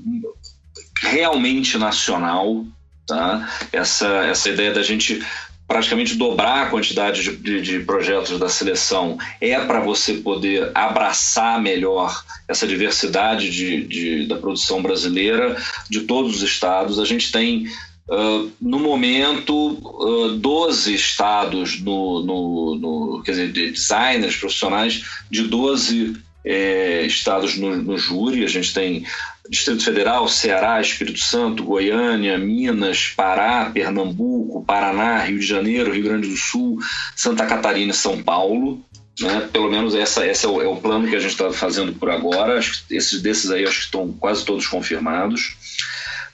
[1.00, 2.64] realmente nacional,
[3.06, 3.48] tá?
[3.72, 5.22] Essa, essa ideia da gente
[5.66, 11.60] praticamente dobrar a quantidade de, de, de projetos da seleção é para você poder abraçar
[11.60, 15.56] melhor essa diversidade de, de, da produção brasileira
[15.88, 16.98] de todos os estados.
[16.98, 17.66] A gente tem
[18.08, 25.42] Uh, no momento, uh, 12 estados, no, no, no, quer dizer, de designers profissionais de
[25.44, 26.14] 12
[26.44, 28.44] é, estados no, no júri.
[28.44, 29.06] A gente tem
[29.48, 36.28] Distrito Federal, Ceará, Espírito Santo, Goiânia, Minas, Pará, Pernambuco, Paraná, Rio de Janeiro, Rio Grande
[36.28, 36.78] do Sul,
[37.16, 38.84] Santa Catarina e São Paulo.
[39.20, 39.48] Né?
[39.52, 42.10] Pelo menos essa, esse é o, é o plano que a gente está fazendo por
[42.10, 42.58] agora.
[42.58, 45.56] Esses desses aí acho que estão quase todos confirmados.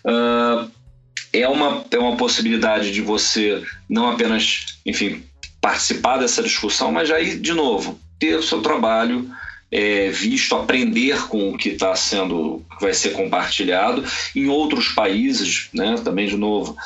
[0.04, 0.70] Uh,
[1.32, 5.22] é, uma, é uma possibilidade de você não apenas, enfim,
[5.60, 9.30] participar dessa discussão, mas aí, de novo, ter o seu trabalho
[9.70, 14.04] é, visto, aprender com o que está sendo, que vai ser compartilhado.
[14.34, 16.76] Em outros países, né, também de novo,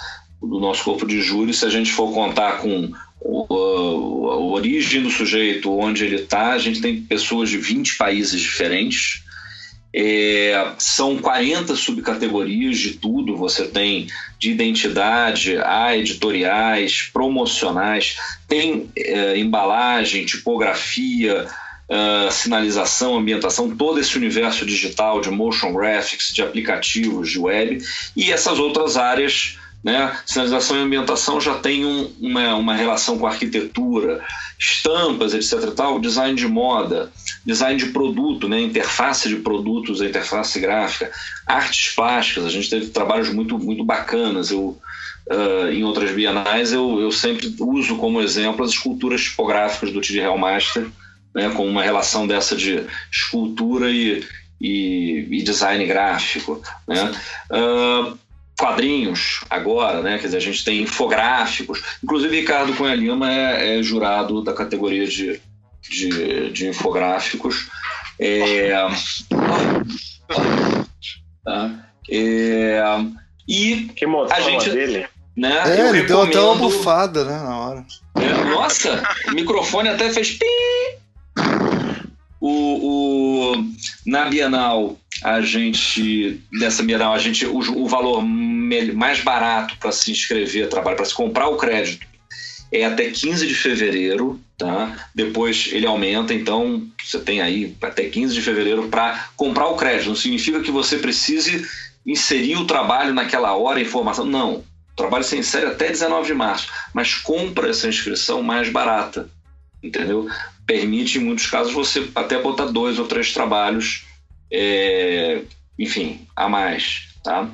[0.40, 5.10] do nosso corpo de júri, se a gente for contar com o, a, origem do
[5.10, 9.23] sujeito, onde ele está, a gente tem pessoas de 20 países diferentes.
[9.96, 13.36] É, são 40 subcategorias de tudo.
[13.36, 14.08] Você tem
[14.40, 18.16] de identidade a editoriais, promocionais,
[18.48, 21.46] tem é, embalagem, tipografia,
[21.88, 27.78] uh, sinalização, ambientação, todo esse universo digital de motion graphics, de aplicativos, de web
[28.16, 29.58] e essas outras áreas.
[29.84, 30.16] Né?
[30.24, 34.24] Sinalização e ambientação já tem um, uma, uma relação com arquitetura,
[34.58, 35.72] estampas, etc.
[35.72, 37.12] Tal, design de moda,
[37.44, 38.62] design de produto, né?
[38.62, 41.12] interface de produtos, a interface gráfica,
[41.46, 42.46] artes plásticas.
[42.46, 44.50] A gente teve trabalhos muito, muito bacanas.
[44.50, 44.80] Eu,
[45.30, 50.20] uh, em outras bienais, eu, eu sempre uso como exemplo as esculturas tipográficas do T.D.
[50.20, 50.86] Hellmaster,
[51.34, 54.24] né, com uma relação dessa de escultura e,
[54.58, 56.62] e, e design gráfico.
[56.88, 57.12] Né?
[57.50, 58.23] Uh,
[58.58, 60.18] quadrinhos agora, né?
[60.18, 61.82] Quer dizer, a gente tem infográficos.
[62.02, 65.40] Inclusive, Ricardo Cunha Lima é, é jurado da categoria de,
[65.82, 67.68] de, de infográficos.
[68.18, 68.70] É,
[71.44, 71.88] tá?
[72.10, 72.82] é,
[73.48, 75.06] e que a gente, dele.
[75.36, 76.06] Né, é, ele recomendo...
[76.06, 77.84] deu até uma bufada, né, na hora.
[78.16, 80.46] É, nossa, o microfone até fez pi
[82.46, 83.64] o, o,
[84.04, 90.10] na Bienal, a gente, nessa Bienal, a gente, o, o valor mais barato para se
[90.10, 92.06] inscrever, trabalho, para se comprar o crédito,
[92.70, 95.08] é até 15 de fevereiro, tá?
[95.14, 100.08] Depois ele aumenta, então você tem aí até 15 de fevereiro para comprar o crédito.
[100.08, 101.66] Não significa que você precise
[102.04, 104.26] inserir o trabalho naquela hora, a informação.
[104.26, 104.56] Não.
[104.56, 109.30] O trabalho se insere até 19 de março, mas compra essa inscrição mais barata
[109.84, 110.26] entendeu?
[110.66, 114.04] Permite, em muitos casos, você até botar dois ou três trabalhos,
[114.50, 115.42] é,
[115.78, 117.48] enfim, a mais, tá?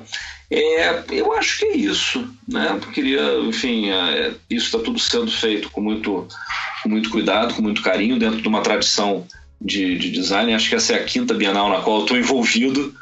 [0.49, 2.71] É, eu acho que é isso, né?
[2.71, 6.27] Eu queria, enfim, é, isso está tudo sendo feito com muito,
[6.83, 9.25] com muito cuidado, com muito carinho, dentro de uma tradição
[9.61, 10.53] de, de design.
[10.53, 12.93] Acho que essa é a quinta Bienal na qual eu estou envolvido.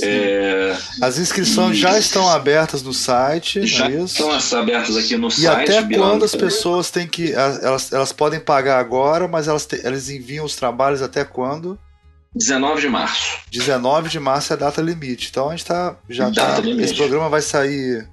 [0.00, 1.80] É, As inscrições e...
[1.80, 3.66] já estão abertas no site.
[3.66, 5.70] Já é estão abertas aqui no e site.
[5.70, 7.32] E até quando as pessoas têm que.
[7.32, 11.78] Elas, elas podem pagar agora, mas elas, te, elas enviam os trabalhos até quando?
[12.34, 13.38] 19 de março.
[13.50, 15.28] 19 de março é a data limite.
[15.30, 15.96] Então a gente tá.
[16.08, 16.84] Já data tá, limite.
[16.84, 18.08] Esse programa vai sair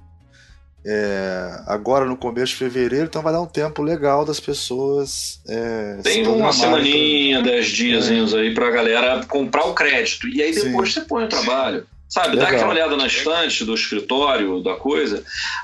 [0.84, 5.40] é, agora no começo de fevereiro, então vai dar um tempo legal das pessoas.
[5.46, 10.26] É, Tem uma semaninha, dez dias aí pra galera comprar o crédito.
[10.28, 11.00] E aí depois Sim.
[11.00, 11.86] você põe o trabalho.
[12.08, 12.50] Sabe, Legal.
[12.50, 15.22] dá aquela olhada na estante do escritório, da coisa.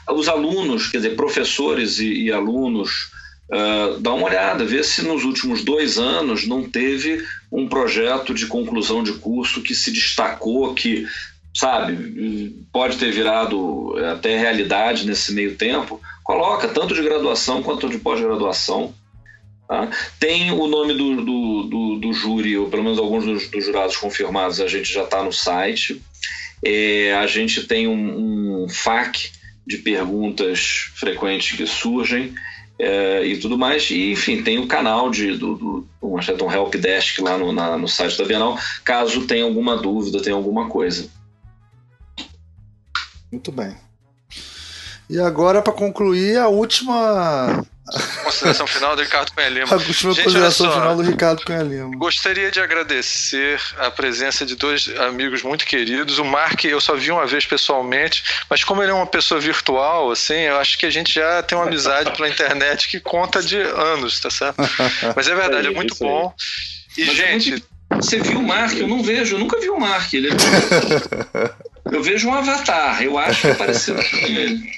[0.09, 3.11] Os alunos, quer dizer, professores e, e alunos,
[3.51, 7.21] uh, dá uma olhada, vê se nos últimos dois anos não teve
[7.51, 11.09] um projeto de conclusão de curso que se destacou, que
[11.57, 17.97] sabe, pode ter virado até realidade nesse meio tempo, coloca tanto de graduação quanto de
[17.97, 18.93] pós-graduação.
[19.67, 19.89] Tá?
[20.21, 23.97] Tem o nome do, do, do, do, júri, ou pelo menos alguns dos, dos jurados
[23.97, 26.03] confirmados, a gente já está no site.
[26.63, 29.31] É, a gente tem um, um FAQ
[29.67, 32.35] de perguntas frequentes que surgem
[32.79, 33.91] é, e tudo mais.
[33.91, 37.89] E, enfim, tem o canal de, do, do um, help desk lá no, na, no
[37.89, 41.16] site da Bienal, caso tenha alguma dúvida, tenha alguma coisa.
[43.37, 43.77] Muito bem.
[45.11, 47.63] E agora, para concluir, a última.
[48.25, 49.67] Consideração final do Ricardo Cunha Lima.
[49.71, 51.91] A última Gente, consideração final do Ricardo Cunha Lima.
[51.97, 56.19] Gostaria de agradecer a presença de dois amigos muito queridos.
[56.19, 60.11] O Mark eu só vi uma vez pessoalmente, mas como ele é uma pessoa virtual,
[60.11, 63.59] assim, eu acho que a gente já tem uma amizade pela internet que conta de
[63.61, 64.57] anos, tá certo?
[65.15, 66.35] Mas é verdade, é, é muito bom.
[66.97, 67.49] E, mas gente.
[67.49, 67.77] É muito...
[68.03, 68.77] Você viu o Mark?
[68.77, 70.13] Eu não vejo, eu nunca vi o Mark.
[70.13, 70.33] Ele é...
[71.93, 74.71] Eu vejo um avatar, eu acho que parecido com ele.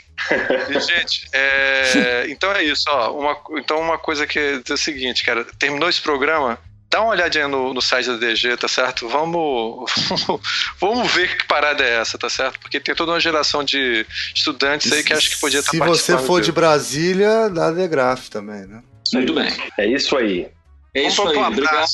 [0.68, 2.26] E, gente, é...
[2.28, 3.12] então é isso, ó.
[3.12, 6.58] Uma, então uma coisa que é o seguinte, cara, terminou esse programa,
[6.90, 9.08] dá uma olhadinha no, no site da DG, tá certo?
[9.08, 9.90] Vamos,
[10.80, 12.58] vamos ver que parada é essa, tá certo?
[12.60, 16.18] Porque tem toda uma geração de estudantes aí que acho que podia estar Se você
[16.18, 18.82] for de Brasília, dá Degraf também, né?
[19.12, 19.50] Muito bem.
[19.78, 20.48] É isso aí.
[20.94, 21.86] É isso aí, obrigado.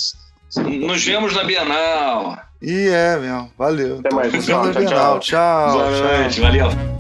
[0.57, 2.39] Nos vemos na Bienal.
[2.65, 3.49] E é, meu.
[3.59, 3.99] Valeu.
[4.01, 4.65] Até mais, pessoal.
[4.65, 5.19] na Tchau, Bienal.
[5.21, 5.21] tchau.
[5.21, 5.73] Tchau.
[5.79, 6.19] Boa tchau.
[6.19, 6.94] noite, valeu.